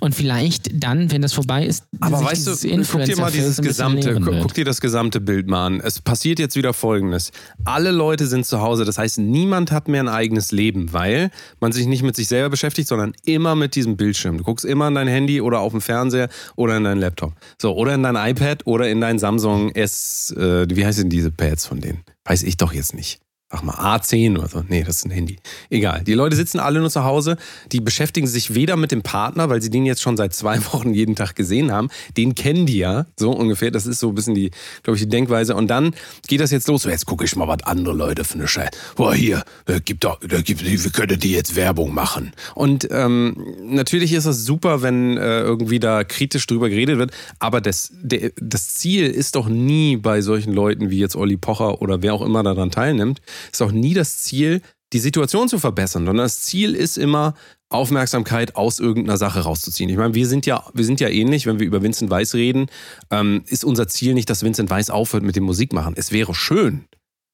Und 0.01 0.15
vielleicht 0.15 0.71
dann, 0.73 1.11
wenn 1.11 1.23
das 1.23 1.33
vorbei 1.33 1.67
ist, 1.67 1.85
Aber 2.01 2.23
weißt 2.23 2.47
du, 2.47 2.85
guck 2.91 3.05
dir 3.05 3.17
mal 3.17 3.33
dieses 3.33 3.59
gesamte, 3.59 4.21
guck 4.21 4.55
dir 4.55 4.65
das 4.65 4.81
gesamte 4.81 5.21
Bild 5.21 5.49
mal 5.49 5.67
an. 5.67 5.81
Es 5.81 6.01
passiert 6.01 6.39
jetzt 6.39 6.55
wieder 6.55 6.73
Folgendes. 6.73 7.33
Alle 7.65 7.91
Leute 7.91 8.27
sind 8.27 8.47
zu 8.47 8.61
Hause. 8.61 8.85
Das 8.85 8.99
heißt, 8.99 9.19
niemand 9.19 9.73
hat 9.73 9.89
mehr 9.89 10.03
ein 10.03 10.09
eigenes 10.09 10.53
Leben, 10.53 10.93
weil 10.93 11.31
man 11.61 11.73
sich 11.73 11.87
nicht 11.87 12.03
mit 12.03 12.15
sich 12.15 12.29
selber 12.29 12.51
beschäftigt, 12.51 12.89
sondern 12.89 13.13
immer 13.25 13.57
mit 13.57 13.75
diesem 13.75 13.97
Bildschirm. 13.97 14.39
Du 14.39 14.45
guckst 14.45 14.65
immer 14.65 14.89
in 14.89 14.95
dein 14.95 15.09
Handy 15.09 15.41
oder 15.41 15.61
auf 15.61 15.73
dem 15.73 15.81
Fernseher 15.81 16.29
oder 16.57 16.77
in 16.77 16.85
deinen 16.85 17.01
Laptop. 17.01 17.33
So, 17.61 17.75
oder 17.75 17.95
in 17.95 18.03
dein 18.03 18.17
iPad 18.17 18.67
oder 18.67 18.89
in 18.89 19.01
dein 19.01 19.19
Samsung 19.19 19.71
S, 19.71 20.33
äh, 20.37 20.67
wie 20.71 20.87
heißen 20.87 21.09
diese 21.11 21.33
Pads 21.33 21.67
von 21.67 21.81
denen? 21.81 22.05
Weiß 22.25 22.43
ich 22.43 22.57
doch 22.57 22.73
jetzt 22.73 22.95
nicht. 22.95 23.21
Sag 23.53 23.65
mal, 23.65 23.75
A10 23.75 24.39
oder 24.39 24.47
so. 24.47 24.63
Nee, 24.69 24.85
das 24.85 24.99
ist 24.99 25.07
ein 25.07 25.11
Handy. 25.11 25.39
Egal. 25.71 26.05
Die 26.05 26.15
Leute 26.15 26.37
sitzen 26.37 26.61
alle 26.61 26.79
nur 26.79 26.89
zu 26.89 27.03
Hause. 27.03 27.37
Die 27.73 27.81
beschäftigen 27.81 28.29
sich 28.29 28.55
weder 28.55 28.77
mit 28.77 28.93
dem 28.93 29.03
Partner, 29.03 29.49
weil 29.49 29.61
sie 29.61 29.71
den 29.71 29.87
jetzt 29.87 30.03
schon 30.03 30.17
seit 30.17 30.33
zwei 30.35 30.65
Wochen 30.73 30.95
jeden 30.95 31.17
Tag 31.17 31.35
gesehen 31.35 31.73
haben. 31.73 31.89
Den 32.17 32.37
kennen 32.37 32.67
die 32.67 32.79
ja, 32.79 33.07
so 33.17 33.33
ungefähr. 33.33 33.73
Das 33.73 33.87
ist 33.87 33.99
so 33.99 34.11
ein 34.11 34.15
bisschen 34.15 34.37
die, 34.37 34.53
glaube 34.85 34.97
ich, 34.97 35.03
die 35.03 35.09
Denkweise. 35.09 35.57
Und 35.57 35.67
dann 35.67 35.95
geht 36.29 36.41
das 36.41 36.53
jetzt 36.53 36.69
los. 36.69 36.83
So, 36.83 36.91
jetzt 36.91 37.07
gucke 37.07 37.25
ich 37.25 37.35
mal, 37.35 37.49
was 37.49 37.65
andere 37.65 37.93
Leute 37.93 38.23
für 38.23 38.35
eine 38.35 38.47
Scheiße. 38.47 38.71
Boah, 38.95 39.15
hier, 39.15 39.43
da 39.65 39.81
gibt 39.81 40.05
doch, 40.05 40.21
da 40.21 40.41
gibt, 40.43 40.65
wir 40.65 40.91
können 40.93 41.19
die 41.19 41.33
jetzt 41.33 41.57
Werbung 41.57 41.93
machen. 41.93 42.33
Und 42.55 42.87
ähm, 42.93 43.35
natürlich 43.65 44.13
ist 44.13 44.27
das 44.27 44.45
super, 44.45 44.83
wenn 44.83 45.17
äh, 45.17 45.41
irgendwie 45.41 45.81
da 45.81 46.05
kritisch 46.05 46.47
drüber 46.47 46.69
geredet 46.69 46.99
wird. 46.99 47.11
Aber 47.41 47.61
das, 47.61 47.91
der, 48.01 48.31
das 48.41 48.75
Ziel 48.75 49.07
ist 49.09 49.35
doch 49.35 49.49
nie 49.49 49.97
bei 49.97 50.21
solchen 50.21 50.53
Leuten 50.53 50.91
wie 50.91 51.01
jetzt 51.01 51.17
Olli 51.17 51.37
Pocher 51.37 51.83
oder 51.83 52.01
wer 52.03 52.15
auch 52.15 52.23
immer 52.23 52.45
daran 52.45 52.71
teilnimmt, 52.71 53.21
ist 53.53 53.63
auch 53.63 53.73
nie 53.73 53.95
das 53.95 54.19
Ziel, 54.19 54.63
die 54.93 54.99
Situation 54.99 55.49
zu 55.49 55.59
verbessern, 55.59 56.05
sondern 56.05 56.25
das 56.25 56.43
Ziel 56.43 56.75
ist 56.75 56.99
immer, 56.99 57.35
Aufmerksamkeit 57.71 58.57
aus 58.57 58.81
irgendeiner 58.81 59.17
Sache 59.17 59.41
rauszuziehen. 59.41 59.89
Ich 59.89 59.97
meine, 59.97 60.15
wir 60.15 60.27
sind 60.27 60.45
ja, 60.45 60.65
wir 60.75 60.85
sind 60.85 61.01
ja 61.01 61.09
ähnlich, 61.09 61.47
wenn 61.47 61.61
wir 61.61 61.67
über 61.67 61.83
Vincent 61.83 62.11
Weiss 62.11 62.35
reden, 62.35 62.67
ähm, 63.11 63.45
ist 63.47 63.65
unser 63.65 63.87
Ziel 63.87 64.15
nicht, 64.15 64.29
dass 64.29 64.43
Vincent 64.43 64.71
Weiss 64.71 64.91
aufhört 64.91 65.23
mit 65.23 65.37
dem 65.37 65.45
Musikmachen. 65.45 65.95
Es 65.97 66.11
wäre 66.11 66.35
schön. 66.35 66.85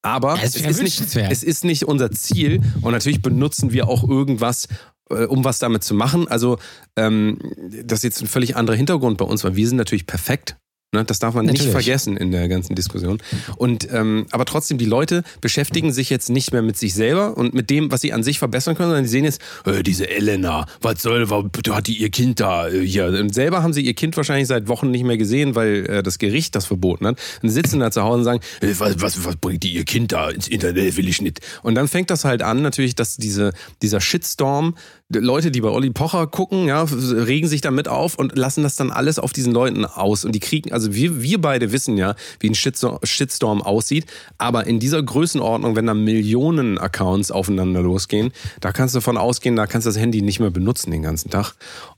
Aber 0.02 0.38
Es 0.40 0.54
es, 0.54 0.62
ist 0.78 0.82
nicht, 0.82 1.16
es 1.16 1.42
ist 1.42 1.64
nicht 1.64 1.84
unser 1.84 2.12
Ziel 2.12 2.60
und 2.82 2.92
natürlich 2.92 3.22
benutzen 3.22 3.72
wir 3.72 3.88
auch 3.88 4.06
irgendwas, 4.06 4.68
äh, 5.10 5.24
um 5.24 5.42
was 5.42 5.58
damit 5.58 5.82
zu 5.82 5.94
machen. 5.94 6.28
Also 6.28 6.58
ähm, 6.96 7.38
das 7.84 8.00
ist 8.00 8.04
jetzt 8.04 8.20
ein 8.20 8.28
völlig 8.28 8.56
anderer 8.56 8.76
Hintergrund 8.76 9.16
bei 9.16 9.24
uns, 9.24 9.42
weil 9.42 9.56
wir 9.56 9.66
sind 9.66 9.78
natürlich 9.78 10.06
perfekt. 10.06 10.58
Ne? 10.92 11.04
Das 11.04 11.18
darf 11.18 11.34
man 11.34 11.44
nicht 11.46 11.54
Natürlich. 11.58 11.72
vergessen 11.72 12.16
in 12.16 12.30
der 12.30 12.48
ganzen 12.48 12.74
Diskussion. 12.76 13.18
Und 13.56 13.88
ähm, 13.92 14.26
aber 14.30 14.44
trotzdem, 14.44 14.78
die 14.78 14.84
Leute 14.84 15.24
beschäftigen 15.40 15.92
sich 15.92 16.10
jetzt 16.10 16.30
nicht 16.30 16.52
mehr 16.52 16.62
mit 16.62 16.76
sich 16.76 16.94
selber 16.94 17.36
und 17.36 17.54
mit 17.54 17.70
dem, 17.70 17.90
was 17.90 18.02
sie 18.02 18.12
an 18.12 18.22
sich 18.22 18.38
verbessern 18.38 18.76
können, 18.76 18.90
sondern 18.90 19.04
die 19.04 19.10
sehen 19.10 19.24
jetzt, 19.24 19.40
äh, 19.64 19.82
diese 19.82 20.08
Elena, 20.08 20.64
was 20.80 21.02
soll, 21.02 21.28
wa- 21.28 21.44
hat 21.70 21.88
die 21.88 21.96
ihr 21.96 22.10
Kind 22.10 22.38
da 22.38 22.68
äh, 22.68 22.86
hier? 22.86 23.06
Und 23.08 23.34
selber 23.34 23.62
haben 23.64 23.72
sie 23.72 23.82
ihr 23.82 23.94
Kind 23.94 24.16
wahrscheinlich 24.16 24.46
seit 24.46 24.68
Wochen 24.68 24.90
nicht 24.92 25.04
mehr 25.04 25.18
gesehen, 25.18 25.56
weil 25.56 25.86
äh, 25.86 26.02
das 26.04 26.18
Gericht 26.18 26.54
das 26.54 26.66
verboten 26.66 27.04
hat. 27.06 27.18
Und 27.42 27.48
sitzen 27.50 27.80
da 27.80 27.90
zu 27.90 28.02
Hause 28.02 28.18
und 28.18 28.24
sagen, 28.24 28.40
äh, 28.60 28.72
was, 28.78 29.00
was, 29.00 29.24
was 29.24 29.36
bringt 29.36 29.64
die 29.64 29.74
ihr 29.74 29.84
Kind 29.84 30.12
da 30.12 30.30
ins 30.30 30.46
Internet, 30.46 30.96
will 30.96 31.08
ich 31.08 31.20
nicht. 31.20 31.40
Und 31.64 31.74
dann 31.74 31.88
fängt 31.88 32.10
das 32.10 32.24
halt 32.24 32.42
an, 32.42 32.62
natürlich, 32.62 32.94
dass 32.94 33.16
diese, 33.16 33.52
dieser 33.82 34.00
Shitstorm, 34.00 34.76
Leute, 35.08 35.52
die 35.52 35.60
bei 35.60 35.68
Olli 35.68 35.90
Pocher 35.90 36.26
gucken, 36.26 36.66
ja, 36.66 36.82
regen 36.82 37.46
sich 37.46 37.60
damit 37.60 37.86
auf 37.86 38.18
und 38.18 38.36
lassen 38.36 38.64
das 38.64 38.74
dann 38.74 38.90
alles 38.90 39.20
auf 39.20 39.32
diesen 39.32 39.52
Leuten 39.52 39.84
aus. 39.84 40.24
Und 40.24 40.32
die 40.32 40.40
kriegen, 40.40 40.72
also 40.72 40.94
wir, 40.94 41.22
wir 41.22 41.40
beide 41.40 41.70
wissen 41.70 41.96
ja, 41.96 42.16
wie 42.40 42.50
ein 42.50 42.56
Shitstorm, 42.56 43.62
aussieht. 43.62 44.06
Aber 44.36 44.66
in 44.66 44.80
dieser 44.80 45.00
Größenordnung, 45.00 45.76
wenn 45.76 45.86
da 45.86 45.94
Millionen 45.94 46.78
Accounts 46.78 47.30
aufeinander 47.30 47.82
losgehen, 47.82 48.32
da 48.60 48.72
kannst 48.72 48.94
du 48.94 48.98
davon 48.98 49.16
ausgehen, 49.16 49.54
da 49.54 49.66
kannst 49.68 49.86
du 49.86 49.90
das 49.90 49.98
Handy 49.98 50.22
nicht 50.22 50.40
mehr 50.40 50.50
benutzen 50.50 50.90
den 50.90 51.02
ganzen 51.02 51.30
Tag. 51.30 51.54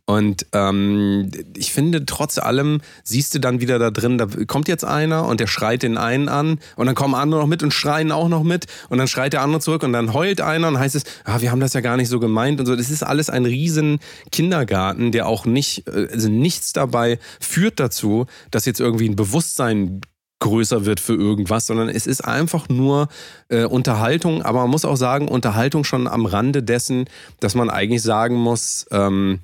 Und 0.08 0.46
ähm, 0.54 1.30
ich 1.54 1.74
finde, 1.74 2.06
trotz 2.06 2.38
allem 2.38 2.80
siehst 3.04 3.34
du 3.34 3.40
dann 3.40 3.60
wieder 3.60 3.78
da 3.78 3.90
drin, 3.90 4.16
da 4.16 4.26
kommt 4.46 4.66
jetzt 4.66 4.82
einer 4.82 5.26
und 5.26 5.38
der 5.38 5.46
schreit 5.46 5.82
den 5.82 5.98
einen 5.98 6.30
an 6.30 6.60
und 6.76 6.86
dann 6.86 6.94
kommen 6.94 7.14
andere 7.14 7.42
noch 7.42 7.46
mit 7.46 7.62
und 7.62 7.74
schreien 7.74 8.10
auch 8.10 8.30
noch 8.30 8.42
mit 8.42 8.64
und 8.88 8.96
dann 8.96 9.06
schreit 9.06 9.34
der 9.34 9.42
andere 9.42 9.60
zurück 9.60 9.82
und 9.82 9.92
dann 9.92 10.14
heult 10.14 10.40
einer 10.40 10.68
und 10.68 10.78
heißt 10.78 10.94
es, 10.94 11.04
ah, 11.24 11.42
wir 11.42 11.50
haben 11.50 11.60
das 11.60 11.74
ja 11.74 11.82
gar 11.82 11.98
nicht 11.98 12.08
so 12.08 12.20
gemeint 12.20 12.58
und 12.58 12.64
so. 12.64 12.74
Das 12.74 12.88
ist 12.88 13.02
alles 13.02 13.28
ein 13.28 13.44
riesen 13.44 13.98
Kindergarten, 14.32 15.12
der 15.12 15.26
auch 15.26 15.44
nicht, 15.44 15.86
äh, 15.86 16.08
also 16.10 16.30
nichts 16.30 16.72
dabei 16.72 17.18
führt 17.38 17.78
dazu, 17.78 18.24
dass 18.50 18.64
jetzt 18.64 18.80
irgendwie 18.80 19.10
ein 19.10 19.16
Bewusstsein 19.16 20.00
größer 20.40 20.84
wird 20.86 21.00
für 21.00 21.14
irgendwas, 21.14 21.66
sondern 21.66 21.88
es 21.88 22.06
ist 22.06 22.22
einfach 22.22 22.68
nur 22.68 23.08
äh, 23.48 23.64
Unterhaltung, 23.64 24.42
aber 24.42 24.62
man 24.62 24.70
muss 24.70 24.84
auch 24.84 24.96
sagen, 24.96 25.28
Unterhaltung 25.28 25.84
schon 25.84 26.06
am 26.06 26.26
Rande 26.26 26.62
dessen, 26.62 27.06
dass 27.40 27.54
man 27.54 27.70
eigentlich 27.70 28.02
sagen 28.02 28.36
muss, 28.36 28.86
ähm, 28.90 29.40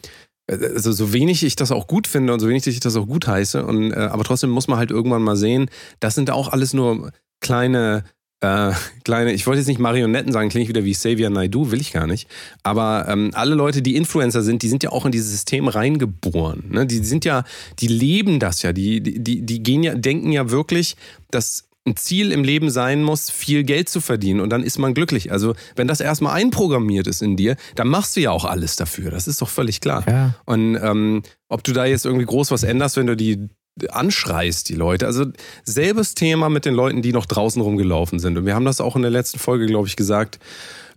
also 0.51 0.93
so 0.93 1.13
wenig 1.13 1.43
ich 1.43 1.57
das 1.57 1.73
auch 1.73 1.87
gut 1.87 2.07
finde 2.07 2.33
und 2.33 2.41
so 2.41 2.49
wenig 2.49 2.67
ich 2.67 2.81
das 2.81 2.97
auch 2.97 3.07
gut 3.07 3.27
heiße, 3.27 3.65
und, 3.65 3.93
äh, 3.93 3.97
aber 3.97 4.25
trotzdem 4.25 4.51
muss 4.51 4.69
man 4.69 4.79
halt 4.79 4.91
irgendwann 4.91 5.23
mal 5.23 5.37
sehen, 5.37 5.71
das 6.01 6.15
sind 6.15 6.31
auch 6.31 6.49
alles 6.49 6.75
nur 6.75 7.11
kleine, 7.41 8.05
äh, 8.41 8.73
kleine, 9.05 9.33
ich 9.33 9.47
wollte 9.47 9.61
jetzt 9.61 9.69
nicht 9.69 9.81
Marionetten 9.81 10.33
sagen, 10.33 10.51
klinge 10.51 10.65
ich 10.65 10.69
wieder 10.69 10.85
wie 10.85 10.93
Xavier 10.93 11.31
Naidoo, 11.31 11.71
will 11.71 11.81
ich 11.81 11.93
gar 11.93 12.07
nicht. 12.07 12.29
Aber 12.63 13.07
ähm, 13.09 13.31
alle 13.33 13.55
Leute, 13.55 13.81
die 13.81 13.97
Influencer 13.97 14.43
sind, 14.43 14.63
die 14.63 14.69
sind 14.69 14.83
ja 14.83 14.91
auch 14.91 15.07
in 15.07 15.13
dieses 15.13 15.31
System 15.31 15.69
reingeboren. 15.69 16.65
Ne? 16.71 16.87
Die 16.87 16.99
sind 16.99 17.25
ja, 17.25 17.45
die 17.79 17.89
leben 17.89 18.39
das 18.41 18.63
ja, 18.63 18.73
die, 18.73 19.01
die, 19.01 19.43
die 19.43 19.63
gehen 19.63 19.83
ja, 19.83 19.95
denken 19.95 20.31
ja 20.31 20.51
wirklich, 20.51 20.97
dass 21.31 21.65
ein 21.87 21.97
Ziel 21.97 22.33
im 22.33 22.45
Leben 22.45 22.71
sein 22.71 23.03
muss, 23.03 23.31
viel 23.31 23.63
Geld 23.63 23.89
zu 23.89 24.01
verdienen 24.01 24.41
und 24.41 24.51
dann 24.51 24.63
ist 24.63 24.79
man 24.79 24.95
glücklich. 24.95 25.33
Also 25.33 25.55
wenn 25.77 25.87
das 25.87 26.01
erstmal 26.01 26.35
einprogrammiert 26.35 27.07
ist 27.07 27.21
in 27.21 27.37
dir, 27.37 27.57
dann 27.75 27.89
machst 27.89 28.17
du 28.17 28.21
ja 28.21 28.31
auch 28.31 28.45
alles 28.45 28.77
dafür. 28.77 29.11
Das 29.11 29.29
ist 29.29 29.43
doch 29.43 29.51
völlig 29.51 29.81
klar. 29.81 30.05
Ja. 30.09 30.35
Und 30.47 30.77
ähm, 30.77 31.23
ob 31.49 31.63
du 31.63 31.73
da 31.73 31.85
jetzt 31.85 32.07
irgendwie 32.07 32.25
groß 32.25 32.51
was 32.51 32.63
änderst, 32.63 32.97
wenn 32.97 33.07
du 33.07 33.17
die 33.17 33.49
anschreist, 33.89 34.69
die 34.69 34.75
Leute. 34.75 35.07
Also 35.07 35.27
selbes 35.65 36.15
Thema 36.15 36.49
mit 36.49 36.65
den 36.65 36.75
Leuten, 36.75 37.03
die 37.03 37.13
noch 37.13 37.27
draußen 37.27 37.61
rumgelaufen 37.61 38.19
sind. 38.19 38.39
Und 38.39 38.47
wir 38.47 38.55
haben 38.55 38.65
das 38.65 38.81
auch 38.81 38.97
in 38.97 39.03
der 39.03 39.11
letzten 39.11 39.39
Folge, 39.39 39.67
glaube 39.67 39.89
ich, 39.89 39.97
gesagt. 39.97 40.39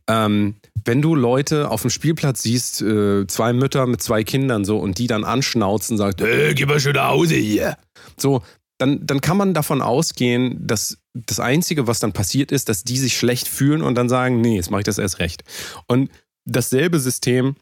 Ähm, 0.09 0.55
wenn 0.85 1.01
du 1.01 1.15
Leute 1.15 1.69
auf 1.69 1.81
dem 1.81 1.89
Spielplatz 1.89 2.43
siehst, 2.43 2.81
äh, 2.81 3.27
zwei 3.27 3.51
Mütter 3.51 3.87
mit 3.87 4.01
zwei 4.01 4.23
Kindern 4.23 4.63
so 4.63 4.77
und 4.77 4.99
die 4.99 5.07
dann 5.07 5.25
anschnauzen 5.25 5.95
und 5.95 5.97
sagt, 5.97 6.21
hey, 6.21 6.53
geh 6.53 6.65
mal 6.65 6.79
schön 6.79 6.93
nach 6.93 7.09
Hause 7.09 7.35
hier. 7.35 7.77
So, 8.15 8.41
dann, 8.77 9.05
dann 9.05 9.21
kann 9.21 9.37
man 9.37 9.53
davon 9.53 9.81
ausgehen, 9.81 10.65
dass 10.65 10.97
das 11.13 11.39
Einzige, 11.39 11.87
was 11.87 11.99
dann 11.99 12.13
passiert 12.13 12.51
ist, 12.51 12.69
dass 12.69 12.83
die 12.83 12.97
sich 12.97 13.17
schlecht 13.17 13.47
fühlen 13.47 13.81
und 13.81 13.95
dann 13.95 14.09
sagen, 14.09 14.41
nee, 14.41 14.55
jetzt 14.55 14.69
mache 14.69 14.81
ich 14.81 14.85
das 14.85 14.97
erst 14.97 15.19
recht. 15.19 15.43
Und 15.87 16.09
dasselbe 16.45 16.99
System 16.99 17.55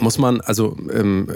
muss 0.00 0.18
man, 0.18 0.40
also, 0.40 0.76
ähm, 0.92 1.28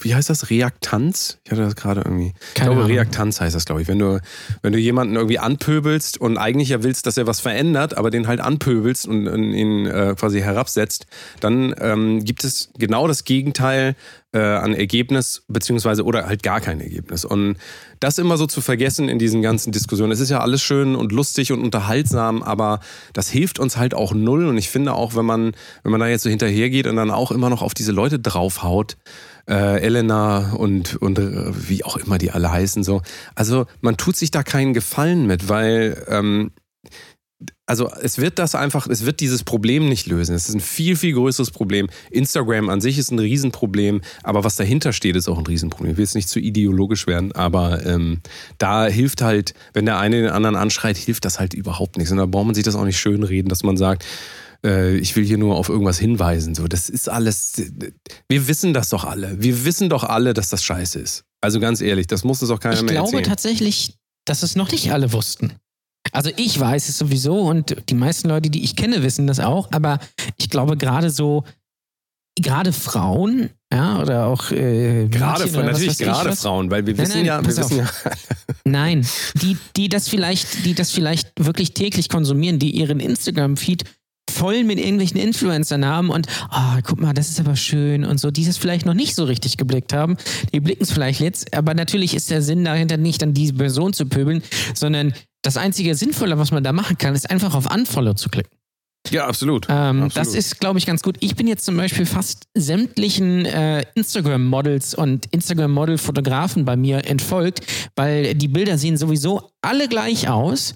wie 0.00 0.14
heißt 0.14 0.30
das? 0.30 0.48
Reaktanz? 0.48 1.38
Ich 1.44 1.52
hatte 1.52 1.60
das 1.60 1.76
gerade 1.76 2.00
irgendwie. 2.00 2.32
Ich 2.48 2.54
Keine 2.54 2.70
glaube, 2.70 2.84
Ahnung. 2.84 2.92
Reaktanz 2.92 3.40
heißt 3.42 3.54
das, 3.54 3.66
glaube 3.66 3.82
ich. 3.82 3.88
Wenn 3.88 3.98
du, 3.98 4.20
wenn 4.62 4.72
du 4.72 4.78
jemanden 4.78 5.16
irgendwie 5.16 5.38
anpöbelst 5.38 6.18
und 6.18 6.38
eigentlich 6.38 6.70
ja 6.70 6.82
willst, 6.82 7.06
dass 7.06 7.18
er 7.18 7.26
was 7.26 7.40
verändert, 7.40 7.98
aber 7.98 8.10
den 8.10 8.26
halt 8.26 8.40
anpöbelst 8.40 9.06
und, 9.06 9.28
und 9.28 9.52
ihn 9.52 9.84
äh, 9.84 10.14
quasi 10.18 10.40
herabsetzt, 10.40 11.06
dann 11.40 11.74
ähm, 11.78 12.24
gibt 12.24 12.44
es 12.44 12.70
genau 12.78 13.06
das 13.06 13.24
Gegenteil 13.24 13.96
äh, 14.36 14.38
an 14.38 14.74
Ergebnis, 14.74 15.44
beziehungsweise 15.48 16.04
oder 16.04 16.26
halt 16.26 16.42
gar 16.42 16.60
kein 16.60 16.80
Ergebnis. 16.80 17.24
Und 17.24 17.56
das 18.00 18.18
immer 18.18 18.36
so 18.36 18.46
zu 18.46 18.60
vergessen 18.60 19.08
in 19.08 19.18
diesen 19.18 19.40
ganzen 19.40 19.72
Diskussionen. 19.72 20.12
Es 20.12 20.20
ist 20.20 20.28
ja 20.28 20.40
alles 20.40 20.62
schön 20.62 20.94
und 20.94 21.10
lustig 21.10 21.52
und 21.52 21.62
unterhaltsam, 21.62 22.42
aber 22.42 22.80
das 23.14 23.30
hilft 23.30 23.58
uns 23.58 23.78
halt 23.78 23.94
auch 23.94 24.12
null. 24.12 24.46
Und 24.46 24.58
ich 24.58 24.68
finde 24.68 24.92
auch, 24.92 25.14
wenn 25.14 25.24
man, 25.24 25.52
wenn 25.82 25.90
man 25.90 26.00
da 26.00 26.06
jetzt 26.06 26.22
so 26.22 26.28
hinterhergeht 26.28 26.86
und 26.86 26.96
dann 26.96 27.10
auch 27.10 27.30
immer 27.30 27.48
noch 27.48 27.62
auf 27.62 27.72
diese 27.72 27.92
Leute 27.92 28.18
draufhaut, 28.18 28.98
äh, 29.48 29.80
Elena 29.80 30.52
und, 30.52 30.96
und 30.96 31.18
äh, 31.18 31.68
wie 31.68 31.84
auch 31.84 31.96
immer 31.96 32.18
die 32.18 32.30
alle 32.30 32.52
heißen, 32.52 32.84
so. 32.84 33.00
Also 33.34 33.64
man 33.80 33.96
tut 33.96 34.16
sich 34.16 34.30
da 34.30 34.42
keinen 34.42 34.74
Gefallen 34.74 35.26
mit, 35.26 35.48
weil 35.48 36.04
ähm, 36.08 36.50
also 37.66 37.90
es 38.00 38.18
wird 38.18 38.38
das 38.38 38.54
einfach, 38.54 38.86
es 38.86 39.04
wird 39.04 39.20
dieses 39.20 39.44
Problem 39.44 39.88
nicht 39.88 40.06
lösen. 40.06 40.34
Es 40.34 40.48
ist 40.48 40.54
ein 40.54 40.60
viel, 40.60 40.96
viel 40.96 41.12
größeres 41.12 41.50
Problem. 41.50 41.88
Instagram 42.10 42.68
an 42.70 42.80
sich 42.80 42.96
ist 42.96 43.10
ein 43.10 43.18
Riesenproblem, 43.18 44.00
aber 44.22 44.44
was 44.44 44.56
dahinter 44.56 44.92
steht, 44.92 45.16
ist 45.16 45.28
auch 45.28 45.38
ein 45.38 45.46
Riesenproblem. 45.46 45.92
Ich 45.92 45.96
will 45.98 46.04
jetzt 46.04 46.14
nicht 46.14 46.28
zu 46.28 46.38
ideologisch 46.38 47.06
werden, 47.06 47.32
aber 47.32 47.84
ähm, 47.84 48.20
da 48.58 48.86
hilft 48.86 49.20
halt, 49.20 49.52
wenn 49.74 49.84
der 49.84 49.98
eine 49.98 50.22
den 50.22 50.30
anderen 50.30 50.56
anschreit, 50.56 50.96
hilft 50.96 51.24
das 51.24 51.38
halt 51.38 51.52
überhaupt 51.52 51.96
nichts. 51.98 52.10
Und 52.10 52.18
da 52.18 52.26
braucht 52.26 52.46
man 52.46 52.54
sich 52.54 52.64
das 52.64 52.74
auch 52.74 52.84
nicht 52.84 52.98
schönreden, 52.98 53.48
dass 53.50 53.62
man 53.62 53.76
sagt, 53.76 54.06
äh, 54.64 54.96
ich 54.96 55.14
will 55.16 55.24
hier 55.24 55.38
nur 55.38 55.56
auf 55.56 55.68
irgendwas 55.68 55.98
hinweisen. 55.98 56.54
So, 56.54 56.68
das 56.68 56.88
ist 56.88 57.08
alles. 57.10 57.62
Wir 58.28 58.48
wissen 58.48 58.72
das 58.72 58.88
doch 58.88 59.04
alle. 59.04 59.42
Wir 59.42 59.64
wissen 59.64 59.90
doch 59.90 60.04
alle, 60.04 60.32
dass 60.32 60.48
das 60.48 60.62
scheiße 60.62 60.98
ist. 61.00 61.24
Also 61.42 61.60
ganz 61.60 61.82
ehrlich, 61.82 62.06
das 62.06 62.24
muss 62.24 62.40
es 62.40 62.50
auch 62.50 62.60
keiner 62.60 62.76
Ich 62.76 62.82
mehr 62.82 62.92
glaube 62.92 63.08
erzählen. 63.08 63.24
tatsächlich, 63.24 63.94
dass 64.24 64.42
es 64.42 64.56
noch 64.56 64.70
nicht 64.70 64.90
alle 64.90 65.12
wussten. 65.12 65.52
Also 66.12 66.30
ich 66.36 66.58
weiß 66.58 66.88
es 66.88 66.98
sowieso 66.98 67.40
und 67.40 67.76
die 67.88 67.94
meisten 67.94 68.28
Leute, 68.28 68.50
die 68.50 68.64
ich 68.64 68.76
kenne, 68.76 69.02
wissen 69.02 69.26
das 69.26 69.40
auch, 69.40 69.68
aber 69.72 69.98
ich 70.36 70.50
glaube 70.50 70.76
gerade 70.76 71.10
so, 71.10 71.44
gerade 72.40 72.72
Frauen, 72.72 73.50
ja, 73.72 74.00
oder 74.00 74.26
auch 74.26 74.50
äh, 74.50 75.08
Gerade 75.08 75.44
was 75.44 75.52
natürlich 75.52 76.00
ich 76.00 76.06
gerade 76.06 76.30
was. 76.30 76.42
Frauen, 76.42 76.70
weil 76.70 76.86
wir 76.86 76.94
Nein, 76.94 77.02
wissen 77.02 77.16
nein, 77.16 77.26
ja, 77.26 77.44
wir 77.44 77.56
wissen 77.56 77.78
ja, 77.78 77.90
Nein, 78.64 79.06
die, 79.42 79.56
die 79.76 79.88
das 79.88 80.08
vielleicht, 80.08 80.64
die 80.64 80.74
das 80.74 80.92
vielleicht 80.92 81.32
wirklich 81.38 81.72
täglich 81.74 82.08
konsumieren, 82.08 82.58
die 82.58 82.70
ihren 82.70 83.00
Instagram-Feed 83.00 83.84
voll 84.30 84.64
mit 84.64 84.78
irgendwelchen 84.78 85.18
Influencer-Namen 85.18 86.10
und, 86.10 86.26
oh, 86.50 86.78
guck 86.84 87.00
mal, 87.00 87.14
das 87.14 87.28
ist 87.28 87.40
aber 87.40 87.56
schön 87.56 88.04
und 88.04 88.18
so, 88.18 88.30
die 88.30 88.46
es 88.46 88.58
vielleicht 88.58 88.86
noch 88.86 88.94
nicht 88.94 89.14
so 89.14 89.24
richtig 89.24 89.56
geblickt 89.56 89.92
haben. 89.92 90.16
Die 90.52 90.60
blicken 90.60 90.82
es 90.82 90.92
vielleicht 90.92 91.20
jetzt, 91.20 91.54
aber 91.54 91.74
natürlich 91.74 92.14
ist 92.14 92.30
der 92.30 92.42
Sinn 92.42 92.64
dahinter 92.64 92.96
nicht, 92.96 93.22
an 93.22 93.34
diese 93.34 93.54
Person 93.54 93.92
zu 93.92 94.06
pöbeln, 94.06 94.42
sondern 94.74 95.14
das 95.42 95.56
einzige 95.56 95.94
Sinnvolle, 95.94 96.38
was 96.38 96.50
man 96.50 96.64
da 96.64 96.72
machen 96.72 96.98
kann, 96.98 97.14
ist 97.14 97.30
einfach 97.30 97.54
auf 97.54 97.72
Unfollow 97.72 98.14
zu 98.14 98.28
klicken. 98.28 98.56
Ja, 99.10 99.26
absolut. 99.26 99.66
Ähm, 99.68 100.02
absolut. 100.02 100.16
Das 100.16 100.34
ist, 100.34 100.58
glaube 100.58 100.78
ich, 100.78 100.86
ganz 100.86 101.02
gut. 101.02 101.16
Ich 101.20 101.36
bin 101.36 101.46
jetzt 101.46 101.64
zum 101.64 101.76
Beispiel 101.76 102.06
fast 102.06 102.44
sämtlichen 102.54 103.46
äh, 103.46 103.84
Instagram-Models 103.94 104.94
und 104.94 105.26
Instagram-Model-Fotografen 105.32 106.64
bei 106.64 106.76
mir 106.76 107.04
entfolgt, 107.06 107.60
weil 107.94 108.34
die 108.34 108.48
Bilder 108.48 108.78
sehen 108.78 108.96
sowieso 108.96 109.50
alle 109.62 109.88
gleich 109.88 110.28
aus. 110.28 110.74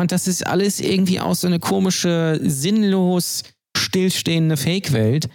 Und 0.00 0.12
das 0.12 0.28
ist 0.28 0.46
alles 0.46 0.80
irgendwie 0.80 1.20
auch 1.20 1.34
so 1.34 1.46
eine 1.46 1.58
komische, 1.58 2.40
sinnlos 2.42 3.42
stillstehende 3.76 4.56
Fake-Welt. 4.56 5.28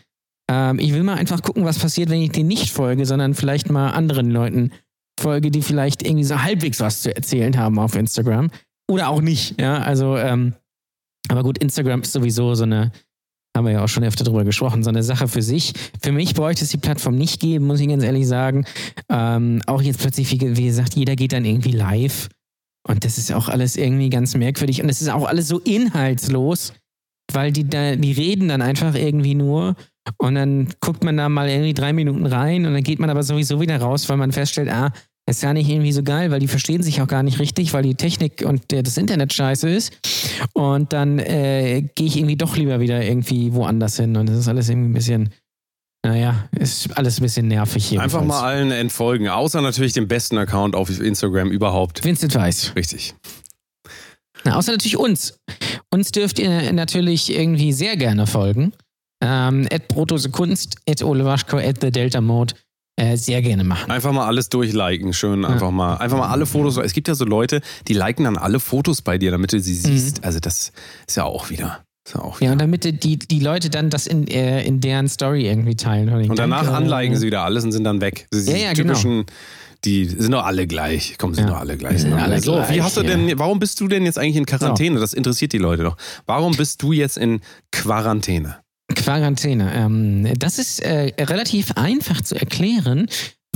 Ähm, 0.49 0.80
ich 0.80 0.93
will 0.93 1.03
mal 1.03 1.16
einfach 1.16 1.41
gucken, 1.41 1.66
was 1.66 1.80
passiert, 1.80 2.10
wenn 2.10 2.22
ich 2.22 2.32
denen 2.32 2.47
nicht 2.47 2.72
folge, 2.72 3.05
sondern 3.05 3.34
vielleicht 3.34 3.70
mal 3.70 3.91
anderen 3.91 4.32
Leuten 4.32 4.72
folge, 5.20 5.51
die 5.51 5.62
vielleicht 5.62 6.03
irgendwie 6.03 6.24
so 6.24 6.41
halbwegs 6.41 6.80
was 6.80 7.01
zu 7.01 7.16
erzählen 7.16 7.58
haben 7.58 7.80
auf 7.80 7.95
Instagram. 7.95 8.49
Oder 8.89 9.10
auch 9.10 9.22
nicht, 9.22 9.60
ja. 9.60 9.80
Also, 9.80 10.18
ähm, 10.18 10.53
aber 11.28 11.43
gut, 11.43 11.58
Instagram 11.58 12.01
ist 12.01 12.14
sowieso 12.14 12.55
so 12.55 12.64
eine, 12.64 12.91
haben 13.55 13.66
wir 13.66 13.74
ja 13.74 13.84
auch 13.84 13.89
schon 13.89 14.03
öfter 14.03 14.24
drüber 14.24 14.45
gesprochen, 14.45 14.84
so 14.84 14.89
eine 14.89 15.03
Sache 15.03 15.28
für 15.28 15.41
sich. 15.41 15.74
Für 16.01 16.12
mich 16.12 16.34
bräuchte 16.36 16.64
es 16.64 16.72
die 16.72 16.78
Plattform 16.78 17.16
nicht 17.16 17.41
geben, 17.41 17.66
muss 17.68 17.82
ich 17.82 17.88
ganz 17.89 18.03
ehrlich 18.03 18.28
sagen. 18.28 18.66
Ähm, 19.10 19.62
auch 19.66 19.82
jetzt 19.82 19.99
plötzlich, 19.99 20.32
wie, 20.32 20.58
wie 20.58 20.66
gesagt, 20.66 20.95
jeder 20.95 21.16
geht 21.16 21.34
dann 21.34 21.43
irgendwie 21.43 21.72
live. 21.72 22.30
Und 22.88 23.03
das 23.03 23.17
ist 23.17 23.33
auch 23.33 23.49
alles 23.49 23.75
irgendwie 23.75 24.09
ganz 24.09 24.35
merkwürdig. 24.35 24.81
Und 24.81 24.89
es 24.89 25.01
ist 25.01 25.09
auch 25.09 25.27
alles 25.27 25.47
so 25.47 25.59
inhaltslos, 25.59 26.73
weil 27.31 27.51
die, 27.51 27.67
da, 27.69 27.95
die 27.95 28.13
reden 28.13 28.47
dann 28.47 28.61
einfach 28.61 28.95
irgendwie 28.95 29.35
nur. 29.35 29.75
Und 30.17 30.35
dann 30.35 30.69
guckt 30.79 31.03
man 31.03 31.17
da 31.17 31.27
mal 31.27 31.49
irgendwie 31.49 31.73
drei 31.73 31.91
Minuten 31.91 32.25
rein 32.25 32.65
und 32.65 32.73
dann 32.73 32.83
geht 32.83 32.99
man 32.99 33.09
aber 33.09 33.23
sowieso 33.23 33.59
wieder 33.59 33.77
raus, 33.79 34.07
weil 34.07 34.15
man 34.15 34.31
feststellt, 34.31 34.69
ah, 34.69 34.93
ist 35.29 35.41
gar 35.41 35.53
nicht 35.53 35.69
irgendwie 35.69 35.91
so 35.91 36.03
geil, 36.03 36.31
weil 36.31 36.39
die 36.39 36.47
verstehen 36.47 36.81
sich 36.81 37.01
auch 37.01 37.07
gar 37.07 37.23
nicht 37.23 37.39
richtig, 37.39 37.73
weil 37.73 37.83
die 37.83 37.95
Technik 37.95 38.45
und 38.45 38.71
der, 38.71 38.83
das 38.83 38.97
Internet 38.97 39.33
scheiße 39.33 39.69
ist. 39.69 39.91
Und 40.53 40.93
dann 40.93 41.19
äh, 41.19 41.81
gehe 41.95 42.07
ich 42.07 42.15
irgendwie 42.15 42.38
doch 42.38 42.55
lieber 42.55 42.79
wieder 42.79 43.03
irgendwie 43.03 43.53
woanders 43.53 43.97
hin. 43.97 44.15
Und 44.15 44.29
das 44.29 44.38
ist 44.38 44.47
alles 44.47 44.69
irgendwie 44.69 44.89
ein 44.91 44.93
bisschen, 44.93 45.29
naja, 46.05 46.47
ist 46.57 46.97
alles 46.97 47.19
ein 47.19 47.23
bisschen 47.23 47.47
nervig 47.47 47.85
hier. 47.85 48.01
Einfach 48.01 48.23
mal 48.23 48.41
allen 48.41 48.71
entfolgen, 48.71 49.27
außer 49.27 49.61
natürlich 49.61 49.93
dem 49.93 50.07
besten 50.07 50.37
Account 50.37 50.75
auf 50.75 50.89
Instagram 50.89 51.49
überhaupt. 51.49 52.03
Vincent 52.03 52.33
Weiss. 52.35 52.73
Richtig. 52.75 53.15
Na, 54.43 54.55
außer 54.55 54.71
natürlich 54.71 54.97
uns. 54.97 55.39
Uns 55.89 56.11
dürft 56.11 56.39
ihr 56.39 56.71
natürlich 56.73 57.33
irgendwie 57.33 57.73
sehr 57.73 57.97
gerne 57.97 58.27
folgen. 58.27 58.73
Ähm, 59.21 59.67
at 59.71 59.87
Brotose 59.87 60.29
Kunst, 60.29 60.77
at 60.87 61.01
Ole 61.03 61.25
Waschko, 61.25 61.57
at 61.57 61.81
The 61.81 61.91
Delta 61.91 62.21
Mode. 62.21 62.53
Äh, 62.99 63.15
sehr 63.15 63.41
gerne 63.43 63.63
machen. 63.63 63.91
Einfach 63.91 64.11
mal 64.11 64.25
alles 64.25 64.49
durchliken, 64.49 65.13
schön 65.13 65.45
einfach 65.45 65.69
mal, 65.69 65.97
einfach 65.97 66.17
mal 66.17 66.29
alle 66.29 66.47
Fotos. 66.47 66.77
Es 66.77 66.93
gibt 66.93 67.07
ja 67.07 67.13
so 67.13 67.25
Leute, 67.25 67.61
die 67.87 67.93
liken 67.93 68.23
dann 68.23 68.37
alle 68.37 68.59
Fotos 68.59 69.03
bei 69.03 69.19
dir, 69.19 69.29
damit 69.29 69.53
du 69.53 69.59
sie 69.59 69.75
siehst. 69.75 70.23
Also 70.23 70.39
das 70.39 70.71
ist 71.07 71.15
ja 71.15 71.23
auch 71.23 71.51
wieder. 71.51 71.83
Auch. 72.16 72.39
Ja, 72.41 72.51
und 72.51 72.60
damit 72.60 73.03
die, 73.03 73.18
die 73.18 73.39
Leute 73.39 73.70
dann 73.70 73.89
das 73.89 74.08
in, 74.08 74.28
äh, 74.28 74.64
in 74.64 74.80
deren 74.80 75.08
Story 75.08 75.47
irgendwie 75.47 75.76
teilen. 75.76 76.30
Und 76.30 76.39
danach 76.39 76.68
anliken 76.72 77.18
sie 77.18 77.28
wieder 77.28 77.43
alles 77.43 77.64
und 77.64 77.72
sind 77.72 77.84
dann 77.84 78.01
weg. 78.01 78.28
Sie, 78.32 78.51
Ja, 78.51 78.58
ja, 78.58 78.74
genau. 78.74 78.93
typischen, 78.93 79.26
die 79.86 80.05
sind 80.05 80.32
doch 80.32 80.45
alle 80.45 80.68
gleich. 80.68 81.16
Komm, 81.18 81.34
sind 81.34 81.45
Ja. 81.45 81.51
doch 81.51 81.60
alle 81.60 81.78
gleich. 81.78 82.01
Sind 82.01 82.14
alle 82.14 82.41
so, 82.41 82.53
gleich, 82.53 82.76
wie 82.76 82.82
hast 82.82 82.97
du 82.97 83.01
ja. 83.01 83.08
denn, 83.10 83.38
warum 83.38 83.60
bist 83.60 83.80
du 83.80 83.88
denn 83.88 84.05
jetzt 84.05 84.18
eigentlich 84.18 84.38
in 84.38 84.45
Quarantäne? 84.45 84.99
Das 84.99 85.14
interessiert 85.14 85.53
die 85.53 85.58
Leute 85.58 85.84
doch. 85.84 85.97
Warum 86.26 86.55
bist 86.55 86.82
du 86.82 86.93
jetzt 86.93 87.18
in 87.18 87.41
Quarantäne? 87.72 88.58
Quarantäne. 88.95 89.72
Ähm, 89.76 90.28
das 90.39 90.60
ist 90.60 90.80
äh, 90.80 91.12
relativ 91.20 91.72
einfach 91.74 92.22
zu 92.22 92.36
erklären, 92.36 93.08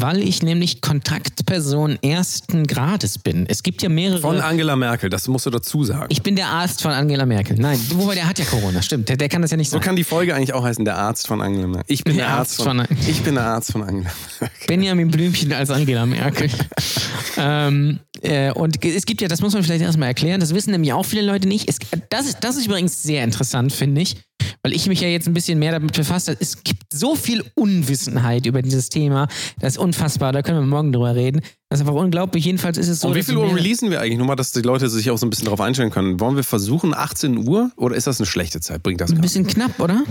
weil 0.01 0.19
ich 0.23 0.41
nämlich 0.43 0.81
Kontaktperson 0.81 1.97
ersten 2.01 2.65
Grades 2.65 3.17
bin. 3.19 3.45
Es 3.47 3.63
gibt 3.63 3.81
ja 3.81 3.89
mehrere. 3.89 4.19
Von 4.21 4.39
Angela 4.39 4.75
Merkel, 4.75 5.09
das 5.09 5.27
musst 5.27 5.45
du 5.45 5.49
dazu 5.49 5.83
sagen. 5.83 6.07
ich 6.09 6.21
bin 6.23 6.35
der 6.35 6.47
Arzt 6.47 6.81
von 6.81 6.91
Angela 6.91 7.25
Merkel. 7.25 7.57
Nein, 7.57 7.79
wobei 7.93 8.15
der 8.15 8.27
hat 8.27 8.39
ja 8.39 8.45
Corona, 8.45 8.81
stimmt. 8.81 9.09
Der, 9.09 9.17
der 9.17 9.29
kann 9.29 9.41
das 9.41 9.51
ja 9.51 9.57
nicht 9.57 9.69
so 9.69 9.75
sagen. 9.75 9.85
kann 9.85 9.95
die 9.95 10.03
Folge 10.03 10.35
eigentlich 10.35 10.53
auch 10.53 10.63
heißen, 10.63 10.83
der 10.85 10.97
Arzt 10.97 11.27
von 11.27 11.41
Angela 11.41 11.67
Merkel. 11.67 11.93
Ich 11.93 12.03
bin 12.03 12.17
der, 12.17 12.25
Der 12.25 12.35
Arzt 12.35 12.59
Arzt 12.59 12.63
von, 12.67 12.85
von- 12.85 12.97
ich 13.07 13.21
bin 13.21 13.35
der 13.35 13.45
Arzt 13.45 13.71
von 13.71 13.83
Angela 13.83 14.09
Merkel. 14.39 14.67
Benjamin 14.67 15.11
Blümchen 15.11 15.53
als 15.53 15.69
Angela 15.69 16.05
Merkel. 16.05 16.49
ähm, 17.37 17.99
äh, 18.21 18.51
und 18.51 18.83
es 18.83 19.05
gibt 19.05 19.21
ja, 19.21 19.27
das 19.27 19.41
muss 19.41 19.53
man 19.53 19.63
vielleicht 19.63 19.81
erstmal 19.83 20.09
erklären, 20.09 20.39
das 20.39 20.53
wissen 20.53 20.71
nämlich 20.71 20.93
auch 20.93 21.05
viele 21.05 21.23
Leute 21.23 21.47
nicht. 21.47 21.69
Es, 21.69 21.77
das, 22.09 22.25
ist, 22.25 22.39
das 22.41 22.57
ist 22.57 22.65
übrigens 22.65 23.01
sehr 23.03 23.23
interessant, 23.23 23.71
finde 23.73 24.01
ich, 24.01 24.17
weil 24.63 24.73
ich 24.73 24.87
mich 24.87 25.01
ja 25.01 25.07
jetzt 25.07 25.27
ein 25.27 25.33
bisschen 25.33 25.59
mehr 25.59 25.71
damit 25.71 25.93
befasst 25.93 26.27
habe. 26.27 26.37
Es 26.39 26.63
gibt 26.63 26.93
so 26.93 27.15
viel 27.15 27.43
Unwissenheit 27.55 28.45
über 28.45 28.61
dieses 28.61 28.89
Thema, 28.89 29.27
das 29.59 29.73
ist 29.73 29.77
unfassbar, 29.79 30.31
da 30.31 30.41
können 30.41 30.59
wir 30.59 30.65
morgen 30.65 30.91
drüber 30.91 31.15
reden. 31.15 31.41
Das 31.69 31.79
ist 31.79 31.87
einfach 31.87 31.99
unglaublich. 32.01 32.43
Jedenfalls 32.43 32.77
ist 32.77 32.89
es 32.89 32.99
so. 32.99 33.07
Um 33.07 33.15
wie 33.15 33.23
viel 33.23 33.37
Uhr 33.37 33.55
releasen 33.55 33.91
wir 33.91 34.01
eigentlich? 34.01 34.17
Nur 34.17 34.27
mal, 34.27 34.35
dass 34.35 34.51
die 34.51 34.61
Leute 34.61 34.89
sich 34.89 35.09
auch 35.09 35.17
so 35.17 35.25
ein 35.25 35.29
bisschen 35.29 35.45
darauf 35.45 35.61
einstellen 35.61 35.89
können. 35.89 36.19
Wollen 36.19 36.35
wir 36.35 36.43
versuchen 36.43 36.93
18 36.93 37.47
Uhr 37.47 37.71
oder 37.77 37.95
ist 37.95 38.07
das 38.07 38.19
eine 38.19 38.25
schlechte 38.25 38.59
Zeit? 38.59 38.83
Bringt 38.83 38.99
das 38.99 39.11
Ein 39.11 39.21
bisschen 39.21 39.47
knapp, 39.47 39.79
oder? 39.79 40.03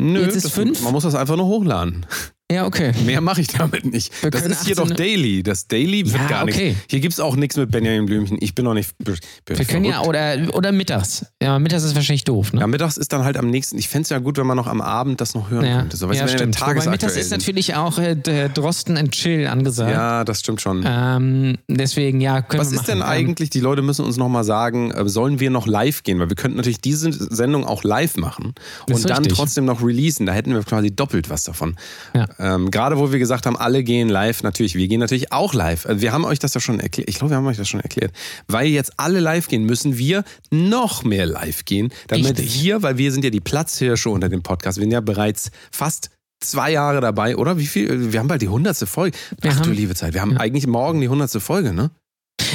Nö, 0.00 0.20
jetzt 0.22 0.36
ist 0.36 0.46
das, 0.46 0.52
fünf? 0.52 0.82
man 0.82 0.92
muss 0.92 1.02
das 1.02 1.14
einfach 1.14 1.36
nur 1.36 1.46
hochladen. 1.46 2.06
Ja, 2.52 2.66
okay. 2.66 2.92
Mehr 3.04 3.20
mache 3.20 3.40
ich 3.40 3.48
damit 3.48 3.84
nicht. 3.84 4.12
Wir 4.22 4.30
das 4.30 4.42
ist 4.46 4.64
hier 4.64 4.78
18 4.78 4.88
doch 4.88 4.96
Daily. 4.96 5.42
Das 5.42 5.66
Daily 5.66 6.04
wird 6.06 6.22
Ja, 6.22 6.28
gar 6.28 6.42
okay. 6.44 6.68
nichts. 6.70 6.84
Hier 6.88 7.00
gibt 7.00 7.14
es 7.14 7.20
auch 7.20 7.36
nichts 7.36 7.56
mit 7.56 7.70
Benjamin 7.70 8.06
Blümchen. 8.06 8.36
Ich 8.40 8.54
bin 8.54 8.64
noch 8.64 8.74
nicht. 8.74 8.96
Bin 8.98 9.16
Wir 9.46 9.64
können 9.64 9.84
ja, 9.84 10.02
verrückt. 10.02 10.08
oder, 10.08 10.56
oder 10.56 10.72
mittags. 10.72 11.24
Ja, 11.42 11.58
mittags 11.58 11.82
ist 11.84 11.94
wahrscheinlich 11.94 12.24
doof, 12.24 12.52
ne? 12.52 12.60
Ja, 12.60 12.66
mittags 12.66 12.96
ist 12.96 13.12
dann 13.12 13.24
halt 13.24 13.36
am 13.36 13.48
nächsten. 13.48 13.78
Ich 13.78 13.88
fände 13.88 14.04
es 14.04 14.10
ja 14.10 14.18
gut, 14.18 14.36
wenn 14.38 14.46
man 14.46 14.56
noch 14.56 14.66
am 14.66 14.80
Abend 14.80 15.20
das 15.20 15.34
noch 15.34 15.50
hören 15.50 15.64
Ja, 15.64 15.78
könnte. 15.80 15.96
So, 15.96 16.10
ja 16.12 16.28
stimmt. 16.28 16.60
Wobei 16.60 16.86
mittags 16.90 17.16
ist 17.16 17.30
natürlich 17.30 17.74
auch 17.74 17.98
äh, 17.98 18.14
Drosten 18.14 18.96
and 18.96 19.12
Chill 19.12 19.46
angesagt. 19.46 19.90
Ja, 19.92 20.24
das 20.24 20.40
stimmt 20.40 20.60
schon. 20.60 20.84
Ähm, 20.86 21.58
deswegen, 21.68 22.20
ja, 22.20 22.42
können 22.42 22.60
Was 22.60 22.70
wir 22.70 22.78
ist 22.78 22.88
denn 22.88 22.98
machen. 22.98 23.10
eigentlich, 23.10 23.50
die 23.50 23.60
Leute 23.60 23.82
müssen 23.82 24.04
uns 24.04 24.16
nochmal 24.16 24.44
sagen, 24.44 24.90
äh, 24.90 25.08
sollen 25.08 25.40
wir 25.40 25.50
noch 25.50 25.66
live 25.66 26.02
gehen? 26.02 26.18
Weil 26.18 26.28
wir 26.28 26.36
könnten 26.36 26.56
natürlich 26.56 26.80
diese 26.80 27.12
Sendung 27.12 27.64
auch 27.64 27.84
live 27.84 28.16
machen 28.16 28.54
und 28.88 29.08
dann 29.08 29.18
richtig. 29.18 29.36
trotzdem 29.36 29.64
noch 29.64 29.82
releasen. 29.82 30.26
Da 30.26 30.32
hätten 30.32 30.52
wir 30.54 30.62
quasi 30.62 30.94
doppelt 30.94 31.30
was 31.30 31.44
davon. 31.44 31.76
Ja. 32.14 32.26
Ähm, 32.42 32.70
Gerade 32.72 32.98
wo 32.98 33.12
wir 33.12 33.18
gesagt 33.20 33.46
haben, 33.46 33.56
alle 33.56 33.84
gehen 33.84 34.08
live, 34.08 34.42
natürlich, 34.42 34.74
wir 34.74 34.88
gehen 34.88 34.98
natürlich 35.00 35.32
auch 35.32 35.54
live. 35.54 35.86
Also 35.86 36.02
Wir 36.02 36.12
haben 36.12 36.24
euch 36.24 36.40
das 36.40 36.54
ja 36.54 36.60
schon 36.60 36.80
erklärt. 36.80 37.08
Ich 37.08 37.16
glaube, 37.16 37.30
wir 37.30 37.36
haben 37.36 37.46
euch 37.46 37.56
das 37.56 37.68
schon 37.68 37.80
erklärt. 37.80 38.12
Weil 38.48 38.66
jetzt 38.66 38.92
alle 38.98 39.20
live 39.20 39.46
gehen, 39.48 39.64
müssen 39.64 39.96
wir 39.96 40.24
noch 40.50 41.04
mehr 41.04 41.24
live 41.26 41.64
gehen, 41.64 41.92
damit 42.08 42.38
Richtig. 42.38 42.62
wir, 42.62 42.82
weil 42.82 42.98
wir 42.98 43.12
sind 43.12 43.22
ja 43.24 43.30
die 43.30 43.40
Platzhirsche 43.40 44.10
unter 44.10 44.28
dem 44.28 44.42
Podcast, 44.42 44.78
wir 44.78 44.82
sind 44.82 44.92
ja 44.92 45.00
bereits 45.00 45.50
fast 45.70 46.10
zwei 46.40 46.72
Jahre 46.72 47.00
dabei, 47.00 47.36
oder? 47.36 47.56
Wie 47.58 47.66
viel? 47.66 48.12
Wir 48.12 48.18
haben 48.18 48.26
bald 48.26 48.42
die 48.42 48.48
hundertste 48.48 48.86
Folge. 48.86 49.16
Wir 49.40 49.52
Ach 49.52 49.60
du 49.60 49.66
haben- 49.66 49.72
liebe 49.76 49.94
Zeit, 49.94 50.12
wir 50.12 50.20
haben 50.20 50.36
eigentlich 50.36 50.66
morgen 50.66 51.00
die 51.00 51.08
hundertste 51.08 51.38
Folge, 51.38 51.72
ne? 51.72 51.92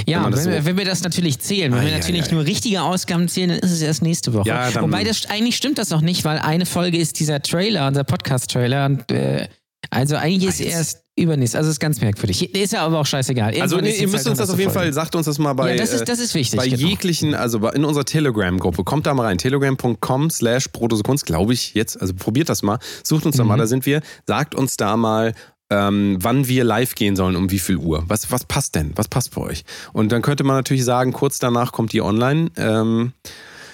Ja, 0.06 0.18
wenn 0.20 0.26
wenn, 0.26 0.32
das 0.32 0.46
wir, 0.46 0.60
so- 0.60 0.66
wenn 0.66 0.78
wir 0.78 0.84
das 0.86 1.04
natürlich 1.04 1.40
zählen, 1.40 1.72
wenn 1.72 1.80
Ah, 1.80 1.84
wir 1.84 1.92
ja, 1.92 1.98
natürlich 1.98 2.26
ja, 2.26 2.28
ja. 2.32 2.34
nur 2.36 2.46
richtige 2.46 2.82
Ausgaben 2.82 3.30
zählen, 3.30 3.50
dann 3.52 3.60
ist 3.60 3.72
es 3.72 3.82
erst 3.82 4.02
nächste 4.02 4.34
Woche. 4.34 4.50
Ja, 4.50 4.70
Wobei 4.82 5.04
das 5.06 5.26
eigentlich 5.28 5.56
stimmt 5.56 5.78
das 5.78 5.94
auch 5.94 6.02
nicht, 6.02 6.26
weil 6.26 6.40
eine 6.40 6.66
Folge 6.66 6.98
ist 6.98 7.20
dieser 7.22 7.42
Trailer, 7.42 7.88
unser 7.88 8.04
Podcast-Trailer. 8.04 8.86
Und 8.88 9.10
äh, 9.12 9.48
also 9.90 10.16
eigentlich 10.16 10.50
ist 10.50 10.60
Ah, 10.62 10.64
jetzt- 10.64 10.74
erst 10.74 11.04
übernächst. 11.20 11.56
Also 11.56 11.70
ist 11.72 11.80
ganz 11.80 12.00
merkwürdig. 12.00 12.54
Ist 12.56 12.74
ja 12.74 12.86
aber 12.86 13.00
auch 13.00 13.06
scheißegal. 13.06 13.48
Also 13.60 13.78
Irgendwann 13.78 13.84
nee, 13.86 13.90
ist 13.90 14.02
ihr 14.02 14.08
müsst 14.08 14.18
halt 14.26 14.28
uns 14.32 14.38
das 14.38 14.50
auf 14.52 14.60
jeden 14.60 14.70
100. 14.70 14.84
Fall, 14.84 14.94
sagt 14.94 15.16
uns 15.16 15.26
das 15.26 15.40
mal 15.40 15.54
bei, 15.54 15.72
Ja, 15.72 15.78
das 15.78 15.92
ist, 15.94 16.02
äh, 16.02 16.06
das 16.06 16.20
ist 16.20 16.36
wichtig. 16.36 16.58
bei 16.60 16.68
genau. 16.68 16.88
jeglichen, 16.88 17.34
also 17.34 17.60
bei- 17.60 17.72
in 17.72 17.86
unserer 17.86 18.06
Telegram-Gruppe. 18.06 18.84
Kommt 18.84 19.08
da 19.08 19.14
mal 19.16 19.24
rein, 19.26 19.38
telegram.com 19.40 20.30
slash 20.30 20.68
Protosekunst, 20.68 21.26
glaube 21.26 21.54
ich 21.54 21.74
jetzt. 21.74 22.00
Also 22.00 22.14
probiert 22.14 22.50
das 22.50 22.62
mal, 22.62 22.78
sucht 23.04 23.26
uns 23.26 23.36
da 23.38 23.44
Mhm. 23.44 23.48
mal, 23.50 23.58
da 23.58 23.66
sind 23.66 23.86
wir. 23.88 24.02
Sagt 24.28 24.54
uns 24.54 24.78
da 24.78 24.96
mal, 24.96 25.34
ähm, 25.72 26.18
wann 26.22 26.48
wir 26.48 26.64
live 26.64 26.94
gehen 26.96 27.16
sollen, 27.16 27.36
um 27.36 27.50
wie 27.52 27.60
viel 27.60 27.78
Uhr. 27.78 28.04
Was, 28.08 28.32
was 28.32 28.46
passt 28.46 28.76
denn? 28.76 28.92
Was 28.96 29.08
passt 29.08 29.34
für 29.34 29.42
euch? 29.42 29.64
Und 29.94 30.12
dann 30.12 30.22
könnte 30.22 30.44
man 30.44 30.56
natürlich 30.56 30.86
sagen, 30.86 31.14
kurz 31.14 31.40
danach 31.40 31.72
kommt 31.72 31.94
die 31.94 32.02
online. 32.02 32.52
Ähm, 32.58 33.14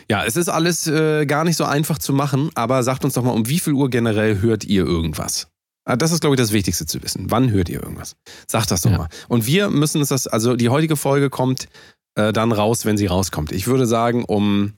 ja, 0.10 0.24
es 0.26 0.36
ist 0.38 0.48
alles 0.50 0.88
äh, 0.88 1.26
gar 1.26 1.44
nicht 1.44 1.56
so 1.58 1.66
einfach 1.66 1.98
zu 2.00 2.14
machen, 2.14 2.50
aber 2.56 2.82
sagt 2.84 3.04
uns 3.06 3.14
doch 3.16 3.24
mal, 3.24 3.32
um 3.32 3.48
wie 3.48 3.60
viel 3.60 3.74
Uhr 3.74 3.90
generell 3.90 4.42
hört 4.42 4.64
ihr 4.64 4.86
irgendwas? 4.86 5.48
Ah, 5.86 5.96
Das 5.98 6.12
ist, 6.12 6.22
glaube 6.22 6.36
ich, 6.36 6.40
das 6.40 6.52
Wichtigste 6.54 6.86
zu 6.86 7.02
wissen. 7.04 7.30
Wann 7.30 7.52
hört 7.52 7.70
ihr 7.70 7.82
irgendwas? 7.84 8.16
Sagt 8.48 8.72
das 8.72 8.82
doch 8.82 8.92
Ja. 8.92 8.98
mal. 9.00 9.10
Und 9.28 9.46
wir 9.46 9.70
müssen 9.70 10.00
uns 10.00 10.10
das, 10.10 10.28
also 10.28 10.56
die 10.56 10.70
heutige 10.70 10.96
Folge 10.96 11.30
kommt 11.30 11.68
äh, 12.16 12.32
dann 12.32 12.52
raus, 12.52 12.86
wenn 12.86 12.96
sie 12.98 13.08
rauskommt. 13.08 13.52
Ich 13.52 13.68
würde 13.68 13.86
sagen, 13.88 14.24
um, 14.24 14.74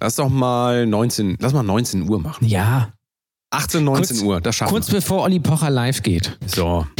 lass 0.00 0.16
doch 0.16 0.28
mal 0.30 0.86
19, 0.86 1.36
lass 1.40 1.52
mal 1.52 1.62
19 1.62 2.08
Uhr 2.08 2.20
machen. 2.20 2.46
Ja, 2.48 2.92
18, 3.50 3.84
19 3.84 4.16
Kurz- 4.16 4.22
Uhr, 4.26 4.40
das 4.40 4.56
schaffen 4.56 4.70
kurz 4.72 4.88
bevor 4.90 5.22
Olli 5.22 5.40
Pocher 5.40 5.70
live 5.70 6.02
geht. 6.02 6.36
wir. 6.40 6.48
So. 6.48 6.86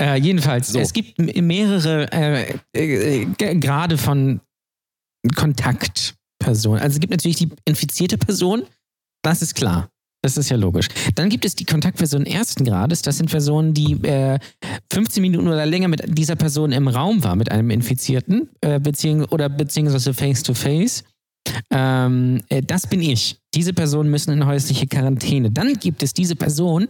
Äh, 0.00 0.16
jedenfalls, 0.20 0.68
So. 0.68 0.78
es 0.78 0.92
gibt 0.92 1.18
mehrere 1.18 2.06
äh, 2.12 2.54
äh, 2.72 3.24
Grade 3.58 3.98
von 3.98 4.40
Kontaktpersonen. 5.34 6.80
Also 6.80 6.94
es 6.96 7.00
gibt 7.00 7.10
natürlich 7.10 7.36
die 7.38 7.48
infizierte 7.64 8.16
Person, 8.18 8.64
das 9.22 9.42
ist 9.42 9.54
klar. 9.54 9.88
Das 10.22 10.36
ist 10.36 10.48
ja 10.48 10.56
logisch. 10.56 10.88
Dann 11.14 11.28
gibt 11.28 11.44
es 11.44 11.54
die 11.54 11.64
Kontaktpersonen 11.64 12.26
ersten 12.26 12.64
Grades. 12.64 13.02
Das 13.02 13.18
sind 13.18 13.30
Personen, 13.30 13.72
die 13.72 13.92
äh, 14.04 14.38
15 14.92 15.20
Minuten 15.20 15.46
oder 15.46 15.64
länger 15.64 15.88
mit 15.88 16.02
dieser 16.06 16.34
Person 16.34 16.72
im 16.72 16.88
Raum 16.88 17.22
war, 17.22 17.36
mit 17.36 17.52
einem 17.52 17.70
Infizierten, 17.70 18.48
äh, 18.60 18.80
beziehung 18.80 19.24
oder 19.26 19.48
beziehungsweise 19.48 20.12
face-to-face. 20.14 21.04
Ähm, 21.70 22.42
äh, 22.48 22.62
das 22.62 22.86
bin 22.86 23.00
ich. 23.00 23.38
Diese 23.54 23.72
Personen 23.72 24.10
müssen 24.10 24.32
in 24.32 24.44
häusliche 24.46 24.86
Quarantäne. 24.86 25.50
Dann 25.52 25.74
gibt 25.74 26.02
es 26.02 26.12
diese 26.14 26.34
Person, 26.34 26.88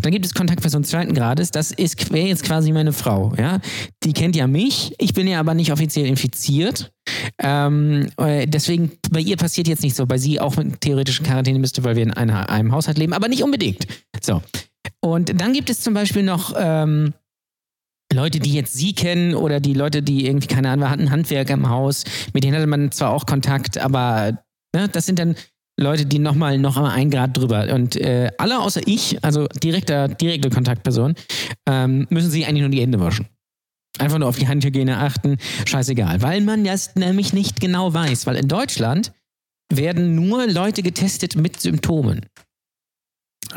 dann 0.00 0.12
gibt 0.12 0.24
es 0.24 0.34
Kontaktperson 0.34 0.84
zweiten 0.84 1.14
Grades, 1.14 1.50
das 1.50 1.70
ist 1.70 2.12
wäre 2.12 2.28
jetzt 2.28 2.44
quasi 2.44 2.72
meine 2.72 2.92
Frau, 2.92 3.32
ja. 3.38 3.60
Die 4.04 4.12
kennt 4.12 4.36
ja 4.36 4.46
mich, 4.46 4.94
ich 4.98 5.14
bin 5.14 5.26
ja 5.26 5.40
aber 5.40 5.54
nicht 5.54 5.72
offiziell 5.72 6.06
infiziert. 6.06 6.92
Ähm, 7.38 8.08
äh, 8.16 8.46
deswegen, 8.46 8.92
bei 9.10 9.20
ihr 9.20 9.36
passiert 9.36 9.68
jetzt 9.68 9.82
nicht 9.82 9.96
so, 9.96 10.06
bei 10.06 10.18
sie 10.18 10.40
auch 10.40 10.56
mit 10.56 10.80
theoretischen 10.80 11.24
Quarantäne 11.24 11.58
müsste, 11.58 11.84
weil 11.84 11.96
wir 11.96 12.02
in 12.02 12.12
einer, 12.12 12.50
einem 12.50 12.72
Haushalt 12.72 12.98
leben, 12.98 13.12
aber 13.12 13.28
nicht 13.28 13.42
unbedingt. 13.42 13.86
So. 14.20 14.42
Und 15.00 15.40
dann 15.40 15.52
gibt 15.52 15.70
es 15.70 15.80
zum 15.80 15.94
Beispiel 15.94 16.22
noch 16.22 16.54
ähm, 16.56 17.14
Leute, 18.12 18.38
die 18.38 18.52
jetzt 18.52 18.74
sie 18.74 18.94
kennen 18.94 19.34
oder 19.34 19.60
die 19.60 19.74
Leute, 19.74 20.02
die 20.02 20.26
irgendwie, 20.26 20.46
keine 20.46 20.70
Ahnung, 20.70 20.90
hatten 20.90 21.10
Handwerker 21.10 21.54
im 21.54 21.68
Haus, 21.68 22.04
mit 22.32 22.44
denen 22.44 22.56
hatte 22.56 22.66
man 22.66 22.92
zwar 22.92 23.10
auch 23.10 23.26
Kontakt, 23.26 23.78
aber 23.78 24.38
ne, 24.74 24.88
das 24.88 25.06
sind 25.06 25.18
dann 25.18 25.36
Leute, 25.78 26.06
die 26.06 26.18
nochmal 26.18 26.58
noch 26.58 26.76
mal 26.76 26.90
ein 26.90 27.10
Grad 27.10 27.36
drüber. 27.36 27.72
Und 27.74 27.96
äh, 27.96 28.30
alle 28.38 28.60
außer 28.60 28.80
ich, 28.86 29.22
also 29.22 29.46
direkter, 29.62 30.08
direkte 30.08 30.48
Kontaktperson, 30.48 31.14
ähm, 31.68 32.06
müssen 32.08 32.30
sich 32.30 32.46
eigentlich 32.46 32.62
nur 32.62 32.70
die 32.70 32.80
Hände 32.80 32.98
waschen. 32.98 33.26
Einfach 33.98 34.18
nur 34.18 34.28
auf 34.28 34.38
die 34.38 34.48
Handhygiene 34.48 34.98
achten, 34.98 35.36
scheißegal. 35.66 36.22
Weil 36.22 36.40
man 36.40 36.64
das 36.64 36.94
nämlich 36.96 37.32
nicht 37.32 37.60
genau 37.60 37.92
weiß. 37.92 38.26
Weil 38.26 38.36
in 38.36 38.48
Deutschland 38.48 39.12
werden 39.72 40.14
nur 40.14 40.46
Leute 40.46 40.82
getestet 40.82 41.36
mit 41.36 41.60
Symptomen. 41.60 42.26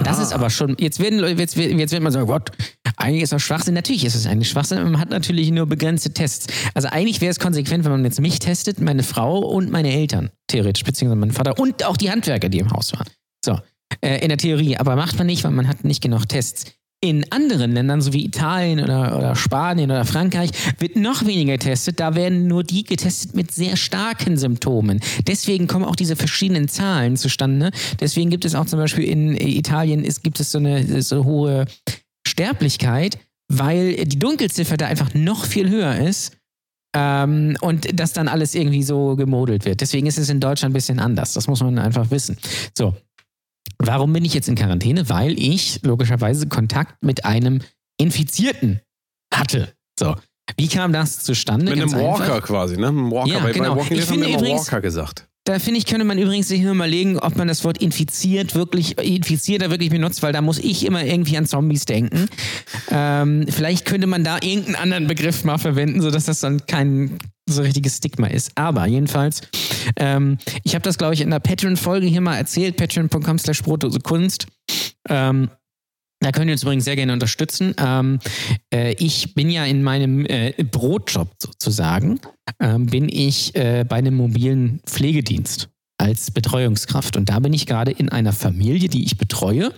Das 0.03 0.19
Ah. 0.19 0.23
ist 0.23 0.33
aber 0.33 0.49
schon, 0.49 0.75
jetzt 0.79 0.99
werden 0.99 1.19
jetzt, 1.37 1.55
jetzt 1.55 1.91
wird 1.91 2.03
man 2.03 2.11
sagen, 2.11 2.27
Gott, 2.27 2.51
eigentlich 2.97 3.23
ist 3.23 3.31
das 3.33 3.41
Schwachsinn. 3.41 3.73
Natürlich 3.73 4.05
ist 4.05 4.15
es 4.15 4.25
eigentlich 4.25 4.49
Schwachsinn, 4.49 4.83
man 4.83 4.99
hat 4.99 5.09
natürlich 5.09 5.51
nur 5.51 5.65
begrenzte 5.65 6.11
Tests. 6.11 6.47
Also 6.73 6.87
eigentlich 6.89 7.21
wäre 7.21 7.31
es 7.31 7.39
konsequent, 7.39 7.83
wenn 7.85 7.91
man 7.91 8.03
jetzt 8.05 8.19
mich 8.21 8.39
testet, 8.39 8.79
meine 8.81 9.03
Frau 9.03 9.39
und 9.39 9.71
meine 9.71 9.91
Eltern, 9.93 10.29
theoretisch, 10.47 10.83
beziehungsweise 10.83 11.19
meinen 11.19 11.31
Vater 11.31 11.57
und 11.59 11.83
auch 11.85 11.97
die 11.97 12.11
Handwerker, 12.11 12.49
die 12.49 12.59
im 12.59 12.71
Haus 12.71 12.93
waren. 12.93 13.07
So, 13.43 13.59
äh, 14.01 14.19
in 14.21 14.29
der 14.29 14.37
Theorie. 14.37 14.77
Aber 14.77 14.95
macht 14.95 15.17
man 15.17 15.27
nicht, 15.27 15.43
weil 15.43 15.51
man 15.51 15.67
hat 15.67 15.83
nicht 15.83 16.01
genug 16.01 16.27
Tests. 16.27 16.65
In 17.02 17.32
anderen 17.32 17.72
Ländern, 17.72 18.02
so 18.02 18.12
wie 18.12 18.26
Italien 18.26 18.82
oder, 18.82 19.18
oder 19.18 19.34
Spanien 19.34 19.89
oder 19.89 20.04
Frankreich, 20.04 20.50
wird 20.80 20.97
noch 20.97 21.26
weniger 21.26 21.54
getestet. 21.54 22.02
Da 22.02 22.14
werden 22.14 22.47
nur 22.47 22.66
die 22.66 22.84
getestet 22.84 23.36
mit 23.36 23.52
sehr 23.54 23.78
starken 23.78 24.38
Symptomen. 24.38 25.00
Deswegen 25.26 25.68
kommen 25.68 25.86
auch 25.86 25.95
diese 25.95 26.18
verschiedenen 26.18 26.68
Zahlen 26.68 27.16
zustande. 27.16 27.72
Deswegen 28.02 28.30
gibt 28.30 28.43
es 28.43 28.54
auch 28.54 28.66
zum 28.66 28.80
Beispiel 28.80 29.06
in 29.06 29.38
Italien 29.38 30.04
ist, 30.04 30.24
gibt 30.24 30.41
es 30.41 30.52
so 30.52 30.58
eine 30.58 31.02
so 31.02 31.24
hohe 31.24 31.68
Sterblichkeit, 32.28 33.18
weil 33.47 34.04
die 34.04 34.20
Dunkelziffer 34.20 34.76
da 34.76 34.88
einfach 34.88 35.14
noch 35.14 35.45
viel 35.45 35.70
höher 35.70 36.00
ist. 36.00 36.36
Ähm, 36.93 37.56
und 37.62 37.97
das 37.97 38.12
dann 38.14 38.28
alles 38.28 38.56
irgendwie 38.56 38.84
so 38.84 39.16
gemodelt 39.16 39.64
wird. 39.64 39.80
Deswegen 39.80 40.08
ist 40.08 40.18
es 40.18 40.30
in 40.30 40.39
Deutschland 40.39 40.72
ein 40.72 40.74
bisschen 40.74 41.00
anders. 41.00 41.34
Das 41.34 41.47
muss 41.47 41.62
man 41.62 41.78
einfach 41.80 42.12
wissen. 42.12 42.36
So, 42.78 42.95
Warum 43.78 44.11
bin 44.13 44.26
ich 44.26 44.34
jetzt 44.34 44.47
in 44.49 44.55
Quarantäne? 44.55 45.09
Weil 45.09 45.38
ich 45.39 45.80
logischerweise 45.84 46.47
Kontakt 46.47 47.03
mit 47.03 47.26
einem 47.26 47.59
Infizierten 47.97 48.82
hatte. 49.34 49.74
So. 49.99 50.15
Wie 50.57 50.67
kam 50.67 50.91
das 50.93 51.20
zustande? 51.24 51.65
Mit 51.65 51.74
einem 51.74 51.91
Ganz 51.91 51.93
einfach. 51.93 52.20
Walker 52.28 52.41
quasi, 52.41 52.76
ne? 52.78 52.91
Mit 52.91 52.99
einem 53.03 53.11
Walker. 53.11 53.30
Ja, 53.32 53.39
bei, 53.39 53.51
genau. 53.51 53.76
bei 53.76 53.82
Walking 53.82 53.97
Ich 53.97 54.05
finde 54.05 54.28
übrigens- 54.34 54.61
Walker 54.67 54.82
gesagt. 54.82 55.26
Da 55.45 55.57
finde 55.57 55.80
ich, 55.80 55.86
könnte 55.88 56.05
man 56.05 56.20
übrigens 56.20 56.47
sich 56.47 56.61
nur 56.61 56.74
überlegen, 56.76 57.17
ob 57.17 57.36
man 57.36 57.47
das 57.47 57.63
Wort 57.63 57.80
infiziert 57.82 58.53
wirklich, 58.53 58.99
infizierter 58.99 59.72
wirklich 59.72 59.89
benutzt, 59.89 60.22
weil 60.22 60.32
da 60.34 60.41
muss 60.41 60.59
ich 60.59 60.86
immer 60.86 61.03
irgendwie 61.03 61.38
an 61.38 61.47
Zombies 61.47 61.86
denken. 61.86 62.28
Ähm, 62.91 63.45
vielleicht 63.49 63.86
könnte 63.86 64.05
man 64.05 64.24
da 64.24 64.36
irgendeinen 64.41 64.76
anderen 64.76 65.07
Begriff 65.07 65.43
mal 65.45 65.57
verwenden, 65.57 66.01
sodass 66.01 66.26
das 66.26 66.41
dann 66.41 66.65
kein 66.67 67.17
so 67.49 67.63
richtiges 67.63 67.97
Stigma 67.97 68.28
ist. 68.28 68.51
Aber 68.55 68.86
jedenfalls, 68.86 69.41
ähm, 69.97 70.37
ich 70.63 70.75
habe 70.75 70.83
das, 70.83 70.97
glaube 70.97 71.13
ich, 71.13 71.21
in 71.21 71.29
der 71.29 71.39
Patreon-Folge 71.39 72.07
hier 72.07 72.21
mal 72.21 72.37
erzählt, 72.37 72.77
patreon.com 72.77 73.39
slash 73.39 73.63
Kunst. 74.03 74.47
Ähm, 75.07 75.49
da 76.21 76.31
könnt 76.31 76.47
ihr 76.47 76.53
uns 76.53 76.63
übrigens 76.63 76.83
sehr 76.83 76.97
gerne 76.97 77.13
unterstützen. 77.13 77.73
Ähm, 77.77 78.19
äh, 78.73 78.93
ich 78.99 79.35
bin 79.35 79.49
ja 79.49 79.63
in 79.65 79.83
meinem 79.83 80.25
äh, 80.25 80.51
Brotjob 80.63 81.29
sozusagen, 81.41 82.19
ähm, 82.59 82.87
bin 82.87 83.07
ich 83.07 83.55
äh, 83.55 83.85
bei 83.87 83.97
einem 83.97 84.15
mobilen 84.15 84.81
Pflegedienst 84.85 85.69
als 85.97 86.31
Betreuungskraft. 86.31 87.15
Und 87.15 87.29
da 87.29 87.39
bin 87.39 87.53
ich 87.53 87.65
gerade 87.65 87.91
in 87.91 88.09
einer 88.09 88.33
Familie, 88.33 88.89
die 88.89 89.05
ich 89.05 89.17
betreue, 89.17 89.73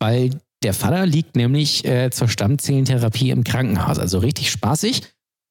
weil 0.00 0.30
der 0.62 0.74
Vater 0.74 1.06
liegt 1.06 1.36
nämlich 1.36 1.84
äh, 1.84 2.10
zur 2.10 2.28
Stammzellentherapie 2.28 3.30
im 3.30 3.44
Krankenhaus. 3.44 3.98
Also 3.98 4.18
richtig 4.18 4.50
spaßig. 4.50 5.02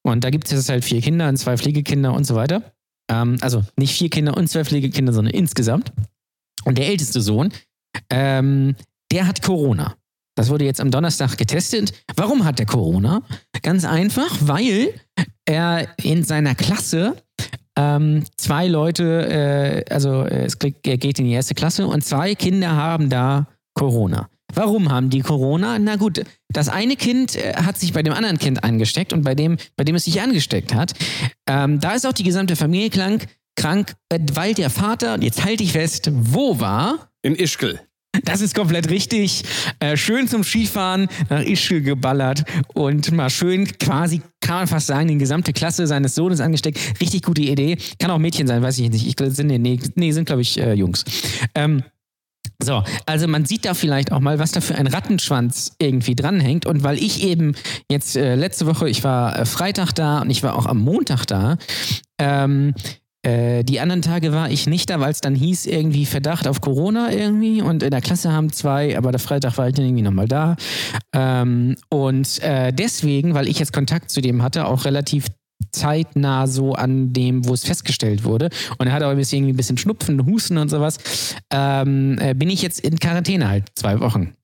Und 0.02 0.22
da 0.22 0.30
gibt 0.30 0.46
es 0.46 0.52
jetzt 0.52 0.68
halt 0.68 0.84
vier 0.84 1.00
Kinder 1.00 1.28
und 1.28 1.36
zwei 1.38 1.56
Pflegekinder 1.56 2.12
und 2.12 2.24
so 2.24 2.34
weiter. 2.34 2.75
Ähm, 3.08 3.38
also 3.40 3.64
nicht 3.76 3.96
vier 3.96 4.10
Kinder 4.10 4.36
und 4.36 4.48
zwei 4.48 4.64
Pflegekinder, 4.64 5.12
sondern 5.12 5.34
insgesamt. 5.34 5.92
Und 6.64 6.78
der 6.78 6.88
älteste 6.88 7.20
Sohn, 7.20 7.52
ähm, 8.10 8.74
der 9.12 9.26
hat 9.26 9.42
Corona. 9.42 9.96
Das 10.36 10.50
wurde 10.50 10.64
jetzt 10.64 10.80
am 10.80 10.90
Donnerstag 10.90 11.38
getestet. 11.38 11.92
Warum 12.16 12.44
hat 12.44 12.58
der 12.58 12.66
Corona? 12.66 13.22
Ganz 13.62 13.84
einfach, 13.84 14.30
weil 14.40 14.92
er 15.46 15.88
in 16.02 16.24
seiner 16.24 16.54
Klasse 16.54 17.16
ähm, 17.78 18.24
zwei 18.36 18.68
Leute, 18.68 19.84
äh, 19.86 19.92
also 19.92 20.22
äh, 20.22 20.44
es 20.44 20.58
geht 20.58 21.18
in 21.18 21.24
die 21.24 21.32
erste 21.32 21.54
Klasse 21.54 21.86
und 21.86 22.04
zwei 22.04 22.34
Kinder 22.34 22.74
haben 22.74 23.10
da 23.10 23.46
Corona. 23.74 24.28
Warum 24.56 24.90
haben 24.90 25.10
die 25.10 25.20
Corona? 25.20 25.78
Na 25.78 25.96
gut, 25.96 26.24
das 26.48 26.70
eine 26.70 26.96
Kind 26.96 27.36
äh, 27.36 27.52
hat 27.56 27.78
sich 27.78 27.92
bei 27.92 28.02
dem 28.02 28.14
anderen 28.14 28.38
Kind 28.38 28.64
angesteckt 28.64 29.12
und 29.12 29.22
bei 29.22 29.34
dem, 29.34 29.58
bei 29.76 29.84
dem 29.84 29.94
es 29.94 30.06
sich 30.06 30.22
angesteckt 30.22 30.74
hat, 30.74 30.94
ähm, 31.46 31.78
da 31.78 31.92
ist 31.92 32.06
auch 32.06 32.14
die 32.14 32.22
gesamte 32.22 32.56
Familie 32.56 32.88
krank, 32.88 33.26
krank, 33.54 33.94
äh, 34.08 34.18
weil 34.32 34.54
der 34.54 34.70
Vater, 34.70 35.12
und 35.12 35.22
jetzt 35.22 35.44
halte 35.44 35.62
ich 35.62 35.72
fest, 35.72 36.10
wo 36.10 36.58
war? 36.58 37.10
In 37.20 37.36
Ischgl. 37.36 37.78
Das 38.24 38.40
ist 38.40 38.54
komplett 38.54 38.88
richtig. 38.88 39.42
Äh, 39.78 39.98
schön 39.98 40.26
zum 40.26 40.42
Skifahren 40.42 41.08
nach 41.28 41.42
Ischgl 41.42 41.82
geballert 41.82 42.44
und 42.72 43.12
mal 43.12 43.28
schön 43.28 43.66
quasi, 43.78 44.22
kann 44.40 44.56
man 44.56 44.66
fast 44.68 44.86
sagen, 44.86 45.08
die 45.08 45.18
gesamte 45.18 45.52
Klasse 45.52 45.86
seines 45.86 46.14
Sohnes 46.14 46.40
angesteckt. 46.40 46.78
Richtig 46.98 47.24
gute 47.24 47.42
Idee. 47.42 47.76
Kann 47.98 48.10
auch 48.10 48.18
Mädchen 48.18 48.46
sein, 48.46 48.62
weiß 48.62 48.78
ich 48.78 48.90
nicht. 48.90 49.06
Ich, 49.06 49.34
sind, 49.34 49.48
nee, 49.48 49.78
nee, 49.96 50.12
sind 50.12 50.24
glaube 50.24 50.40
ich 50.40 50.58
äh, 50.58 50.72
Jungs. 50.72 51.04
Ähm, 51.54 51.82
so, 52.62 52.82
also 53.04 53.28
man 53.28 53.44
sieht 53.44 53.64
da 53.64 53.74
vielleicht 53.74 54.12
auch 54.12 54.20
mal, 54.20 54.38
was 54.38 54.52
da 54.52 54.60
für 54.60 54.74
ein 54.76 54.86
Rattenschwanz 54.86 55.74
irgendwie 55.78 56.14
dranhängt. 56.14 56.66
Und 56.66 56.82
weil 56.82 56.98
ich 56.98 57.22
eben 57.22 57.54
jetzt 57.90 58.16
äh, 58.16 58.34
letzte 58.34 58.66
Woche, 58.66 58.88
ich 58.88 59.04
war 59.04 59.38
äh, 59.38 59.46
Freitag 59.46 59.92
da 59.92 60.20
und 60.20 60.30
ich 60.30 60.42
war 60.42 60.56
auch 60.56 60.66
am 60.66 60.78
Montag 60.78 61.26
da, 61.26 61.58
ähm, 62.18 62.74
äh, 63.26 63.64
die 63.64 63.80
anderen 63.80 64.02
Tage 64.02 64.32
war 64.32 64.50
ich 64.50 64.68
nicht 64.68 64.88
da, 64.88 65.00
weil 65.00 65.10
es 65.10 65.20
dann 65.20 65.34
hieß, 65.34 65.66
irgendwie 65.66 66.06
Verdacht 66.06 66.46
auf 66.46 66.60
Corona 66.60 67.10
irgendwie. 67.10 67.60
Und 67.60 67.82
in 67.82 67.90
der 67.90 68.00
Klasse 68.00 68.32
haben 68.32 68.52
zwei, 68.52 68.96
aber 68.96 69.10
der 69.10 69.18
Freitag 69.18 69.58
war 69.58 69.68
ich 69.68 69.74
dann 69.74 69.84
irgendwie 69.84 70.04
nochmal 70.04 70.28
da. 70.28 70.56
Ähm, 71.12 71.74
und 71.88 72.40
äh, 72.42 72.72
deswegen, 72.72 73.34
weil 73.34 73.48
ich 73.48 73.58
jetzt 73.58 73.72
Kontakt 73.72 74.10
zu 74.10 74.20
dem 74.20 74.42
hatte, 74.42 74.66
auch 74.66 74.84
relativ 74.84 75.26
zeitnah 75.72 76.46
so 76.46 76.74
an 76.74 77.12
dem, 77.12 77.46
wo 77.46 77.54
es 77.54 77.64
festgestellt 77.64 78.24
wurde. 78.24 78.50
Und 78.78 78.86
er 78.86 78.92
hat 78.92 79.02
aber 79.02 79.12
ein 79.12 79.18
bisschen, 79.18 79.38
irgendwie 79.38 79.54
ein 79.54 79.56
bisschen 79.56 79.78
Schnupfen, 79.78 80.24
Husten 80.26 80.58
und 80.58 80.68
sowas. 80.68 80.98
Ähm, 81.50 82.18
äh, 82.20 82.34
bin 82.34 82.50
ich 82.50 82.62
jetzt 82.62 82.80
in 82.80 82.98
Quarantäne 82.98 83.48
halt 83.48 83.64
zwei 83.74 84.00
Wochen. 84.00 84.34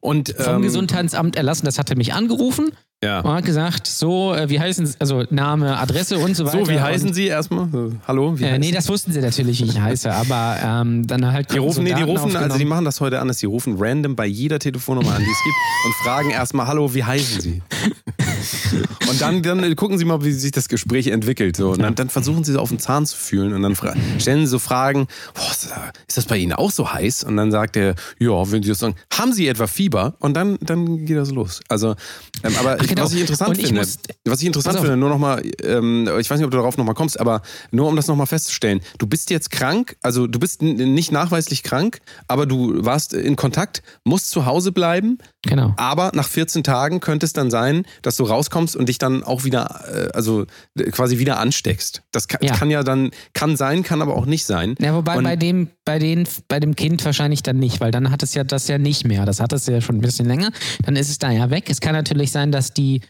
Und, 0.00 0.34
Vom 0.38 0.56
ähm, 0.56 0.62
Gesundheitsamt 0.62 1.34
erlassen, 1.34 1.64
das 1.64 1.78
hat 1.78 1.88
er 1.88 1.96
mich 1.96 2.12
angerufen 2.12 2.72
Ja. 3.02 3.20
und 3.20 3.32
hat 3.32 3.46
gesagt, 3.46 3.86
so, 3.86 4.34
äh, 4.34 4.50
wie 4.50 4.60
heißen 4.60 4.84
Sie, 4.84 4.96
also 4.98 5.24
Name, 5.30 5.78
Adresse 5.78 6.18
und 6.18 6.36
so 6.36 6.44
weiter. 6.44 6.66
So, 6.66 6.70
wie 6.70 6.78
heißen 6.78 7.08
und, 7.08 7.14
Sie 7.14 7.26
erstmal? 7.26 7.68
Hallo? 8.06 8.38
Wie 8.38 8.44
Äh, 8.44 8.58
nee, 8.58 8.70
das 8.70 8.90
wussten 8.90 9.12
sie 9.12 9.20
natürlich, 9.22 9.62
wie 9.62 9.68
ich 9.70 9.80
heiße, 9.80 10.12
aber 10.12 10.58
ähm, 10.62 11.06
dann 11.06 11.32
halt 11.32 11.50
Die 11.54 11.56
rufen, 11.58 11.76
so 11.76 11.82
nee, 11.82 11.94
die 11.94 12.02
rufen, 12.02 12.36
also 12.36 12.58
die 12.58 12.66
machen 12.66 12.84
das 12.84 13.00
heute 13.00 13.18
anders. 13.18 13.38
Die 13.38 13.46
rufen 13.46 13.76
random 13.78 14.14
bei 14.14 14.26
jeder 14.26 14.58
Telefonnummer 14.58 15.14
an, 15.14 15.22
die 15.24 15.30
es 15.30 15.42
gibt 15.42 15.56
und 15.86 15.94
fragen 16.04 16.30
erstmal, 16.30 16.66
hallo, 16.66 16.92
wie 16.92 17.02
heißen 17.04 17.40
Sie? 17.40 17.62
Und 19.08 19.20
dann, 19.20 19.42
dann 19.42 19.76
gucken 19.76 19.98
sie 19.98 20.04
mal, 20.04 20.24
wie 20.24 20.32
sich 20.32 20.50
das 20.52 20.68
Gespräch 20.68 21.08
entwickelt. 21.08 21.56
So. 21.56 21.70
Und 21.70 21.80
dann, 21.80 21.94
dann 21.94 22.08
versuchen 22.08 22.44
sie 22.44 22.52
so 22.52 22.58
auf 22.60 22.68
den 22.70 22.78
Zahn 22.78 23.06
zu 23.06 23.16
fühlen 23.16 23.52
und 23.54 23.62
dann 23.62 23.76
stellen 24.18 24.40
sie 24.40 24.46
so 24.46 24.58
Fragen, 24.58 25.06
boah, 25.34 25.50
ist 25.50 26.16
das- 26.16 26.24
bei 26.26 26.38
Ihnen 26.38 26.52
auch 26.54 26.70
so 26.70 26.90
heiß? 26.92 27.24
Und 27.24 27.36
dann 27.36 27.50
sagt 27.50 27.76
er, 27.76 27.94
ja, 28.18 28.50
wenn 28.50 28.62
Sie 28.62 28.68
das 28.70 28.78
sagen, 28.78 28.94
haben 29.12 29.32
Sie 29.32 29.46
etwa 29.46 29.66
Fieber? 29.66 30.14
Und 30.20 30.34
dann, 30.34 30.56
dann 30.62 31.04
geht 31.04 31.16
das 31.18 31.30
los. 31.30 31.60
Also, 31.68 31.94
ähm, 32.42 32.54
aber 32.58 32.80
ich, 32.80 32.88
genau. 32.88 33.02
was 33.02 33.12
ich 33.12 33.20
interessant 33.20 33.58
ich 33.58 33.66
finde, 33.66 33.80
muss- 33.82 33.98
was 34.24 34.40
ich 34.40 34.46
interessant 34.46 34.78
finde, 34.80 34.96
nur 34.96 35.10
nochmal, 35.10 35.42
ähm, 35.62 36.08
ich 36.18 36.30
weiß 36.30 36.38
nicht, 36.38 36.44
ob 36.46 36.50
du 36.50 36.56
darauf 36.56 36.78
nochmal 36.78 36.94
kommst, 36.94 37.20
aber 37.20 37.42
nur 37.70 37.88
um 37.88 37.96
das 37.96 38.06
nochmal 38.06 38.26
festzustellen, 38.26 38.80
du 38.98 39.06
bist 39.06 39.28
jetzt 39.30 39.50
krank, 39.50 39.96
also 40.02 40.26
du 40.26 40.38
bist 40.38 40.62
nicht 40.62 41.12
nachweislich 41.12 41.62
krank, 41.62 41.98
aber 42.26 42.46
du 42.46 42.84
warst 42.84 43.12
in 43.12 43.36
Kontakt, 43.36 43.82
musst 44.04 44.30
zu 44.30 44.46
Hause 44.46 44.72
bleiben, 44.72 45.18
Genau. 45.42 45.74
aber 45.76 46.10
nach 46.14 46.28
14 46.28 46.64
Tagen 46.64 47.00
könnte 47.00 47.26
es 47.26 47.34
dann 47.34 47.50
sein, 47.50 47.84
dass 48.00 48.16
du 48.16 48.24
rauskommst 48.34 48.76
und 48.76 48.88
dich 48.88 48.98
dann 48.98 49.22
auch 49.24 49.44
wieder, 49.44 49.80
äh, 49.90 50.08
also 50.12 50.44
äh, 50.78 50.90
quasi 50.90 51.18
wieder 51.18 51.38
ansteckst. 51.38 52.02
Das 52.12 52.28
kann 52.28 52.40
Ja. 52.42 52.54
kann 52.54 52.70
ja 52.70 52.82
dann, 52.82 53.10
kann 53.32 53.56
sein, 53.56 53.82
kann 53.82 54.02
aber 54.02 54.14
auch 54.16 54.26
nicht 54.26 54.44
sein. 54.44 54.74
Ja, 54.80 54.94
wobei 54.94 55.16
Und- 55.16 55.24
bei 55.24 55.36
dem, 55.36 55.68
bei 55.84 55.98
den, 55.98 56.28
bei 56.48 56.60
dem 56.60 56.76
Kind 56.76 57.04
wahrscheinlich 57.04 57.42
dann 57.42 57.58
nicht, 57.58 57.80
weil 57.80 57.90
dann 57.90 58.10
hat 58.10 58.22
es 58.22 58.34
ja 58.34 58.44
das 58.44 58.68
ja 58.68 58.76
nicht 58.78 59.04
mehr. 59.06 59.24
Das 59.24 59.40
hat 59.40 59.52
es 59.52 59.66
ja 59.66 59.80
schon 59.80 59.96
ein 59.96 60.00
bisschen 60.02 60.26
länger. 60.26 60.50
Dann 60.84 60.96
ist 60.96 61.08
es 61.08 61.18
da 61.18 61.30
ja 61.30 61.48
weg. 61.50 61.70
Es 61.70 61.80
kann 61.80 61.94
natürlich 61.94 62.30
sein, 62.30 62.52
dass 62.52 62.74
die 62.74 63.00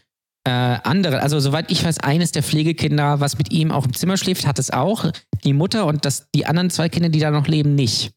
Äh, 0.47 0.77
andere, 0.83 1.23
also 1.23 1.39
soweit 1.39 1.71
ich 1.71 1.83
weiß, 1.83 2.01
eines 2.01 2.31
der 2.31 2.43
Pflegekinder, 2.43 3.19
was 3.19 3.39
mit 3.39 3.51
ihm 3.51 3.71
auch 3.71 3.83
im 3.83 3.95
Zimmer 3.95 4.15
schläft, 4.15 4.45
hat 4.45 4.59
es 4.59 4.69
auch. 4.69 5.11
Die 5.43 5.53
Mutter 5.53 5.87
und 5.87 6.05
das, 6.05 6.27
die 6.35 6.45
anderen 6.45 6.69
zwei 6.69 6.87
Kinder, 6.87 7.09
die 7.09 7.17
da 7.17 7.31
noch 7.31 7.47
leben, 7.47 7.73
nicht. 7.73 8.11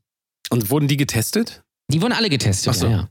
Und 0.50 0.68
wurden 0.68 0.88
die 0.88 0.98
getestet? 0.98 1.62
Die 1.90 2.02
wurden 2.02 2.12
alle 2.12 2.28
getestet. 2.28 2.68
Ach 2.68 2.74
so. 2.74 2.86
Ja, 2.86 3.08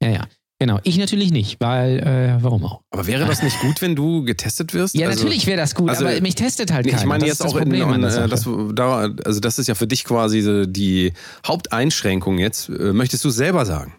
ja. 0.00 0.08
ja, 0.08 0.10
ja. 0.14 0.24
Genau. 0.60 0.78
Ich 0.84 0.96
natürlich 0.98 1.32
nicht, 1.32 1.60
weil, 1.60 1.98
äh, 1.98 2.42
warum 2.42 2.64
auch? 2.64 2.80
Aber 2.90 3.06
wäre 3.06 3.26
das 3.26 3.42
nicht 3.42 3.58
gut, 3.60 3.82
wenn 3.82 3.96
du 3.96 4.24
getestet 4.24 4.72
wirst? 4.72 4.94
Ja, 4.94 5.08
Also- 5.08 5.24
natürlich 5.24 5.46
wäre 5.46 5.56
das 5.58 5.74
gut, 5.74 5.90
also- 5.90 6.06
aber 6.06 6.20
mich 6.20 6.36
testet 6.36 6.72
halt 6.72 6.86
Nee, 6.86 6.92
keiner. 6.92 7.02
ich 7.02 7.08
meine 7.08 7.20
Das 7.26 7.38
jetzt 7.38 7.40
auch 7.42 7.56
in, 7.56 7.64
Problem 7.64 7.92
in, 7.94 8.00
der 8.02 8.24
äh, 8.24 8.28
das, 8.28 8.48
da, 8.74 9.10
also 9.24 9.40
das 9.40 9.58
ist 9.58 9.66
ja 9.66 9.74
für 9.74 9.88
dich 9.88 10.04
quasi 10.04 10.40
so 10.42 10.64
die 10.64 11.12
Haupteinschränkung 11.46 12.38
jetzt. 12.38 12.68
Äh, 12.68 12.92
Möchtest 12.92 13.24
du 13.24 13.30
selber 13.30 13.66
sagen? 13.66 13.94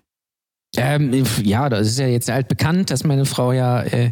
Ähm, 0.78 1.24
ja, 1.44 1.70
das 1.70 1.88
ist 1.88 2.00
ja 2.00 2.08
jetzt 2.08 2.30
altbekannt, 2.30 2.90
dass 2.90 3.04
meine 3.04 3.26
Frau 3.26 3.52
ja 3.52 3.82
äh, 3.84 4.12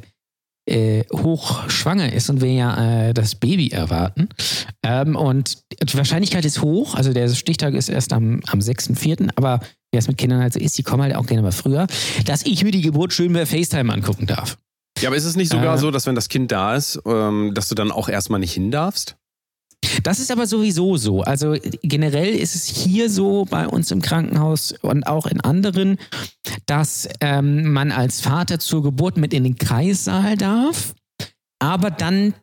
äh, 0.66 1.04
hochschwanger 1.14 2.14
ist 2.14 2.30
und 2.30 2.42
wir 2.42 2.52
ja 2.54 3.10
äh, 3.10 3.14
das 3.14 3.36
Baby 3.36 3.70
erwarten. 3.72 4.30
Ähm, 4.84 5.16
und 5.16 5.58
die 5.82 5.98
Wahrscheinlichkeit 5.98 6.46
ist 6.46 6.62
hoch, 6.62 6.96
also 6.96 7.12
der 7.14 7.28
Stichtag 7.34 7.74
ist 7.74 7.90
erst 7.90 8.14
am, 8.14 8.42
am 8.48 8.60
6.4., 8.60 9.30
aber 9.36 9.60
wie 9.94 9.98
es 9.98 10.08
mit 10.08 10.18
Kindern 10.18 10.42
halt 10.42 10.54
so 10.54 10.60
ist, 10.60 10.78
die 10.78 10.84
kommen 10.84 11.04
halt 11.04 11.16
auch 11.16 11.26
gerne 11.26 11.44
mal 11.44 11.52
früher, 11.52 11.88
dass 12.26 12.46
ich 12.46 12.64
mir 12.64 12.72
die 12.72 12.82
Geburt 12.82 13.14
schön 13.14 13.32
bei 13.32 13.46
FaceTime 13.46 13.94
angucken 13.94 14.26
darf. 14.26 14.58
Ja, 15.00 15.10
aber 15.10 15.16
ist 15.16 15.26
es 15.26 15.36
nicht 15.36 15.52
sogar 15.52 15.76
Äh. 15.76 15.78
so, 15.78 15.92
dass 15.92 16.06
wenn 16.06 16.16
das 16.16 16.30
Kind 16.30 16.52
da 16.52 16.76
ist, 16.76 17.00
ähm, 17.06 17.54
dass 17.54 17.68
du 17.70 17.76
dann 17.76 17.92
auch 17.92 18.10
erstmal 18.10 18.40
nicht 18.40 18.54
hin 18.54 18.72
darfst? 18.72 19.16
Das 20.02 20.20
ist 20.20 20.32
aber 20.32 20.48
sowieso 20.48 20.98
so. 20.98 21.22
Also 21.22 21.56
generell 21.82 22.34
ist 22.34 22.56
es 22.56 22.66
hier 22.66 23.10
so 23.10 23.46
bei 23.46 23.68
uns 23.68 23.92
im 23.92 24.02
Krankenhaus 24.02 24.74
und 24.82 25.06
auch 25.06 25.28
in 25.28 25.42
anderen, 25.42 25.98
dass 26.66 27.08
ähm, 27.20 27.72
man 27.72 27.92
als 27.92 28.22
Vater 28.22 28.60
zur 28.60 28.82
Geburt 28.82 29.18
mit 29.18 29.34
in 29.34 29.44
den 29.44 29.58
Kreissaal 29.58 30.38
darf, 30.38 30.96
aber 31.60 31.92
dann 31.92 32.34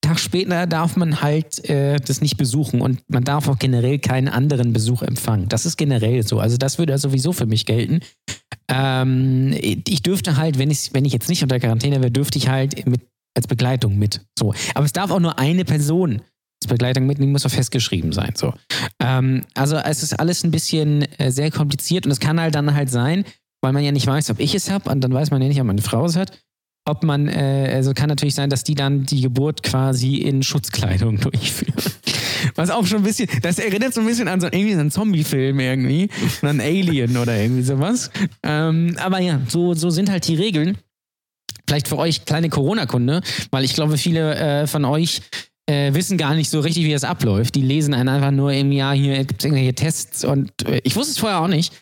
Tag 0.00 0.18
später 0.18 0.66
darf 0.66 0.96
man 0.96 1.20
halt 1.20 1.68
äh, 1.68 1.96
das 1.96 2.20
nicht 2.20 2.36
besuchen 2.36 2.80
und 2.80 3.02
man 3.08 3.22
darf 3.22 3.48
auch 3.48 3.58
generell 3.58 3.98
keinen 3.98 4.28
anderen 4.28 4.72
Besuch 4.72 5.02
empfangen. 5.02 5.48
Das 5.48 5.66
ist 5.66 5.76
generell 5.76 6.22
so. 6.22 6.40
Also 6.40 6.56
das 6.56 6.78
würde 6.78 6.92
ja 6.92 6.98
sowieso 6.98 7.32
für 7.32 7.46
mich 7.46 7.66
gelten. 7.66 8.00
Ähm, 8.68 9.54
ich 9.60 10.02
dürfte 10.02 10.36
halt, 10.36 10.58
wenn 10.58 10.70
ich, 10.70 10.94
wenn 10.94 11.04
ich 11.04 11.12
jetzt 11.12 11.28
nicht 11.28 11.42
unter 11.42 11.60
Quarantäne 11.60 12.00
wäre, 12.00 12.10
dürfte 12.10 12.38
ich 12.38 12.48
halt 12.48 12.86
mit, 12.86 13.02
als 13.36 13.46
Begleitung 13.46 13.98
mit. 13.98 14.22
So. 14.38 14.54
Aber 14.74 14.84
es 14.84 14.92
darf 14.92 15.10
auch 15.10 15.20
nur 15.20 15.38
eine 15.38 15.64
Person 15.64 16.22
als 16.62 16.68
Begleitung 16.68 17.06
mitnehmen, 17.06 17.32
muss 17.32 17.46
auch 17.46 17.50
festgeschrieben 17.50 18.12
sein. 18.12 18.32
So. 18.36 18.54
Ähm, 19.00 19.42
also 19.54 19.76
es 19.76 20.02
ist 20.02 20.18
alles 20.18 20.44
ein 20.44 20.50
bisschen 20.50 21.02
äh, 21.18 21.30
sehr 21.30 21.50
kompliziert 21.50 22.06
und 22.06 22.12
es 22.12 22.20
kann 22.20 22.40
halt 22.40 22.54
dann 22.54 22.74
halt 22.74 22.90
sein, 22.90 23.24
weil 23.62 23.72
man 23.72 23.84
ja 23.84 23.92
nicht 23.92 24.06
weiß, 24.06 24.30
ob 24.30 24.40
ich 24.40 24.54
es 24.54 24.70
habe 24.70 24.90
und 24.90 25.02
dann 25.02 25.12
weiß 25.12 25.30
man 25.30 25.42
ja 25.42 25.48
nicht, 25.48 25.60
ob 25.60 25.66
meine 25.66 25.82
Frau 25.82 26.04
es 26.06 26.16
hat. 26.16 26.32
Ob 26.86 27.02
man, 27.02 27.28
äh, 27.28 27.70
also 27.74 27.92
kann 27.92 28.08
natürlich 28.08 28.34
sein, 28.34 28.50
dass 28.50 28.64
die 28.64 28.74
dann 28.74 29.04
die 29.04 29.20
Geburt 29.20 29.62
quasi 29.62 30.16
in 30.16 30.42
Schutzkleidung 30.42 31.20
durchführen. 31.20 31.74
Was 32.54 32.70
auch 32.70 32.86
schon 32.86 32.98
ein 32.98 33.04
bisschen, 33.04 33.28
das 33.42 33.58
erinnert 33.58 33.92
so 33.92 34.00
ein 34.00 34.06
bisschen 34.06 34.28
an 34.28 34.40
so, 34.40 34.46
irgendwie 34.46 34.72
einen 34.72 34.90
Zombie-Film 34.90 35.60
irgendwie, 35.60 36.08
an 36.42 36.60
Alien 36.60 37.16
oder 37.16 37.36
irgendwie 37.36 37.62
sowas. 37.62 38.10
Ähm, 38.42 38.96
aber 38.98 39.20
ja, 39.20 39.40
so, 39.46 39.74
so 39.74 39.90
sind 39.90 40.10
halt 40.10 40.26
die 40.26 40.36
Regeln. 40.36 40.78
Vielleicht 41.66 41.86
für 41.86 41.98
euch 41.98 42.24
kleine 42.24 42.48
Corona-Kunde, 42.48 43.20
weil 43.50 43.64
ich 43.64 43.74
glaube, 43.74 43.96
viele 43.98 44.34
äh, 44.34 44.66
von 44.66 44.84
euch 44.84 45.20
äh, 45.66 45.94
wissen 45.94 46.18
gar 46.18 46.34
nicht 46.34 46.50
so 46.50 46.60
richtig, 46.60 46.84
wie 46.84 46.92
das 46.92 47.04
abläuft. 47.04 47.54
Die 47.54 47.62
lesen 47.62 47.94
einen 47.94 48.08
einfach 48.08 48.32
nur 48.32 48.52
im 48.52 48.72
Jahr, 48.72 48.94
hier 48.94 49.24
gibt 49.24 49.42
es 49.42 49.44
irgendwelche 49.44 49.74
Tests 49.74 50.24
und 50.24 50.50
äh, 50.66 50.80
ich 50.82 50.96
wusste 50.96 51.12
es 51.12 51.18
vorher 51.18 51.40
auch 51.40 51.48
nicht. 51.48 51.72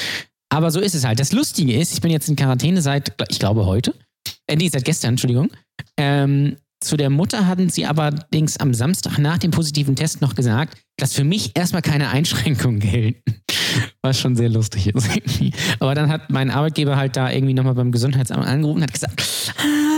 Aber 0.51 0.71
so 0.71 0.81
ist 0.81 0.95
es 0.95 1.05
halt. 1.05 1.21
Das 1.21 1.33
Lustige 1.33 1.79
ist, 1.79 1.93
ich 1.93 2.01
bin 2.01 2.11
jetzt 2.11 2.29
in 2.29 2.37
Quarantäne 2.37 2.83
seit, 2.83 3.13
ich 3.29 3.39
glaube, 3.39 3.67
heute. 3.67 3.95
Äh, 4.49 4.57
nee, 4.57 4.69
seit 4.69 4.85
gestern, 4.85 5.11
Entschuldigung. 5.11 5.51
Ähm, 5.97 6.57
zu 6.81 6.97
der 6.97 7.11
Mutter 7.11 7.47
hatten 7.47 7.69
sie 7.69 7.87
allerdings 7.87 8.57
am 8.57 8.73
Samstag 8.73 9.19
nach 9.19 9.39
dem 9.39 9.51
positiven 9.51 9.97
Test 9.97 10.21
noch 10.21 10.35
gesagt, 10.35 10.79
dass 10.97 11.15
für 11.15 11.25
mich 11.25 11.57
erstmal 11.57 11.83
keine 11.83 12.09
Einschränkungen 12.11 12.81
gelten. 12.81 13.43
Was 14.03 14.21
schon 14.21 14.37
sehr 14.37 14.49
lustig 14.49 14.89
ist. 14.89 15.09
Aber 15.81 15.95
dann 15.95 16.09
hat 16.09 16.31
mein 16.31 16.51
Arbeitgeber 16.51 16.97
halt 16.97 17.17
da 17.17 17.31
irgendwie 17.31 17.55
nochmal 17.55 17.75
beim 17.75 17.93
Gesundheitsamt 17.93 18.47
angerufen 18.47 18.79
und 18.79 18.83
hat 18.85 18.93
gesagt, 18.93 19.23
ah, 19.59 19.98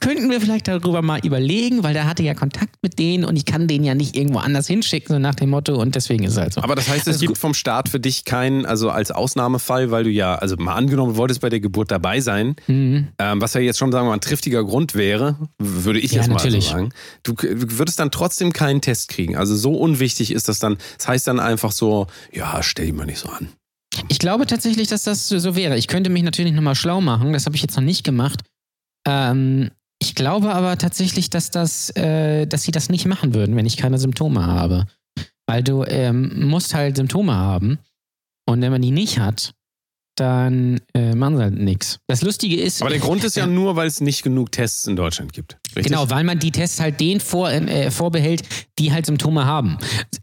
könnten 0.00 0.30
wir 0.30 0.40
vielleicht 0.40 0.68
darüber 0.68 1.02
mal 1.02 1.20
überlegen, 1.24 1.82
weil 1.82 1.92
der 1.94 2.06
hatte 2.06 2.22
ja 2.22 2.34
Kontakt 2.34 2.74
mit 2.82 2.98
denen 2.98 3.24
und 3.24 3.36
ich 3.36 3.44
kann 3.44 3.68
den 3.68 3.84
ja 3.84 3.94
nicht 3.94 4.16
irgendwo 4.16 4.38
anders 4.38 4.66
hinschicken, 4.66 5.14
so 5.14 5.18
nach 5.18 5.34
dem 5.34 5.50
Motto 5.50 5.74
und 5.80 5.94
deswegen 5.94 6.24
ist 6.24 6.32
es 6.32 6.38
halt 6.38 6.54
so. 6.54 6.62
Aber 6.62 6.74
das 6.74 6.88
heißt, 6.88 7.02
es 7.08 7.14
Also 7.16 7.26
gibt 7.26 7.38
vom 7.38 7.54
Staat 7.54 7.88
für 7.88 8.00
dich 8.00 8.24
keinen, 8.24 8.66
also 8.66 8.90
als 8.90 9.10
Ausnahmefall, 9.10 9.90
weil 9.90 10.04
du 10.04 10.10
ja, 10.10 10.34
also 10.34 10.56
mal 10.56 10.74
angenommen, 10.74 11.12
du 11.12 11.16
wolltest 11.18 11.40
bei 11.40 11.48
der 11.48 11.60
Geburt 11.60 11.90
dabei 11.90 12.20
sein, 12.20 12.56
Mhm. 12.66 13.08
ähm, 13.18 13.40
was 13.40 13.54
ja 13.54 13.60
jetzt 13.60 13.78
schon, 13.78 13.92
sagen 13.92 14.06
wir 14.06 14.10
mal, 14.10 14.16
ein 14.16 14.20
triftiger 14.20 14.64
Grund 14.64 14.94
wäre, 14.94 15.36
würde 15.58 15.98
ich 16.00 16.12
Ja, 16.12 16.18
jetzt 16.18 16.28
mal 16.28 16.34
natürlich. 16.34 16.64
so 16.64 16.70
sagen. 16.72 16.90
Du 17.22 17.34
würdest 17.38 17.98
dann 17.98 18.10
trotzdem 18.10 18.52
keinen 18.52 18.80
Test 18.80 19.08
kriegen. 19.08 19.36
Also 19.36 19.54
so 19.56 19.74
unwichtig 19.74 20.30
ist 20.32 20.48
das 20.48 20.58
dann. 20.58 20.78
Das 20.98 21.08
heißt 21.08 21.26
dann 21.26 21.40
einfach 21.40 21.72
so, 21.72 22.06
ja, 22.32 22.62
stell 22.62 22.86
dich 22.86 22.94
mal 22.94 23.06
nicht 23.06 23.18
so 23.18 23.28
an. 23.28 23.48
Ich 24.08 24.18
glaube 24.20 24.46
tatsächlich, 24.46 24.88
dass 24.88 25.02
das 25.02 25.28
so 25.28 25.56
wäre. 25.56 25.76
Ich 25.76 25.88
könnte 25.88 26.10
mich 26.10 26.22
natürlich 26.22 26.52
nochmal 26.52 26.74
schlau 26.76 27.00
machen, 27.00 27.32
das 27.32 27.46
habe 27.46 27.56
ich 27.56 27.62
jetzt 27.62 27.76
noch 27.76 27.82
nicht 27.82 28.04
gemacht. 28.04 28.40
Ähm, 29.06 29.70
ich 30.02 30.14
glaube 30.14 30.54
aber 30.54 30.78
tatsächlich, 30.78 31.30
dass, 31.30 31.50
das, 31.50 31.90
äh, 31.96 32.46
dass 32.46 32.62
sie 32.62 32.72
das 32.72 32.88
nicht 32.88 33.06
machen 33.06 33.34
würden, 33.34 33.56
wenn 33.56 33.66
ich 33.66 33.76
keine 33.76 33.98
Symptome 33.98 34.46
habe. 34.46 34.86
Weil 35.46 35.62
du 35.62 35.84
ähm, 35.84 36.48
musst 36.48 36.74
halt 36.74 36.96
Symptome 36.96 37.34
haben 37.34 37.78
und 38.48 38.60
wenn 38.62 38.70
man 38.72 38.82
die 38.82 38.92
nicht 38.92 39.18
hat, 39.18 39.52
dann 40.16 40.80
äh, 40.94 41.14
machen 41.14 41.36
sie 41.36 41.42
halt 41.44 41.54
nichts. 41.58 41.98
Das 42.06 42.20
Lustige 42.22 42.60
ist. 42.60 42.82
Aber 42.82 42.90
der 42.90 42.98
Grund 42.98 43.24
ist 43.24 43.36
ja 43.36 43.46
nur, 43.46 43.74
weil 43.76 43.86
es 43.88 44.00
nicht 44.00 44.22
genug 44.22 44.52
Tests 44.52 44.86
in 44.86 44.94
Deutschland 44.96 45.32
gibt. 45.32 45.56
Richtig? 45.68 45.84
Genau, 45.86 46.10
weil 46.10 46.24
man 46.24 46.38
die 46.38 46.50
Tests 46.50 46.78
halt 46.78 47.00
denen 47.00 47.20
vor, 47.20 47.50
äh, 47.50 47.90
vorbehält, 47.90 48.42
die 48.78 48.92
halt 48.92 49.06
Symptome 49.06 49.46
haben. 49.46 49.78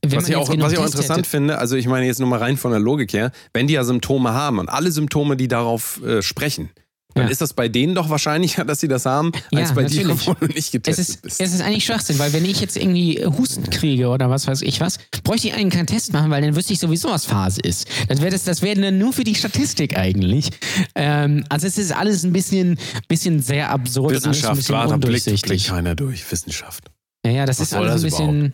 Wenn 0.06 0.20
Was 0.20 0.30
ich, 0.30 0.36
auch, 0.36 0.50
was 0.50 0.72
ich 0.74 0.78
auch 0.80 0.86
interessant 0.86 1.20
hätte- 1.20 1.30
finde, 1.30 1.58
also 1.58 1.76
ich 1.76 1.88
meine 1.88 2.06
jetzt 2.06 2.20
nur 2.20 2.30
mal 2.30 2.40
rein 2.40 2.58
von 2.58 2.72
der 2.72 2.80
Logik 2.80 3.12
her, 3.14 3.32
wenn 3.54 3.68
die 3.68 3.74
ja 3.74 3.84
Symptome 3.84 4.34
haben 4.34 4.60
und 4.60 4.70
alle 4.70 4.92
Symptome, 4.92 5.36
die 5.36 5.48
darauf 5.48 6.02
äh, 6.04 6.22
sprechen, 6.22 6.70
dann 7.18 7.26
Ja. 7.28 7.32
ist 7.32 7.42
das 7.42 7.54
bei 7.54 7.68
denen 7.68 7.96
doch 7.96 8.10
wahrscheinlicher, 8.10 8.66
dass 8.66 8.80
sie 8.80 8.88
das 8.88 9.06
haben, 9.06 9.32
als 9.54 9.70
Ja, 9.70 9.76
bei 9.76 9.84
natürlich. 9.84 10.04
dir, 10.20 10.28
wo 10.28 10.34
du 10.34 10.46
nicht 10.48 10.58
Es 10.60 10.72
getestet 10.72 11.08
ist, 11.10 11.22
bist. 11.22 11.42
es 11.42 11.54
ist 11.54 11.62
eigentlich 11.62 11.86
Schwachsinn, 11.86 12.18
weil 12.20 12.34
wenn 12.34 12.46
ich 12.46 12.60
jetzt 12.62 12.78
irgendwie 12.78 13.24
Husten 13.26 13.70
kriege 13.70 14.08
oder 14.10 14.30
was 14.30 14.48
weiß 14.48 14.62
ich 14.62 14.80
was, 14.82 14.98
bräuchte 15.24 15.48
ich 15.50 15.54
eigentlich 15.54 15.74
keinen 15.74 15.88
Test 15.88 16.14
machen, 16.14 16.30
weil 16.32 16.42
dann 16.42 16.56
wüsste 16.56 16.74
ich 16.74 16.80
sowieso, 16.80 17.10
was 17.10 17.26
Phase 17.26 17.60
ist. 17.62 17.88
Das 18.08 18.22
wäre 18.22 18.32
das, 18.32 18.44
das 18.44 18.62
wäre 18.62 18.80
dann 18.80 18.98
nur 18.98 19.14
für 19.14 19.24
die 19.24 19.36
Statistik 19.36 19.98
eigentlich. 19.98 20.50
Ähm, 20.96 21.44
also 21.50 21.68
es 21.68 21.78
ist 21.78 21.92
alles 21.92 22.24
ein 22.24 22.34
bisschen, 22.34 22.78
bisschen 23.08 23.42
sehr 23.42 23.70
absurd 23.70 24.08
und 24.08 24.12
alles 24.14 24.26
ein 24.26 24.30
Wissenschaft, 24.32 24.56
bisschen 24.58 24.76
warte, 24.76 24.98
blickt, 24.98 25.68
keiner 25.68 25.96
durch. 25.96 26.32
Wissenschaft. 26.32 26.86
Ja, 27.26 27.32
ja, 27.32 27.46
das 27.46 27.60
Was 27.60 27.68
ist 27.68 27.74
alles 27.74 27.96
ein 27.96 28.10
bisschen. 28.10 28.54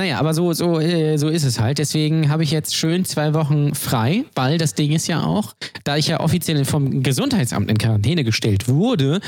Naja, 0.00 0.18
aber 0.18 0.32
so, 0.32 0.54
so, 0.54 0.80
äh, 0.80 1.18
so 1.18 1.28
ist 1.28 1.44
es 1.44 1.60
halt. 1.60 1.76
Deswegen 1.76 2.30
habe 2.30 2.42
ich 2.42 2.50
jetzt 2.50 2.74
schön 2.74 3.04
zwei 3.04 3.34
Wochen 3.34 3.74
frei, 3.74 4.24
weil 4.34 4.56
das 4.56 4.72
Ding 4.72 4.92
ist 4.92 5.08
ja 5.08 5.24
auch, 5.24 5.52
da 5.84 5.98
ich 5.98 6.06
ja 6.06 6.20
offiziell 6.20 6.64
vom 6.64 7.02
Gesundheitsamt 7.02 7.70
in 7.70 7.76
Quarantäne 7.76 8.24
gestellt 8.24 8.66
wurde, 8.66 9.20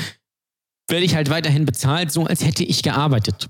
werde 0.89 1.05
ich 1.05 1.13
halt 1.13 1.29
weiterhin 1.29 1.65
bezahlt, 1.65 2.11
so 2.11 2.25
als 2.25 2.43
hätte 2.43 2.63
ich 2.63 2.81
gearbeitet. 2.81 3.49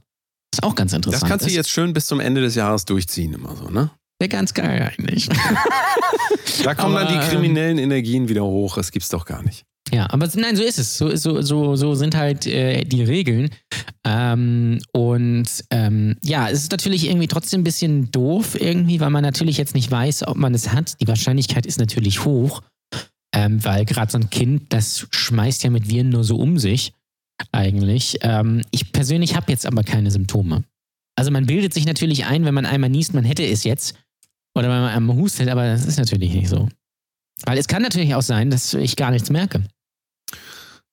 ist 0.54 0.64
auch 0.64 0.76
ganz 0.76 0.92
interessant. 0.92 1.24
Das 1.24 1.30
kannst 1.30 1.46
du 1.46 1.50
jetzt 1.50 1.70
schön 1.70 1.94
bis 1.94 2.08
zum 2.08 2.20
Ende 2.20 2.42
des 2.42 2.56
Jahres 2.56 2.84
durchziehen, 2.84 3.32
immer 3.32 3.56
so, 3.56 3.70
ne? 3.70 3.90
Wäre 4.20 4.28
ganz 4.28 4.54
geil 4.54 4.92
eigentlich. 4.92 5.30
Da 6.64 6.76
kommen 6.76 6.96
Aber, 6.96 7.06
dann 7.06 7.14
die 7.14 7.24
ähm, 7.26 7.32
kriminellen 7.32 7.78
Energien 7.78 8.28
wieder 8.28 8.44
hoch. 8.44 8.76
Das 8.76 8.92
gibt's 8.92 9.10
doch 9.10 9.26
gar 9.26 9.42
nicht. 9.44 9.66
Ja, 9.92 10.08
aber 10.10 10.30
nein, 10.36 10.56
so 10.56 10.64
ist 10.64 10.80
es. 10.80 10.98
So, 10.98 11.16
so, 11.16 11.42
so, 11.42 11.76
so 11.76 11.94
sind 11.94 12.16
halt 12.16 12.48
äh, 12.48 12.84
die 12.84 13.04
Regeln. 13.04 13.50
Ähm, 14.06 14.80
und 14.92 15.48
ähm, 15.70 16.18
ja, 16.24 16.50
es 16.50 16.64
ist 16.64 16.72
natürlich 16.72 17.08
irgendwie 17.08 17.28
trotzdem 17.28 17.62
ein 17.62 17.66
bisschen 17.66 18.12
doof 18.12 18.60
irgendwie, 18.60 19.00
weil 19.00 19.10
man 19.10 19.24
natürlich 19.24 19.58
jetzt 19.58 19.76
nicht 19.76 19.92
weiß, 19.92 20.28
ob 20.28 20.38
man 20.38 20.54
es 20.54 20.72
hat. 20.72 21.00
Die 21.02 21.08
Wahrscheinlichkeit 21.08 21.66
ist 21.66 21.80
natürlich 21.80 22.26
hoch, 22.26 22.62
ähm, 23.36 23.64
weil 23.64 23.86
gerade 23.86 24.12
so 24.12 24.18
ein 24.18 24.30
Kind, 24.30 24.74
das 24.74 25.08
schmeißt 25.12 25.64
ja 25.64 25.70
mit 25.70 25.90
Viren 25.90 26.10
nur 26.10 26.24
so 26.24 26.38
um 26.38 26.58
sich 26.58 26.94
eigentlich. 27.52 28.18
Ähm, 28.22 28.62
ich 28.72 28.92
persönlich 28.92 29.36
habe 29.36 29.52
jetzt 29.52 29.66
aber 29.66 29.84
keine 29.84 30.12
Symptome. 30.12 30.64
Also 31.16 31.30
man 31.32 31.46
bildet 31.46 31.74
sich 31.74 31.86
natürlich 31.86 32.26
ein, 32.26 32.46
wenn 32.46 32.54
man 32.54 32.66
einmal 32.66 32.90
niest, 32.90 33.14
man 33.14 33.24
hätte 33.24 33.46
es 33.46 33.64
jetzt. 33.64 33.96
Oder 34.56 34.70
wenn 34.70 34.82
man 34.82 34.94
einmal 34.94 35.16
hustet, 35.16 35.50
aber 35.50 35.68
das 35.68 35.86
ist 35.86 35.98
natürlich 35.98 36.34
nicht 36.34 36.50
so. 36.50 36.70
Weil 37.46 37.58
es 37.58 37.68
kann 37.68 37.82
natürlich 37.82 38.16
auch 38.16 38.22
sein, 38.22 38.50
dass 38.50 38.74
ich 38.74 38.96
gar 38.96 39.12
nichts 39.12 39.30
merke. 39.30 39.64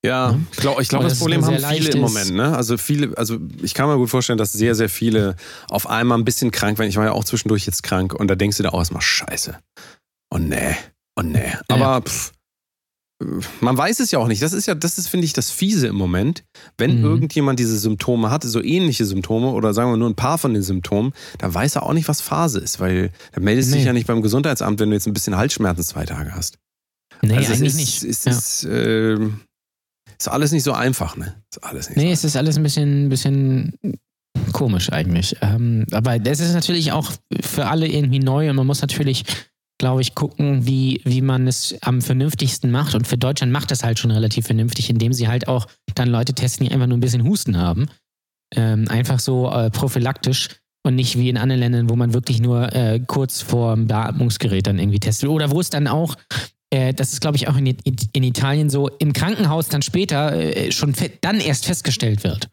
Ja, 0.04 0.30
Ja. 0.30 0.38
ich 0.52 0.56
glaube, 0.58 0.82
ich 0.82 0.88
glaub, 0.88 1.00
Oder 1.00 1.08
das 1.08 1.18
dass 1.18 1.18
es 1.18 1.18
Problem 1.20 1.44
haben 1.44 1.56
viele 1.76 1.90
im. 1.90 2.00
Moment. 2.00 2.30
Ne? 2.32 2.56
Also 2.56 2.78
viele, 2.78 3.16
also 3.18 3.38
ich 3.62 3.74
kann 3.74 3.88
mir 3.88 3.96
gut 3.96 4.08
vorstellen, 4.10 4.38
dass 4.38 4.52
sehr, 4.52 4.74
sehr 4.74 4.88
viele 4.88 5.36
auf 5.68 5.86
einmal 5.88 6.18
ein 6.18 6.24
bisschen 6.24 6.50
krank 6.50 6.78
werden. 6.78 6.88
Ich 6.88 6.96
war 6.96 7.04
ja 7.04 7.12
auch 7.12 7.24
zwischendurch 7.24 7.66
jetzt 7.66 7.82
krank 7.82 8.14
und 8.14 8.28
da 8.28 8.34
denkst 8.34 8.56
du 8.56 8.62
dir 8.62 8.72
auch 8.72 8.78
erstmal, 8.78 9.02
scheiße. 9.02 9.58
Oh 10.32 10.38
nee, 10.38 10.74
oh 11.18 11.22
nee. 11.22 11.52
Aber 11.68 12.00
pff, 12.02 12.32
man 13.60 13.76
weiß 13.76 14.00
es 14.00 14.10
ja 14.12 14.18
auch 14.18 14.28
nicht. 14.28 14.40
Das 14.40 14.54
ist 14.54 14.64
ja, 14.64 14.74
das 14.74 14.96
ist, 14.96 15.08
finde 15.08 15.26
ich, 15.26 15.34
das 15.34 15.50
Fiese 15.50 15.88
im 15.88 15.96
Moment. 15.96 16.44
Wenn 16.78 17.00
Mhm. 17.00 17.04
irgendjemand 17.04 17.58
diese 17.58 17.78
Symptome 17.78 18.30
hat, 18.30 18.42
so 18.44 18.62
ähnliche 18.62 19.04
Symptome 19.04 19.48
oder 19.50 19.74
sagen 19.74 19.90
wir 19.90 19.98
nur 19.98 20.08
ein 20.08 20.14
paar 20.16 20.38
von 20.38 20.54
den 20.54 20.62
Symptomen, 20.62 21.12
dann 21.36 21.52
weiß 21.52 21.76
er 21.76 21.82
auch 21.82 21.92
nicht, 21.92 22.08
was 22.08 22.22
Phase 22.22 22.58
ist, 22.60 22.80
weil 22.80 23.10
da 23.32 23.40
meldest 23.42 23.68
du 23.68 23.74
dich 23.74 23.82
Nee. 23.82 23.88
ja 23.88 23.92
nicht 23.92 24.06
beim 24.06 24.22
Gesundheitsamt, 24.22 24.80
wenn 24.80 24.88
du 24.88 24.96
jetzt 24.96 25.06
ein 25.06 25.12
bisschen 25.12 25.36
Halsschmerzen 25.36 25.82
zwei 25.82 26.06
Tage 26.06 26.34
hast. 26.34 26.56
Nee, 27.20 27.36
also 27.36 27.52
eigentlich 27.52 27.74
ist, 27.74 27.76
nicht. 27.76 28.04
Es 28.04 28.24
Ja. 28.24 28.32
ist, 28.32 28.64
ähm, 28.70 29.40
ist 30.20 30.28
alles 30.28 30.52
nicht 30.52 30.64
so 30.64 30.72
einfach, 30.72 31.16
ne? 31.16 31.34
Ist 31.50 31.64
alles 31.64 31.88
nicht 31.88 31.96
nee, 31.96 32.08
so 32.08 32.12
es 32.12 32.24
ist 32.24 32.36
alles 32.36 32.56
ein 32.56 32.62
bisschen, 32.62 33.08
bisschen 33.08 33.72
komisch 34.52 34.92
eigentlich. 34.92 35.36
Ähm, 35.40 35.86
aber 35.92 36.18
das 36.18 36.40
ist 36.40 36.52
natürlich 36.52 36.92
auch 36.92 37.10
für 37.40 37.66
alle 37.66 37.88
irgendwie 37.88 38.18
neu 38.18 38.50
und 38.50 38.56
man 38.56 38.66
muss 38.66 38.82
natürlich, 38.82 39.24
glaube 39.78 40.02
ich, 40.02 40.14
gucken, 40.14 40.66
wie, 40.66 41.00
wie 41.04 41.22
man 41.22 41.48
es 41.48 41.74
am 41.80 42.02
vernünftigsten 42.02 42.70
macht. 42.70 42.94
Und 42.94 43.06
für 43.06 43.16
Deutschland 43.16 43.52
macht 43.52 43.70
das 43.70 43.82
halt 43.82 43.98
schon 43.98 44.10
relativ 44.10 44.46
vernünftig, 44.46 44.90
indem 44.90 45.12
sie 45.12 45.28
halt 45.28 45.48
auch 45.48 45.66
dann 45.94 46.08
Leute 46.08 46.34
testen, 46.34 46.66
die 46.66 46.72
einfach 46.72 46.86
nur 46.86 46.98
ein 46.98 47.02
bisschen 47.02 47.24
Husten 47.24 47.56
haben. 47.56 47.86
Ähm, 48.54 48.88
einfach 48.88 49.20
so 49.20 49.50
äh, 49.50 49.70
prophylaktisch 49.70 50.48
und 50.82 50.96
nicht 50.96 51.16
wie 51.16 51.28
in 51.28 51.38
anderen 51.38 51.60
Ländern, 51.60 51.88
wo 51.88 51.96
man 51.96 52.12
wirklich 52.14 52.40
nur 52.40 52.74
äh, 52.74 53.00
kurz 53.06 53.42
vor 53.42 53.74
dem 53.74 53.86
Beatmungsgerät 53.86 54.66
dann 54.66 54.78
irgendwie 54.78 55.00
testet. 55.00 55.28
Oder 55.28 55.50
wo 55.50 55.60
es 55.60 55.70
dann 55.70 55.86
auch, 55.86 56.16
äh, 56.70 56.94
das 56.94 57.12
ist 57.12 57.20
glaube 57.20 57.36
ich 57.36 57.48
auch 57.48 57.56
in, 57.56 57.66
in, 57.66 58.22
Italien 58.22 58.70
so, 58.70 58.88
im 58.88 59.12
Krankenhaus 59.12 59.68
dann 59.68 59.82
später 59.82 60.32
äh, 60.32 60.72
schon 60.72 60.94
dann 61.20 61.40
erst 61.40 61.66
festgestellt 61.66 62.24
wird. 62.24 62.48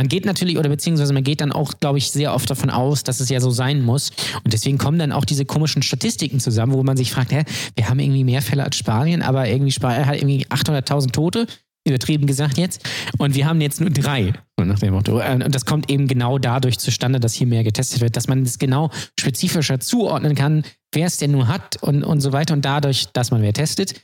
Man 0.00 0.08
geht 0.08 0.24
natürlich, 0.24 0.56
oder 0.56 0.70
beziehungsweise 0.70 1.12
man 1.12 1.24
geht 1.24 1.42
dann 1.42 1.52
auch, 1.52 1.74
glaube 1.78 1.98
ich, 1.98 2.10
sehr 2.10 2.34
oft 2.34 2.48
davon 2.48 2.70
aus, 2.70 3.04
dass 3.04 3.20
es 3.20 3.28
ja 3.28 3.38
so 3.38 3.50
sein 3.50 3.82
muss. 3.82 4.12
Und 4.44 4.54
deswegen 4.54 4.78
kommen 4.78 4.98
dann 4.98 5.12
auch 5.12 5.26
diese 5.26 5.44
komischen 5.44 5.82
Statistiken 5.82 6.40
zusammen, 6.40 6.72
wo 6.72 6.82
man 6.82 6.96
sich 6.96 7.12
fragt, 7.12 7.32
hä, 7.32 7.44
wir 7.76 7.86
haben 7.86 7.98
irgendwie 7.98 8.24
mehr 8.24 8.40
Fälle 8.40 8.64
als 8.64 8.76
Spanien, 8.76 9.20
aber 9.20 9.46
irgendwie 9.46 9.72
Spanien 9.72 10.06
hat 10.06 10.16
irgendwie 10.16 10.46
800.000 10.46 11.12
Tote 11.12 11.46
übertrieben 11.86 12.26
gesagt 12.26 12.58
jetzt. 12.58 12.88
Und 13.18 13.34
wir 13.34 13.46
haben 13.46 13.60
jetzt 13.60 13.80
nur 13.80 13.90
drei, 13.90 14.32
nach 14.58 14.78
dem 14.78 14.94
Motto. 14.94 15.20
Äh, 15.20 15.40
und 15.44 15.54
das 15.54 15.64
kommt 15.64 15.90
eben 15.90 16.06
genau 16.06 16.38
dadurch 16.38 16.78
zustande, 16.78 17.20
dass 17.20 17.34
hier 17.34 17.46
mehr 17.46 17.64
getestet 17.64 18.00
wird, 18.00 18.16
dass 18.16 18.28
man 18.28 18.42
es 18.42 18.58
genau 18.58 18.90
spezifischer 19.18 19.80
zuordnen 19.80 20.34
kann, 20.34 20.64
wer 20.92 21.06
es 21.06 21.16
denn 21.16 21.30
nur 21.30 21.48
hat 21.48 21.82
und, 21.82 22.04
und 22.04 22.20
so 22.20 22.32
weiter. 22.32 22.54
Und 22.54 22.64
dadurch, 22.64 23.06
dass 23.12 23.30
man 23.30 23.40
mehr 23.40 23.52
testet, 23.52 23.94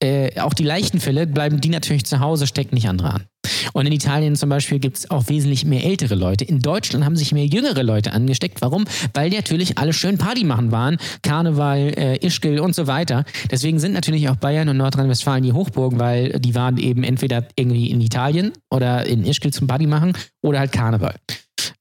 äh, 0.00 0.40
auch 0.40 0.54
die 0.54 0.64
leichten 0.64 1.00
Fälle 1.00 1.26
bleiben 1.26 1.60
die 1.60 1.70
natürlich 1.70 2.04
zu 2.06 2.20
Hause, 2.20 2.46
stecken 2.46 2.74
nicht 2.74 2.88
andere 2.88 3.14
an. 3.14 3.24
Und 3.72 3.86
in 3.86 3.92
Italien 3.92 4.36
zum 4.36 4.48
Beispiel 4.48 4.78
gibt 4.78 4.98
es 4.98 5.10
auch 5.10 5.28
wesentlich 5.28 5.64
mehr 5.64 5.84
ältere 5.84 6.14
Leute. 6.14 6.44
In 6.44 6.60
Deutschland 6.60 7.04
haben 7.04 7.16
sich 7.16 7.32
mehr 7.32 7.46
jüngere 7.46 7.82
Leute 7.82 8.12
angesteckt. 8.12 8.60
Warum? 8.60 8.84
Weil 9.14 9.30
die 9.30 9.36
natürlich 9.36 9.78
alle 9.78 9.92
schön 9.92 10.18
Party 10.18 10.44
machen 10.44 10.70
waren. 10.70 10.98
Karneval, 11.22 11.94
äh, 11.96 12.16
Ischgl 12.24 12.60
und 12.60 12.74
so 12.74 12.86
weiter. 12.86 13.24
Deswegen 13.50 13.78
sind 13.78 13.92
natürlich 13.92 14.28
auch 14.28 14.36
Bayern 14.36 14.68
und 14.68 14.76
Nordrhein-Westfalen 14.76 15.42
die 15.42 15.52
Hochburgen, 15.52 15.98
weil 15.98 16.38
die 16.40 16.54
waren 16.54 16.78
eben 16.78 17.02
entweder 17.04 17.46
irgendwie 17.56 17.90
in 17.90 18.00
Italien 18.00 18.52
oder 18.70 19.06
in 19.06 19.24
Ischgl 19.24 19.52
zum 19.52 19.66
Party 19.66 19.86
machen 19.86 20.12
oder 20.42 20.60
halt 20.60 20.72
Karneval. 20.72 21.14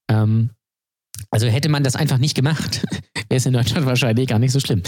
Ähm, 0.09 0.49
also 1.32 1.47
hätte 1.47 1.70
man 1.70 1.84
das 1.84 1.95
einfach 1.95 2.18
nicht 2.18 2.36
gemacht, 2.36 2.84
wäre 3.30 3.38
es 3.38 3.45
in 3.45 3.53
Deutschland 3.53 3.86
wahrscheinlich 3.86 4.28
gar 4.28 4.39
nicht 4.39 4.51
so 4.51 4.59
schlimm. 4.59 4.84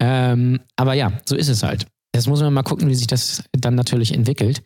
Ähm, 0.00 0.60
aber 0.76 0.94
ja, 0.94 1.12
so 1.24 1.36
ist 1.36 1.48
es 1.48 1.62
halt. 1.62 1.86
Jetzt 2.14 2.26
muss 2.26 2.40
man 2.40 2.52
mal 2.52 2.62
gucken, 2.62 2.88
wie 2.88 2.94
sich 2.94 3.06
das 3.06 3.44
dann 3.52 3.74
natürlich 3.74 4.12
entwickelt 4.12 4.62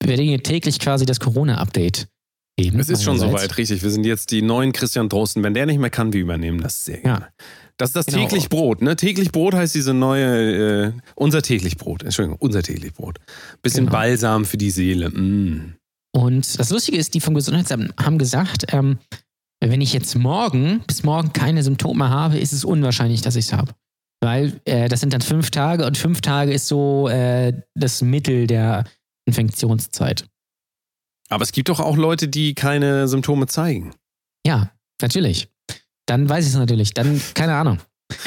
wir 0.00 0.18
werden 0.18 0.42
täglich 0.42 0.78
quasi 0.78 1.06
das 1.06 1.20
Corona-Update 1.20 2.08
geben. 2.56 2.80
Es 2.80 2.88
ist 2.88 3.02
schon 3.02 3.18
soweit, 3.18 3.56
richtig. 3.56 3.82
Wir 3.82 3.90
sind 3.90 4.04
jetzt 4.04 4.30
die 4.30 4.42
neuen 4.42 4.72
Christian 4.72 5.08
Drosten. 5.08 5.42
Wenn 5.42 5.54
der 5.54 5.66
nicht 5.66 5.78
mehr 5.78 5.90
kann, 5.90 6.12
wir 6.12 6.20
übernehmen 6.20 6.60
das 6.60 6.84
sehr 6.84 6.98
gerne. 6.98 7.26
Ja. 7.26 7.44
Das 7.78 7.90
ist 7.90 7.96
das 7.96 8.06
genau. 8.06 8.18
täglich 8.18 8.48
Brot, 8.48 8.82
ne? 8.82 8.96
Täglich 8.96 9.32
Brot 9.32 9.54
heißt 9.54 9.74
diese 9.74 9.94
neue, 9.94 10.88
äh, 10.88 10.92
unser 11.16 11.42
täglich 11.42 11.78
Brot, 11.78 12.02
Entschuldigung, 12.02 12.38
unser 12.38 12.62
täglich 12.62 12.92
Brot. 12.92 13.18
Bisschen 13.62 13.86
genau. 13.86 13.92
Balsam 13.92 14.44
für 14.44 14.58
die 14.58 14.70
Seele. 14.70 15.08
Mm. 15.08 15.74
Und 16.14 16.58
das 16.58 16.70
Lustige 16.70 16.98
ist, 16.98 17.14
die 17.14 17.20
vom 17.20 17.34
Gesundheitsamt 17.34 17.94
haben 17.98 18.18
gesagt, 18.18 18.66
ähm, 18.68 18.98
wenn 19.60 19.80
ich 19.80 19.94
jetzt 19.94 20.14
morgen 20.14 20.82
bis 20.86 21.02
morgen 21.02 21.32
keine 21.32 21.62
Symptome 21.62 22.10
habe, 22.10 22.38
ist 22.38 22.52
es 22.52 22.64
unwahrscheinlich, 22.64 23.22
dass 23.22 23.36
ich 23.36 23.46
es 23.46 23.52
habe. 23.54 23.72
Weil 24.22 24.60
äh, 24.66 24.88
das 24.88 25.00
sind 25.00 25.12
dann 25.12 25.20
fünf 25.20 25.50
Tage 25.50 25.84
und 25.84 25.98
fünf 25.98 26.20
Tage 26.20 26.52
ist 26.52 26.68
so 26.68 27.08
äh, 27.08 27.52
das 27.74 28.02
Mittel 28.02 28.46
der 28.46 28.84
Infektionszeit. 29.26 30.26
Aber 31.28 31.42
es 31.42 31.50
gibt 31.50 31.68
doch 31.68 31.80
auch 31.80 31.96
Leute, 31.96 32.28
die 32.28 32.54
keine 32.54 33.08
Symptome 33.08 33.48
zeigen. 33.48 33.94
Ja, 34.46 34.70
natürlich. 35.00 35.48
Dann 36.06 36.28
weiß 36.28 36.44
ich 36.44 36.52
es 36.52 36.58
natürlich. 36.58 36.94
Dann, 36.94 37.20
keine 37.34 37.54
Ahnung. 37.54 37.78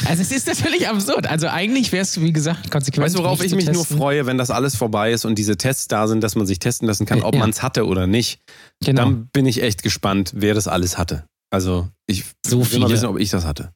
Also 0.05 0.21
es 0.21 0.31
ist 0.31 0.47
natürlich 0.47 0.87
absurd. 0.89 1.27
Also 1.27 1.47
eigentlich 1.47 1.91
wäre 1.91 2.01
es, 2.01 2.19
wie 2.19 2.33
gesagt, 2.33 2.71
konsequent. 2.71 3.05
Weißt 3.05 3.15
du, 3.15 3.19
worauf 3.19 3.41
ich 3.41 3.55
mich 3.55 3.65
testen. 3.65 3.75
nur 3.75 3.85
freue, 3.85 4.25
wenn 4.25 4.37
das 4.37 4.51
alles 4.51 4.75
vorbei 4.75 5.11
ist 5.11 5.23
und 5.23 5.35
diese 5.35 5.55
Tests 5.55 5.87
da 5.87 6.07
sind, 6.07 6.23
dass 6.23 6.35
man 6.35 6.45
sich 6.45 6.59
testen 6.59 6.87
lassen 6.87 7.05
kann, 7.05 7.21
ob 7.21 7.35
ja. 7.35 7.39
man 7.39 7.51
es 7.51 7.61
hatte 7.61 7.85
oder 7.85 8.05
nicht. 8.05 8.41
Genau. 8.83 9.03
Dann 9.03 9.27
bin 9.27 9.45
ich 9.45 9.61
echt 9.61 9.83
gespannt, 9.83 10.33
wer 10.35 10.53
das 10.55 10.67
alles 10.67 10.97
hatte. 10.97 11.25
Also 11.51 11.87
ich 12.07 12.25
so 12.45 12.69
will 12.69 12.79
mal 12.79 12.89
wissen, 12.89 13.05
ob 13.05 13.19
ich 13.19 13.29
das 13.29 13.45
hatte. 13.45 13.71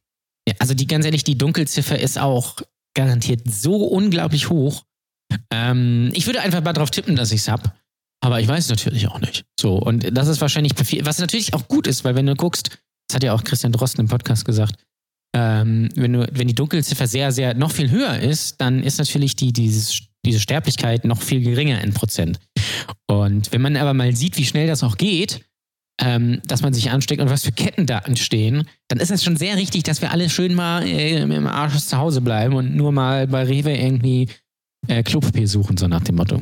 Ja, 0.49 0.55
also 0.57 0.73
die 0.73 0.87
ganz 0.87 1.05
ehrlich, 1.05 1.23
die 1.23 1.37
Dunkelziffer 1.37 1.99
ist 1.99 2.17
auch 2.17 2.55
garantiert 2.95 3.41
so 3.47 3.85
unglaublich 3.85 4.49
hoch. 4.49 4.83
Ähm, 5.51 6.09
ich 6.13 6.25
würde 6.25 6.41
einfach 6.41 6.63
mal 6.63 6.73
darauf 6.73 6.89
tippen, 6.89 7.15
dass 7.15 7.31
ich 7.31 7.41
es 7.41 7.47
habe. 7.47 7.71
Aber 8.21 8.41
ich 8.41 8.47
weiß 8.47 8.63
es 8.63 8.69
natürlich 8.71 9.07
auch 9.07 9.19
nicht. 9.19 9.45
So, 9.59 9.75
und 9.75 10.17
das 10.17 10.27
ist 10.27 10.41
wahrscheinlich, 10.41 10.73
was 11.05 11.19
natürlich 11.19 11.53
auch 11.53 11.67
gut 11.67 11.85
ist, 11.85 12.03
weil 12.03 12.15
wenn 12.15 12.25
du 12.25 12.33
guckst, 12.33 12.79
das 13.07 13.15
hat 13.15 13.23
ja 13.23 13.33
auch 13.33 13.43
Christian 13.43 13.71
Drosten 13.71 14.01
im 14.01 14.07
Podcast 14.07 14.43
gesagt, 14.43 14.73
ähm, 15.35 15.89
wenn, 15.93 16.13
du, 16.13 16.27
wenn 16.31 16.47
die 16.47 16.55
Dunkelziffer 16.55 17.05
sehr, 17.05 17.31
sehr 17.31 17.53
noch 17.53 17.71
viel 17.71 17.91
höher 17.91 18.17
ist, 18.17 18.59
dann 18.59 18.81
ist 18.81 18.97
natürlich 18.97 19.35
die, 19.35 19.53
dieses, 19.53 20.01
diese 20.25 20.39
Sterblichkeit 20.39 21.05
noch 21.05 21.21
viel 21.21 21.41
geringer 21.41 21.79
in 21.83 21.93
Prozent. 21.93 22.39
Und 23.05 23.51
wenn 23.51 23.61
man 23.61 23.77
aber 23.77 23.93
mal 23.93 24.15
sieht, 24.15 24.35
wie 24.37 24.45
schnell 24.45 24.65
das 24.65 24.83
auch 24.83 24.97
geht, 24.97 25.45
ähm, 25.99 26.41
dass 26.45 26.61
man 26.61 26.73
sich 26.73 26.91
ansteckt 26.91 27.21
und 27.21 27.29
was 27.29 27.43
für 27.43 27.51
Ketten 27.51 27.85
da 27.85 27.99
entstehen, 27.99 28.67
dann 28.87 28.99
ist 28.99 29.11
es 29.11 29.23
schon 29.23 29.35
sehr 29.35 29.57
richtig, 29.57 29.83
dass 29.83 30.01
wir 30.01 30.11
alle 30.11 30.29
schön 30.29 30.55
mal 30.55 30.83
äh, 30.83 31.21
im 31.21 31.47
Arsch 31.47 31.77
zu 31.77 31.97
Hause 31.97 32.21
bleiben 32.21 32.55
und 32.55 32.75
nur 32.75 32.91
mal 32.91 33.27
bei 33.27 33.43
Rewe 33.43 33.75
irgendwie 33.75 34.29
äh, 34.87 35.03
Klopapier 35.03 35.47
suchen, 35.47 35.77
so 35.77 35.87
nach 35.87 36.03
dem 36.03 36.15
Motto. 36.15 36.41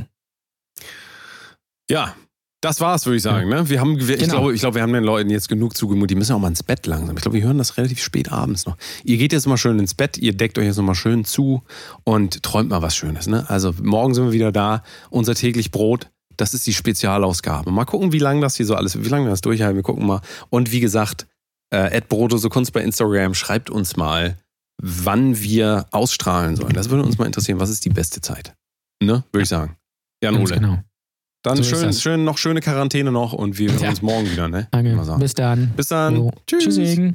Ja, 1.89 2.15
das 2.61 2.81
war's, 2.81 3.05
würde 3.05 3.17
ich 3.17 3.23
sagen. 3.23 3.49
Ne? 3.49 3.69
Wir 3.69 3.79
haben, 3.79 3.99
wir, 3.99 4.17
genau. 4.17 4.21
ich, 4.21 4.29
glaube, 4.29 4.55
ich 4.55 4.59
glaube, 4.61 4.75
wir 4.75 4.81
haben 4.81 4.93
den 4.93 5.03
Leuten 5.03 5.29
jetzt 5.29 5.47
genug 5.47 5.77
zugemutet. 5.77 6.11
Die 6.11 6.15
müssen 6.15 6.33
auch 6.33 6.39
mal 6.39 6.47
ins 6.47 6.63
Bett 6.63 6.87
langsam. 6.87 7.15
Ich 7.15 7.21
glaube, 7.21 7.37
wir 7.37 7.43
hören 7.43 7.57
das 7.57 7.77
relativ 7.77 8.01
spät 8.01 8.31
abends 8.31 8.65
noch. 8.65 8.77
Ihr 9.03 9.17
geht 9.17 9.31
jetzt 9.31 9.45
mal 9.45 9.57
schön 9.57 9.77
ins 9.79 9.93
Bett, 9.93 10.17
ihr 10.17 10.35
deckt 10.35 10.57
euch 10.57 10.65
jetzt 10.65 10.77
noch 10.77 10.83
mal 10.83 10.95
schön 10.95 11.23
zu 11.23 11.63
und 12.03 12.41
träumt 12.41 12.69
mal 12.69 12.81
was 12.81 12.95
Schönes. 12.95 13.27
Ne? 13.27 13.47
Also 13.47 13.73
morgen 13.81 14.13
sind 14.13 14.25
wir 14.25 14.31
wieder 14.31 14.51
da. 14.51 14.83
Unser 15.09 15.35
täglich 15.35 15.71
Brot. 15.71 16.09
Das 16.37 16.53
ist 16.53 16.65
die 16.67 16.73
Spezialausgabe. 16.73 17.71
Mal 17.71 17.85
gucken, 17.85 18.11
wie 18.11 18.19
lange 18.19 18.41
das 18.41 18.55
hier 18.55 18.65
so 18.65 18.75
alles, 18.75 19.03
wie 19.03 19.09
lange 19.09 19.25
wir 19.25 19.31
das 19.31 19.41
durchhalten. 19.41 19.75
Wir 19.75 19.83
gucken 19.83 20.05
mal. 20.05 20.21
Und 20.49 20.71
wie 20.71 20.79
gesagt, 20.79 21.27
äh, 21.71 21.99
Brotose 22.07 22.49
Kunst 22.49 22.73
bei 22.73 22.81
Instagram, 22.81 23.33
schreibt 23.33 23.69
uns 23.69 23.97
mal, 23.97 24.37
wann 24.81 25.37
wir 25.39 25.87
ausstrahlen 25.91 26.55
sollen. 26.55 26.73
Das 26.73 26.89
würde 26.89 27.03
uns 27.03 27.17
mal 27.17 27.25
interessieren. 27.25 27.59
Was 27.59 27.69
ist 27.69 27.83
die 27.85 27.89
beste 27.89 28.21
Zeit? 28.21 28.53
Ne, 29.01 29.23
würde 29.31 29.43
ich 29.43 29.49
sagen. 29.49 29.75
Jan 30.23 30.35
Ole. 30.35 30.55
Genau. 30.55 30.79
Dann 31.43 31.57
so 31.57 31.63
schön, 31.63 31.93
schön, 31.93 32.23
noch 32.23 32.37
schöne 32.37 32.61
Quarantäne 32.61 33.11
noch 33.11 33.33
und 33.33 33.57
wir 33.57 33.71
hören 33.71 33.83
ja. 33.83 33.89
uns 33.89 34.01
morgen 34.01 34.29
wieder, 34.29 34.47
ne? 34.47 34.67
Danke. 34.71 34.97
Bis 35.19 35.33
dann. 35.33 35.71
Bis 35.75 35.87
dann. 35.87 36.15
Jo. 36.15 36.31
Tschüss. 36.45 36.75
Tschüss. 36.75 37.13